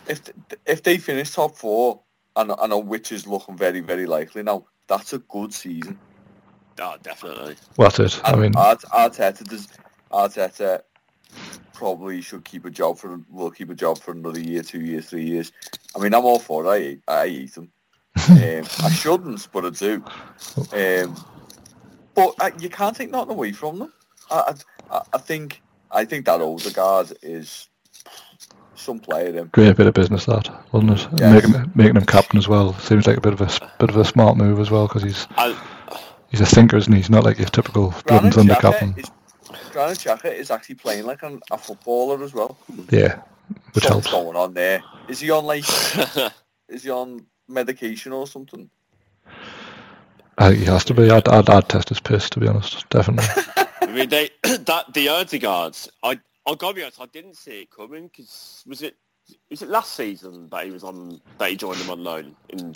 [0.06, 0.22] if
[0.66, 2.02] if they finish top four,
[2.36, 6.00] and I know which is looking very very likely now, that's a good season.
[6.80, 7.56] Oh, definitely.
[7.76, 8.22] Well, that's it.
[8.32, 9.68] I And mean, Art, Arteta does
[10.12, 10.82] Arteta
[11.74, 15.08] probably should keep a job for will keep a job for another year, two years,
[15.10, 15.52] three years.
[15.96, 17.02] I mean, I'm all for it.
[17.08, 17.72] I I eat them.
[18.30, 20.04] Um, I shouldn't, but I do.
[20.72, 21.16] Um,
[22.14, 23.92] but uh, you can't take nothing away from them.
[24.30, 24.54] I,
[24.90, 27.68] I, I think I think that Odegaard is
[28.74, 29.32] some player.
[29.32, 29.50] Him.
[29.52, 31.08] great bit of business that, wasn't it?
[31.20, 31.46] Yes.
[31.46, 33.96] Making making him captain as well seems like a bit of a s- bit of
[33.96, 35.58] a smart move as well because he's I,
[36.30, 36.98] he's a thinker, isn't he?
[36.98, 38.94] He's not like your typical blood and thunder captain.
[38.96, 39.10] is
[39.72, 42.58] Granit Xhaka is actually playing like an, a footballer as well.
[42.90, 43.20] Yeah,
[43.72, 44.10] which Something's helps.
[44.10, 44.82] going on there.
[45.08, 45.64] Is he on like?
[46.68, 48.68] is he on medication or something?
[50.38, 51.10] I think he has to be.
[51.10, 52.88] I'd, I'd, I'd test his piss to be honest.
[52.90, 53.26] Definitely.
[53.82, 55.76] I mean, they that the Odegaard.
[56.02, 57.00] I I gotta be honest.
[57.00, 58.96] I didn't see it coming because was it
[59.50, 62.74] was it last season that he was on that he joined them on loan in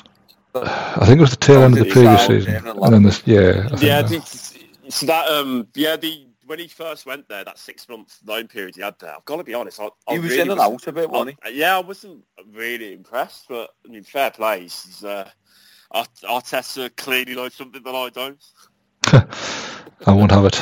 [0.55, 3.23] I think it was the tail end of the previous season, and then this.
[3.27, 7.28] Yeah, I think yeah, that- the, so that um yeah the when he first went
[7.28, 9.14] there that six month loan period he had there.
[9.14, 9.81] I've got to be honest.
[9.81, 11.81] I, I He was really in and was- out a bit, wasn't I- yeah, I
[11.81, 14.62] wasn't really impressed, but I mean, fair play.
[14.62, 15.28] He's, uh,
[15.90, 18.43] Art- Arteta clearly knows something that I don't.
[20.06, 20.60] I won't have it.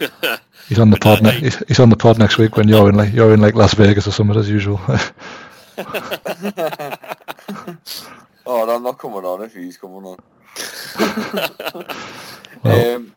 [0.68, 1.22] He's on the pod.
[1.22, 3.54] Ne- he's, he's on the pod next week when you're in like you're in like
[3.54, 4.78] Las Vegas or something as usual.
[8.46, 10.18] oh, I'm not coming on if he's coming on.
[12.64, 13.14] Well- um,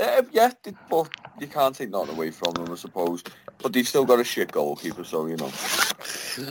[0.00, 1.08] uh, yeah, they- but
[1.38, 3.22] you can't take nothing away from them, I suppose.
[3.62, 5.50] But they've still got a shit goalkeeper, so you know.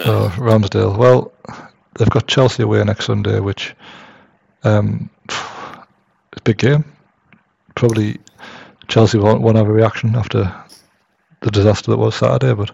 [0.06, 0.98] Oh, Ramsdale.
[0.98, 1.32] Well,
[1.98, 3.76] they've got Chelsea away next Sunday, which
[4.64, 5.36] um, it's
[6.38, 6.86] a big game.
[7.76, 8.20] Probably
[8.88, 10.54] Chelsea won't, won't have a reaction after
[11.42, 12.72] the disaster that was Saturday, but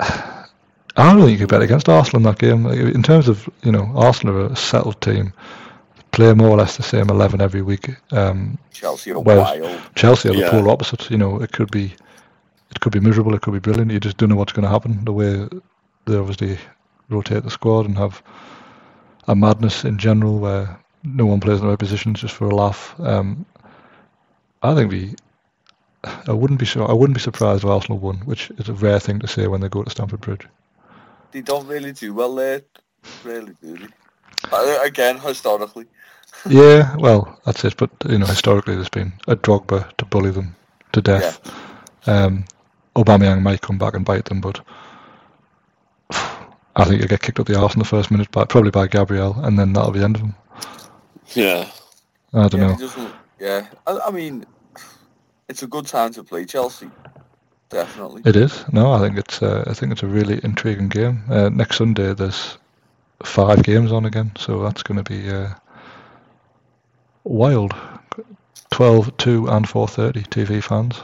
[0.00, 2.66] I don't think you could bet against Arsenal in that game.
[2.66, 5.32] In terms of, you know, Arsenal are a settled team,
[6.18, 7.90] play more or less the same 11 every week.
[8.10, 9.80] Um, Chelsea are wild.
[9.94, 10.50] Chelsea are the Yeah.
[10.50, 11.08] polar opposite.
[11.12, 11.94] You know, it could be,
[12.72, 13.36] it could be miserable.
[13.36, 13.92] It could be brilliant.
[13.92, 15.04] You just don't know what's going to happen.
[15.04, 15.48] The way
[16.06, 16.58] they obviously
[17.08, 18.20] rotate the squad and have
[19.28, 22.54] a madness in general, where no one plays in the right positions just for a
[22.54, 22.98] laugh.
[22.98, 23.46] Um,
[24.64, 25.14] I think we.
[26.26, 26.84] I wouldn't be so.
[26.84, 29.60] I wouldn't be surprised if Arsenal won, which is a rare thing to say when
[29.60, 30.48] they go to Stamford Bridge.
[31.30, 32.62] They don't really do well there.
[33.22, 33.86] Really, do they?
[34.50, 35.86] Uh, again, historically.
[36.48, 37.76] Yeah, well, that's it.
[37.76, 40.54] But you know, historically, there's been a Drogba to bully them
[40.92, 41.40] to death.
[42.06, 42.44] Um,
[42.94, 44.60] Aubameyang might come back and bite them, but
[46.78, 48.86] I think you get kicked up the arse in the first minute, by, probably by
[48.86, 50.34] Gabriel, and then that'll be the end of him.
[51.34, 51.68] Yeah.
[52.32, 53.12] I don't yeah, know.
[53.40, 53.66] yeah.
[53.86, 54.46] I, I mean,
[55.48, 56.90] it's a good time to play Chelsea.
[57.68, 58.22] Definitely.
[58.24, 58.64] It is.
[58.72, 59.42] No, I think it's.
[59.42, 61.22] Uh, I think it's a really intriguing game.
[61.28, 62.56] Uh, next Sunday, there's
[63.22, 65.50] five games on again, so that's going to be uh,
[67.24, 67.74] wild.
[68.70, 71.00] 12, 2 and 4.30 TV fans.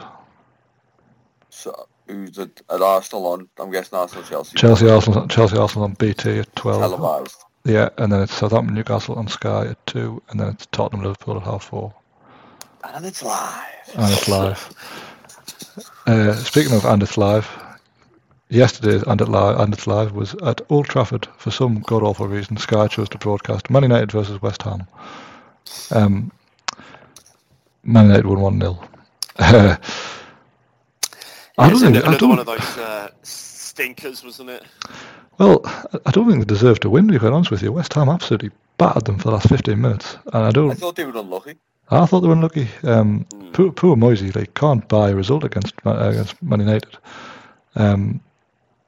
[1.49, 3.49] So, who's at, at Arsenal on?
[3.57, 4.57] I'm guessing Arsenal, Chelsea.
[4.57, 6.81] Chelsea Arsenal, Chelsea Arsenal on BT at 12.
[6.81, 7.43] Televised.
[7.65, 11.37] Yeah, and then it's Southampton Newcastle on Sky at 2, and then it's Tottenham Liverpool
[11.37, 11.93] at half 4.
[12.93, 13.65] And it's live.
[13.95, 14.69] And it's live.
[16.07, 17.49] Uh, speaking of and it's live,
[18.55, 22.27] yesterday's and, it live, and it's live was at Old Trafford for some god awful
[22.27, 22.57] reason.
[22.57, 24.87] Sky chose to broadcast Man United versus West Ham.
[25.91, 26.31] Um,
[27.83, 28.79] Man United won 1 0.
[31.57, 31.95] I don't think.
[31.97, 34.63] another I don't, one of those uh, stinkers, wasn't it?
[35.39, 37.07] well, I- I don't think they deserve to win.
[37.07, 39.81] To be quite honest with you, West Ham absolutely battered them for the last fifteen
[39.81, 40.71] minutes, and I don't.
[40.71, 41.55] I thought they were unlucky.
[41.89, 42.67] I thought they were unlucky.
[42.83, 46.97] Um, poor, poor Moyesy, they can't buy a result against Ma- uh, against Man United.
[47.75, 48.21] Um,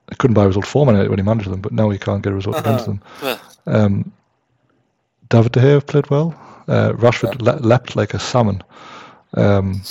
[0.10, 2.22] he couldn't buy a result for Man when he managed them, but now he can't
[2.24, 3.02] get a result against them.
[3.20, 3.38] Huh.
[3.66, 4.12] Um,
[5.30, 6.34] David De Gea played well.
[6.68, 8.64] Uh, Rashford le- leapt like a salmon.
[9.34, 9.82] Um,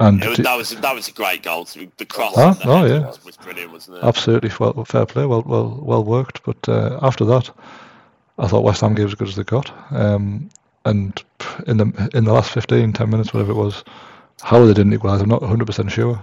[0.00, 1.64] And was, that was that was a great goal.
[1.66, 3.06] To, the cross the Oh, yeah.
[3.06, 4.04] was, was brilliant, wasn't it?
[4.04, 6.42] absolutely well, fair play, well, well, well worked.
[6.44, 7.50] But uh, after that,
[8.38, 9.70] I thought West Ham gave as good as they got.
[9.92, 10.50] Um,
[10.84, 11.22] and
[11.66, 13.84] in the in the last 15, 10 minutes, whatever it was,
[14.42, 16.22] how they didn't equalise, I'm not 100 percent sure.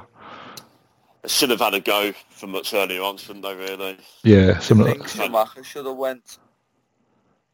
[1.21, 3.55] They should have had a go from much earlier on, shouldn't they?
[3.55, 3.97] Really?
[4.23, 4.91] Yeah, similar.
[4.91, 6.37] think Scamacca should have went.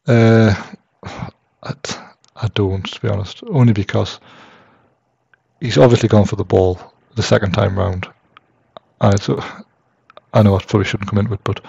[0.06, 0.54] Uh,
[1.02, 1.74] I,
[2.36, 3.42] I don't, to be honest.
[3.48, 4.20] Only because
[5.60, 8.08] he's obviously gone for the ball the second time round.
[9.00, 9.62] And it's, uh,
[10.32, 11.60] I know I probably shouldn't come into it, but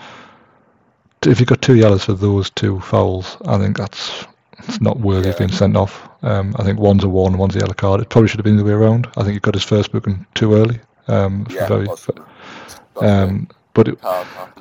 [1.26, 4.26] if you've got two yellows for those two fouls, I think that's
[4.60, 6.08] it's not worthy of being sent off.
[6.24, 8.02] Um, I think one's a warning, one's a yellow card.
[8.02, 9.08] It probably should have been the way around.
[9.18, 10.80] I think he got his first booking too early.
[11.08, 12.24] Um, for Yeah, very, possibly.
[13.02, 14.00] um, but it,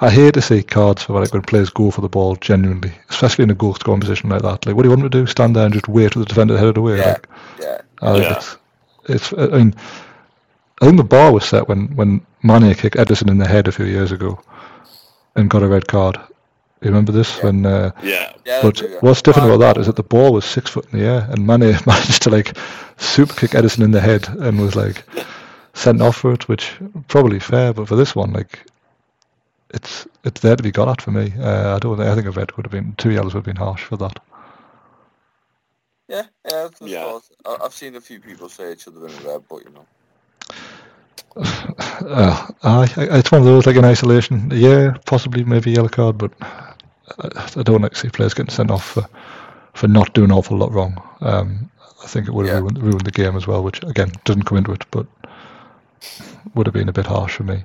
[0.00, 3.44] I hate to see cards for like when players go for the ball genuinely, especially
[3.44, 4.66] in a goal scoring position like that.
[4.66, 5.26] Like, what do you want me to do?
[5.26, 6.98] Stand there and just wait for the defender to head it away?
[6.98, 7.06] Yeah.
[7.12, 7.28] Like,
[7.60, 7.80] Yeah.
[8.02, 8.36] I think Yeah.
[8.36, 8.56] it's,
[9.08, 9.32] it's.
[9.32, 9.74] I mean,
[10.82, 13.72] I think the bar was set when when Mane kicked Ederson in the head a
[13.72, 14.38] few years ago,
[15.34, 16.18] and got a red card.
[16.82, 17.44] You remember this Yeah.
[17.44, 17.64] when?
[17.66, 18.32] Uh, Yeah.
[18.44, 18.98] Yeah, but yeah.
[19.00, 21.46] what's different about that is that the ball was six foot in the air, and
[21.46, 22.52] Mane managed to like
[22.98, 25.04] super kick Ederson in the head and was like
[25.76, 26.74] sent off for it, which
[27.08, 27.72] probably fair.
[27.72, 28.66] But for this one, like
[29.70, 31.32] it's it's there to be got at for me.
[31.38, 32.00] Uh, I don't.
[32.00, 34.18] I think a red would have been two yellows would have been harsh for that.
[36.08, 37.02] Yeah, yeah, that's what I Yeah.
[37.04, 37.24] thought.
[37.44, 39.70] I- I've seen a few people say it should have been a red, but you
[39.70, 39.86] know.
[41.98, 44.50] Uh, aye, I- it's one of those like in isolation.
[44.52, 48.70] Yeah, possibly maybe yellow card, but I, I don't like to see players getting sent
[48.70, 49.06] off for
[49.74, 51.02] for not doing an awful lot wrong.
[51.20, 51.70] Um,
[52.02, 52.60] I think it would have Yeah.
[52.60, 55.06] ruined, ruined the game as well, which again doesn't come into it, but
[56.54, 57.64] would have been a bit harsh for me.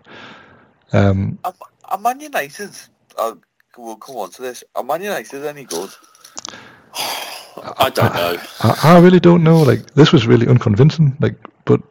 [0.93, 1.53] Um, Are,
[1.85, 2.71] are Man United,
[3.17, 3.35] uh,
[3.77, 5.89] we'll come on to this, are Man United any good?
[7.77, 8.37] I don't know.
[8.61, 9.61] I, I really don't know.
[9.61, 11.17] Like this was really unconvincing.
[11.19, 11.35] Like,
[11.65, 11.81] but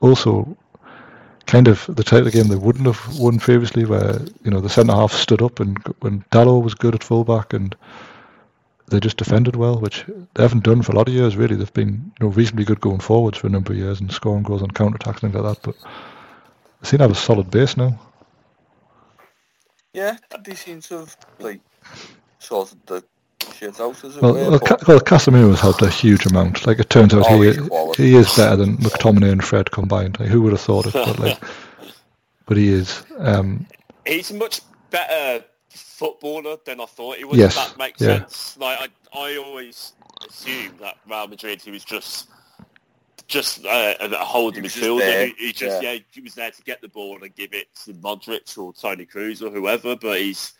[0.00, 0.56] also
[1.46, 4.68] kind of the type of game they wouldn't have won previously, where you know the
[4.68, 7.74] centre half stood up and when Dalot was good at fullback and
[8.88, 10.04] they just defended well, which
[10.34, 11.36] they haven't done for a lot of years.
[11.36, 14.12] Really, they've been you know reasonably good going forwards for a number of years and
[14.12, 15.62] scoring goals on counter attacks and things like that.
[15.62, 15.90] But they
[16.86, 17.98] seem to have a solid base now.
[19.92, 21.60] Yeah, they seem to have, like,
[22.38, 23.02] sorted the
[23.54, 24.40] shit out, as it Well, were.
[24.40, 26.66] well, but- Ca- well Casemiro has helped a huge amount.
[26.66, 30.20] Like it turns out, Oh, he he's he is better than McTominay and Fred combined.
[30.20, 30.92] Like, who would have thought it?
[30.94, 31.42] But like,
[32.46, 33.04] but he is.
[33.18, 33.66] Um,
[34.06, 34.60] He's a much
[34.90, 37.38] better footballer than I thought he was.
[37.38, 38.18] Yes, If that makes yeah.
[38.18, 38.56] sense.
[38.58, 39.92] Like I, I always
[40.28, 42.28] assumed that Real Madrid he was just
[43.26, 45.26] just uh, a holding He was just midfielder.
[45.38, 45.92] He, he just yeah.
[45.92, 45.98] yeah.
[46.12, 49.42] he was there to get the ball and give it to Modric or Toni Kroos
[49.42, 49.96] or whoever.
[49.96, 50.52] But he's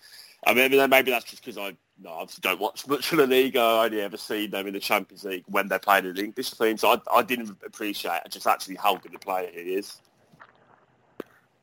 [0.47, 3.57] I mean maybe that's just because I no, obviously don't watch much of the league.
[3.57, 6.51] I only ever see them in the Champions League when they're playing in the English
[6.51, 6.77] team.
[6.77, 10.01] So I, I didn't appreciate just actually how good a player he is.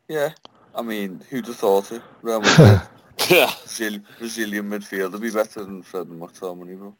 [0.08, 0.32] Yeah,
[0.76, 2.02] I mean, who'd have thought it?
[2.22, 2.82] Real Madrid,
[3.30, 3.52] Yeah.
[3.62, 6.96] Brazil, Brazilian midfielder be better than Fred and McTominay, bro.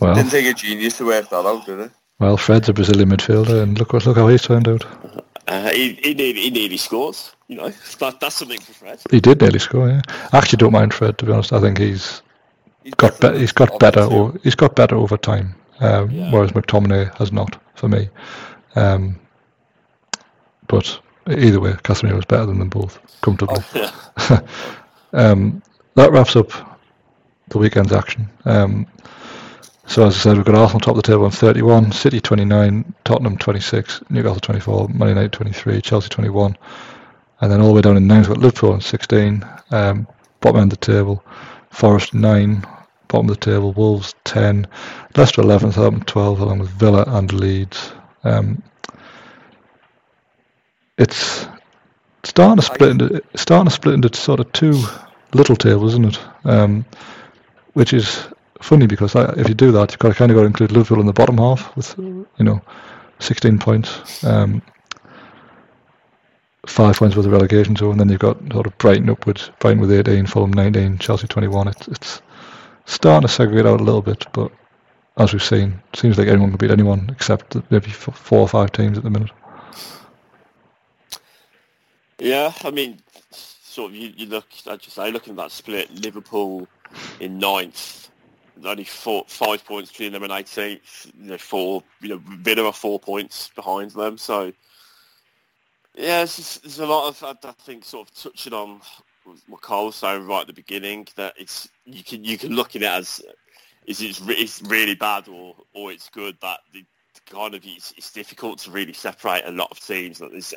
[0.00, 1.90] well, Didn't take a genius to work that out, did it?
[2.18, 4.84] Well, Fred's a Brazilian midfielder, and look look how he's turned out.
[5.48, 7.34] Uh, he, he, nearly, he nearly scores.
[7.48, 7.68] You know,
[7.98, 9.00] that, that's something for Fred.
[9.10, 9.88] He did nearly score.
[9.88, 10.00] Yeah,
[10.32, 11.52] I actually don't mind Fred to be honest.
[11.52, 12.22] I think he's
[12.84, 14.00] He's got better be- he's got better.
[14.02, 14.38] Obviously.
[14.38, 16.30] O- he's got better over time, um, Yeah.
[16.32, 18.08] whereas McTominay has not for me.
[18.76, 19.18] Um,
[20.68, 20.98] but
[21.28, 23.62] either way, Casemiro was better than them both comfortably.
[23.74, 24.40] Oh,
[25.12, 25.62] um,
[25.94, 26.50] that wraps up
[27.48, 28.28] the weekend's action.
[28.46, 28.86] Um,
[29.92, 32.94] so as I said, we've got Arsenal top of the table on 31, City 29,
[33.04, 36.56] Tottenham 26, Newcastle 24, Man United 23, Chelsea 21,
[37.42, 40.08] and then all the way down in ninth, we've got Liverpool on 16, um,
[40.40, 41.22] bottom end of the table,
[41.68, 42.66] Forest 9,
[43.08, 44.66] bottom of the table, Wolves 10,
[45.14, 47.92] Leicester 11, Southampton 12, along with Villa and Leeds.
[48.24, 48.62] Um,
[50.96, 51.46] it's
[52.24, 54.82] starting to split into starting to split into sort of two
[55.34, 56.20] little tables, isn't it?
[56.44, 56.86] Um,
[57.74, 58.26] which is
[58.62, 60.72] funny because I, if you do that, you've got to kind of got to include
[60.72, 62.60] Liverpool in the bottom half with you know
[63.18, 64.62] 16 points, um,
[66.66, 69.80] five points with the relegation zone, and then you've got sort of Brighton upwards, Brighton
[69.80, 71.68] with 18, Fulham 19, Chelsea 21.
[71.68, 72.22] It's it's
[72.86, 74.50] starting to segregate out a little bit, but
[75.18, 78.72] as we've seen, it seems like anyone can beat anyone except maybe four or five
[78.72, 79.30] teams at the minute.
[82.18, 82.98] Yeah, I mean,
[83.32, 86.68] sort of, you, you look, as you say, looking at that split, Liverpool
[87.20, 88.10] in ninth,
[88.64, 92.72] only four, five points between them and 18th, you know, four, you know, Villa are
[92.72, 94.52] four points behind them, so,
[95.94, 98.80] yeah, it's there's a lot of, I, I think, sort of touching on
[99.46, 102.74] what Carl was saying right at the beginning, that it's, you can, you can look
[102.76, 103.22] at it as,
[103.86, 106.84] is it it's really bad or, or it's good but the,
[107.26, 110.18] kind of it's, it's difficult to really separate a lot of teams.
[110.18, 110.54] There's,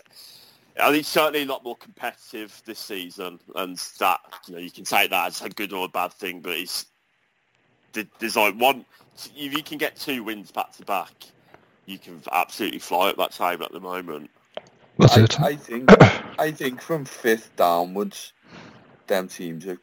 [0.82, 4.84] I think certainly a lot more competitive this season, and that you know you can
[4.84, 6.86] take that as a good or a bad thing, but it's
[8.20, 8.86] there's like one
[9.36, 11.14] if you can get two wins back to back,
[11.86, 14.30] you can absolutely fly at that table at the moment.
[14.98, 15.40] That's I, it.
[15.42, 15.90] I think
[16.40, 18.34] I think from fifth downwards,
[19.08, 19.80] them teams are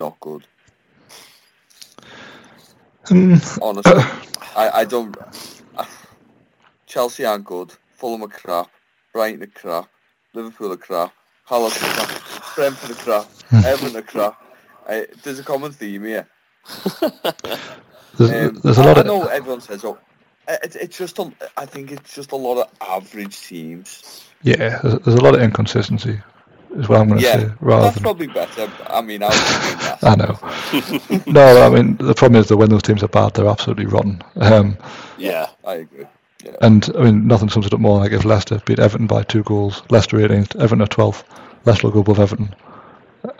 [0.00, 0.46] not good.
[3.06, 3.92] Mm, Honestly,
[4.56, 5.16] I, I don't.
[6.86, 7.72] Chelsea aren't good.
[7.92, 8.70] Fulham are crap.
[9.12, 9.88] Brighton are crap.
[10.34, 11.12] Liverpool are crap.
[11.44, 12.54] Hull are crap.
[12.54, 13.30] Brentford are crap.
[13.64, 14.42] Everton are crap.
[14.86, 16.28] I, there's a common theme here.
[18.18, 20.00] There's, Um, there's a I, lot I of know everyone says, "Oh,
[20.48, 24.04] it, it's just a, I think it's just a lot of average teams."
[24.42, 24.80] yeah.
[24.82, 26.20] There's, there's a lot of inconsistency,
[26.76, 27.48] is what I'm going to Yeah, say.
[27.60, 28.72] Rather That's than probably better.
[28.86, 29.42] I mean, I.
[30.02, 30.38] I know.
[31.26, 34.22] no, I mean the problem is that when those teams are bad, they're absolutely rotten.
[34.36, 34.76] Um,
[35.16, 36.06] Yeah, I agree.
[36.42, 36.56] Yeah.
[36.60, 39.42] and I mean nothing sums it up more like if Leicester beat Everton by two
[39.42, 41.24] goals, Leicester 18th, Everton are 12th,
[41.64, 42.54] Leicester will go above Everton.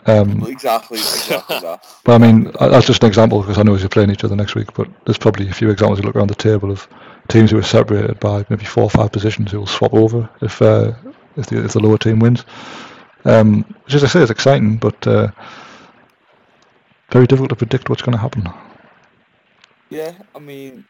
[0.05, 1.85] Um, Exactly, exactly that.
[2.03, 4.55] But I mean, that's just an example because I know we're playing each other next
[4.55, 4.73] week.
[4.73, 6.87] But there's probably a few examples you look around the table of
[7.27, 10.61] teams who are separated by maybe four or five positions who will swap over if
[10.61, 10.93] uh,
[11.37, 12.45] if the if the lower team wins.
[13.25, 15.29] Um, which, as I say, is exciting, but uh,
[17.11, 18.47] very difficult to predict what's going to happen.
[19.89, 20.85] Yeah, I mean,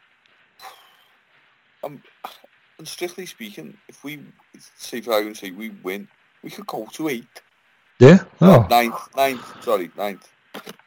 [1.83, 2.01] um,
[2.77, 4.21] and strictly speaking, if we
[4.77, 6.07] say for argument's sake we win,
[6.43, 7.41] we could go to eight,
[7.99, 8.23] Yeah.
[8.41, 9.63] no, Oh, ninth, ninth.
[9.63, 10.27] Sorry, ninth.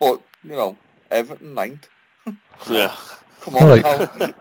[0.00, 0.76] But you know,
[1.10, 1.88] Everton ninth.
[2.70, 2.94] yeah.
[3.42, 3.84] Come on, Like-
[4.18, 4.34] now.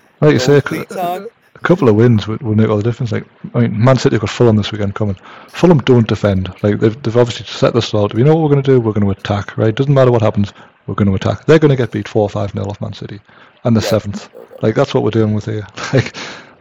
[0.20, 3.12] like you say, a, a couple of wins would, would make all the difference.
[3.12, 3.24] Like,
[3.54, 5.16] I mean, Man City have got Fulham this weekend coming.
[5.48, 6.48] Fulham don't defend.
[6.62, 8.08] Like they've they've obviously set the stall.
[8.12, 8.80] We know what we're going to do.
[8.80, 9.56] We're going to attack.
[9.56, 9.74] Right?
[9.74, 10.52] Doesn't matter what happens.
[10.86, 11.46] We're going to attack.
[11.46, 13.20] They're going to get beat four or five nil off Man City,
[13.64, 13.88] and the Yeah.
[13.88, 14.28] seventh.
[14.62, 15.66] Like that's what we're dealing with here.
[15.94, 16.14] Like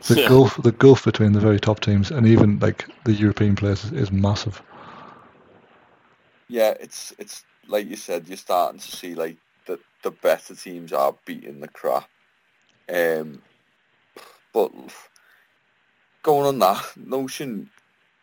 [0.04, 0.30] the Yeah.
[0.30, 3.92] gulf, the gulf between the very top teams and even like the European players is,
[3.92, 4.62] is massive.
[6.48, 10.94] Yeah, it's it's like you said, you're starting to see like the the better teams
[10.94, 12.10] are beating the crap.
[12.94, 13.42] Um,
[14.54, 14.72] but
[16.24, 17.70] going on that notion,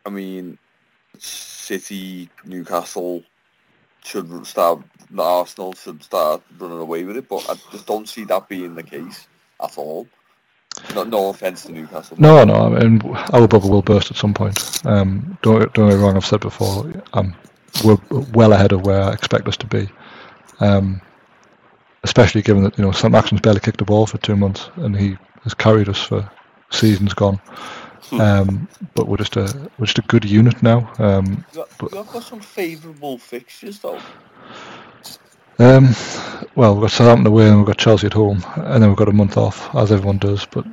[0.06, 0.58] I mean,
[1.18, 3.22] City, Newcastle
[4.02, 4.80] should start.
[5.16, 8.82] Arsenal should start running away with it, but I just don't see that being the
[8.82, 9.28] case
[9.62, 10.08] at all.
[10.94, 12.16] No, no offense to Newcastle.
[12.18, 12.54] No, no.
[12.54, 13.00] I mean,
[13.32, 14.58] our bubble will burst at some point.
[14.84, 16.16] Um, don't don't get me wrong.
[16.16, 16.90] I've said before.
[17.12, 17.34] Um,
[17.82, 17.98] we're
[18.32, 19.88] well ahead of where I expect us to be.
[20.60, 21.00] Um,
[22.04, 25.16] especially given that you know Saint-Maximin's barely kicked the ball for two months, and he
[25.42, 26.30] has carried us for
[26.70, 27.40] seasons gone.
[28.12, 30.92] Um, but we're just a we're just a good unit now.
[30.98, 33.98] Um, You have got some favourable fixtures though.
[35.58, 35.94] um,
[36.54, 39.08] well, we've got Southampton away and we've got Chelsea at home, and then we've got
[39.08, 40.44] a month off, as everyone does.
[40.46, 40.66] But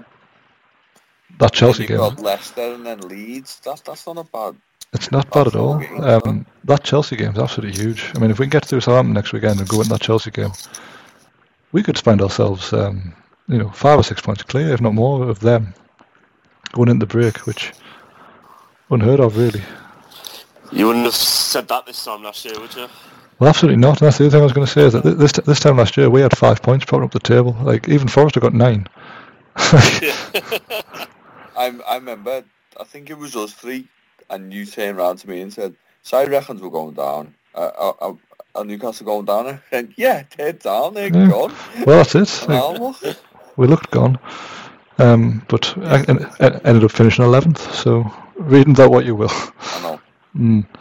[1.40, 3.60] that Chelsea You've game, got Leicester and then Leeds.
[3.64, 4.56] That's that's not a bad.
[4.94, 5.80] It's not bad at all.
[5.80, 8.12] That's all right, Um, that Chelsea game is absolutely huge.
[8.16, 10.32] I mean, if we can get through Southampton next weekend and go into that Chelsea
[10.32, 10.52] game,
[11.72, 13.14] we could find ourselves, um,
[13.48, 15.74] you know, five or six points clear, if not more, of them
[16.74, 17.72] going into the break, which
[18.90, 19.62] unheard of, really.
[20.72, 22.88] You wouldn't have said that this time last year, would you?
[23.40, 24.02] Well, absolutely not.
[24.02, 25.78] And that's the other thing I was going to say is that this this time
[25.78, 27.58] last year we had five points propping up the table.
[27.62, 28.88] Like even Forrester got nine.
[29.56, 31.08] I
[31.58, 32.44] I remember.
[32.80, 33.88] I think it was us three,
[34.32, 37.36] and you turned around to me and said, "So I reckons we're going down.
[37.54, 38.14] Uh, uh, uh,
[38.56, 40.96] are Newcastle going down?" I said, "Yeah, they're down.
[40.96, 41.30] They're Yeah.
[41.30, 41.54] gone."
[41.86, 42.50] well, that's it.
[42.50, 43.16] Like,
[43.58, 44.18] we looked gone,
[44.98, 47.76] um, but I, en- en- ended up finishing eleventh.
[47.76, 49.32] So read into that what you will.
[49.32, 50.00] I know.
[50.36, 50.66] Mm.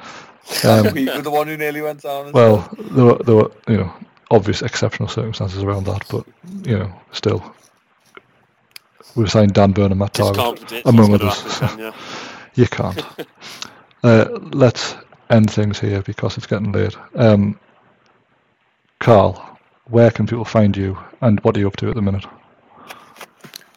[0.65, 2.27] Um, we were the one who nearly went down.
[2.27, 3.93] as Well, there were, there were, you know,
[4.33, 6.25] obvious exceptional circumstances around that, but
[6.65, 7.55] you know, still,
[9.15, 11.41] we were saying Dan Burn and Matt Just Tarver, can't predict among others.
[11.41, 11.79] going to happen,
[12.61, 13.03] you can't.
[14.05, 14.95] uh, let's
[15.31, 16.97] end things here because it's getting late.
[17.15, 17.59] Um,
[18.99, 22.25] Carl, where can people find you, and what are you up to at the minute?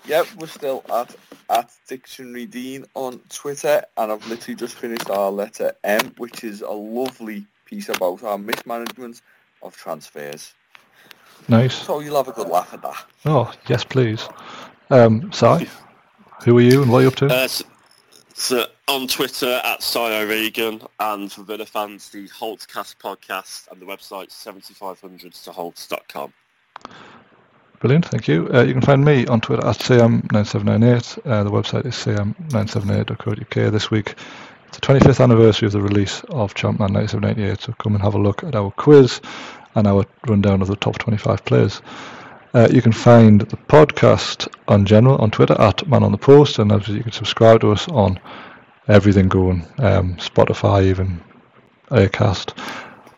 [0.05, 1.15] Yep, we're still at
[1.49, 6.61] at Dictionary Dean on Twitter, and I've literally just finished our letter M, which is
[6.61, 9.21] a lovely piece about our mismanagement
[9.61, 10.53] of transfers.
[11.47, 11.75] Nice.
[11.75, 13.05] So you'll have a good laugh at that.
[13.25, 14.27] Oh, yes, please.
[14.89, 15.69] Um, Si,
[16.43, 17.27] who are you, and what are you up to?
[17.27, 17.65] Uh, so,
[18.33, 23.85] so on Twitter at Sio Regan and for Villa fans, the Holtcast podcast and the
[23.85, 26.33] website 7500toholte.com.
[27.79, 28.49] Brilliant, thank you.
[28.53, 31.19] Uh, you can find me on Twitter at CM9798.
[31.25, 33.71] Uh, the website is cm978.co.uk.
[33.71, 34.15] This week,
[34.67, 38.19] it's the 25th anniversary of the release of Champman 9798, so come and have a
[38.19, 39.19] look at our quiz
[39.75, 41.81] and our rundown of the top 25 players.
[42.53, 46.59] Uh, you can find the podcast on general on Twitter at Man on the Post,
[46.59, 48.19] and obviously you can subscribe to us on
[48.87, 51.19] everything going, um, Spotify, even
[51.89, 52.55] Acast,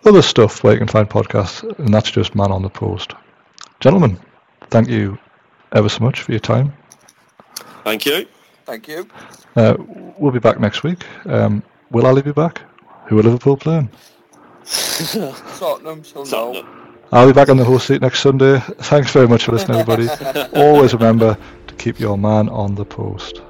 [0.05, 3.13] other stuff where you can find podcasts, and that's just Man on the Post.
[3.81, 4.17] Gentlemen,
[4.69, 5.17] thank you
[5.73, 6.71] ever so much for your time.
[7.83, 8.27] Thank you.
[8.65, 9.07] Thank you.
[9.55, 9.75] Uh,
[10.17, 11.05] we'll be back next week.
[11.25, 12.61] Um, will Ali be back?
[13.07, 13.89] Who are Liverpool playing?
[14.65, 16.84] Tottenham, so no.
[17.15, 18.59] I'll be back on the host seat next Sunday.
[18.59, 20.09] Thanks very much for listening, everybody.
[20.53, 23.41] Always remember to keep your man on the post.